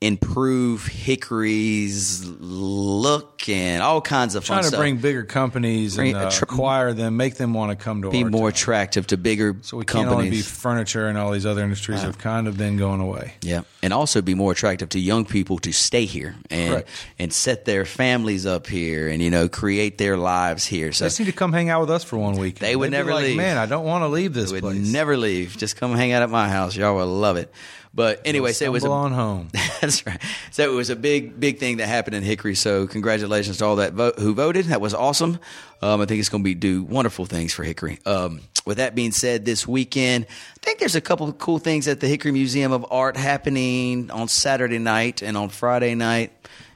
improve 0.01 0.85
Hickory's 0.87 2.25
look 2.25 3.47
and 3.47 3.81
all 3.81 4.01
kinds 4.01 4.35
of 4.35 4.43
Trying 4.43 4.61
to 4.63 4.67
stuff. 4.67 4.79
bring 4.79 4.97
bigger 4.97 5.23
companies 5.23 5.95
Bring 5.95 6.15
and 6.15 6.25
uh, 6.25 6.31
tr- 6.31 6.43
acquire 6.43 6.93
them, 6.93 7.15
make 7.17 7.35
them 7.35 7.53
want 7.53 7.77
to 7.77 7.81
come 7.83 8.01
to 8.01 8.09
be 8.09 8.23
more 8.23 8.49
attractive 8.49 9.07
to 9.07 9.17
bigger 9.17 9.55
So 9.61 9.77
we 9.77 9.85
can't 9.85 10.07
only 10.09 10.29
be 10.29 10.41
furniture 10.41 11.07
and 11.07 11.17
all 11.17 11.31
these 11.31 11.45
other 11.45 11.63
industries 11.63 12.01
have 12.01 12.17
kind 12.17 12.47
of 12.47 12.57
been 12.57 12.77
going 12.77 12.99
away. 12.99 13.33
Yeah, 13.41 13.61
and 13.81 13.93
also 13.93 14.21
be 14.21 14.35
more 14.35 14.51
attractive 14.51 14.89
to 14.89 14.99
young 14.99 15.25
people 15.25 15.57
to 15.59 15.71
stay 15.71 16.05
here 16.05 16.35
and 16.49 16.71
Correct. 16.71 16.89
and 17.17 17.31
set 17.33 17.65
their 17.65 17.85
families 17.85 18.45
up 18.45 18.67
here 18.67 19.07
and 19.07 19.21
you 19.21 19.29
know 19.29 19.47
create 19.47 19.97
their 19.97 20.17
lives 20.17 20.65
here. 20.65 20.91
So 20.91 21.05
They 21.05 21.07
just 21.09 21.19
need 21.19 21.25
to 21.27 21.31
come 21.31 21.53
hang 21.53 21.69
out 21.69 21.81
with 21.81 21.89
us 21.91 22.03
for 22.03 22.17
one 22.17 22.35
week. 22.35 22.59
They 22.59 22.75
would 22.75 22.87
They'd 22.91 22.97
never 22.97 23.13
like, 23.13 23.23
leave. 23.25 23.37
Man, 23.37 23.57
I 23.57 23.65
don't 23.65 23.85
want 23.85 24.03
to 24.03 24.07
leave 24.09 24.33
this 24.33 24.51
would 24.51 24.61
place. 24.61 24.91
never 24.91 25.15
leave. 25.17 25.55
Just 25.57 25.77
come 25.77 25.95
hang 25.95 26.11
out 26.11 26.21
at 26.21 26.29
my 26.29 26.49
house. 26.49 26.75
Y'all 26.75 26.95
will 26.95 27.07
love 27.07 27.37
it. 27.37 27.51
But 27.95 28.21
anyway, 28.25 28.51
so 28.51 28.65
it 28.65 28.73
was 28.73 28.83
a, 28.83 28.89
on 28.89 29.13
home. 29.13 29.47
That's 29.81 30.05
right. 30.05 30.21
So 30.51 30.69
it 30.69 30.75
was 30.75 30.89
a 30.89 30.97
big, 30.97 31.39
big 31.39 31.59
thing 31.59 31.77
that 31.77 31.87
happened 31.87 32.15
in 32.15 32.23
Hickory. 32.23 32.53
So 32.53 32.87
congratulations 32.87 33.57
to 33.59 33.65
all 33.65 33.77
that 33.77 33.93
vote 33.93 34.19
who 34.19 34.33
voted. 34.33 34.65
That 34.65 34.81
was 34.81 34.93
awesome. 34.93 35.39
Um, 35.81 36.01
I 36.01 36.05
think 36.05 36.19
it's 36.19 36.27
going 36.27 36.43
to 36.43 36.45
be 36.45 36.55
do 36.55 36.83
wonderful 36.83 37.25
things 37.25 37.53
for 37.53 37.63
Hickory. 37.63 37.99
Um, 38.05 38.41
with 38.65 38.77
that 38.77 38.95
being 38.95 39.11
said, 39.11 39.45
this 39.45 39.65
weekend, 39.65 40.25
I 40.27 40.59
think 40.61 40.79
there's 40.79 40.95
a 40.95 41.01
couple 41.01 41.29
of 41.29 41.37
cool 41.37 41.57
things 41.57 41.87
at 41.87 42.01
the 42.01 42.07
Hickory 42.07 42.33
Museum 42.33 42.73
of 42.73 42.85
Art 42.91 43.15
happening 43.15 44.11
on 44.11 44.27
Saturday 44.27 44.79
night 44.79 45.21
and 45.21 45.37
on 45.37 45.47
Friday 45.47 45.95
night. 45.95 46.33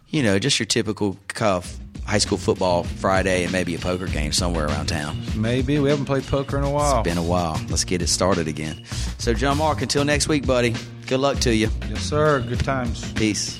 You 0.10 0.24
know, 0.24 0.40
just 0.40 0.60
your 0.60 0.66
typical 0.66 1.18
cuff. 1.28 1.78
High 2.06 2.18
school 2.18 2.40
football 2.40 2.84
Friday 2.84 3.44
and 3.44 3.52
maybe 3.52 3.76
a 3.76 3.80
poker 3.80 4.08
game 4.08 4.32
somewhere 4.32 4.66
around 4.66 4.88
town. 4.88 5.22
Maybe 5.36 5.78
we 5.78 5.90
haven't 5.92 6.06
played 6.06 6.24
poker 6.24 6.58
in 6.58 6.64
a 6.64 6.70
while. 6.70 7.00
It's 7.02 7.08
been 7.08 7.20
a 7.20 7.24
while. 7.24 7.62
Let's 7.70 7.84
get 7.84 8.02
it 8.02 8.08
started 8.08 8.48
again. 8.48 8.84
So, 9.20 9.36
John 9.36 9.60
Mark, 9.60 9.84
until 9.84 10.04
next 10.04 10.28
week, 10.28 10.48
buddy. 10.48 10.74
Good 11.06 11.20
luck 11.20 11.38
to 11.42 11.54
you. 11.54 11.70
Yes, 11.88 12.02
sir. 12.02 12.40
Good 12.42 12.62
times. 12.62 13.14
Peace. 13.14 13.60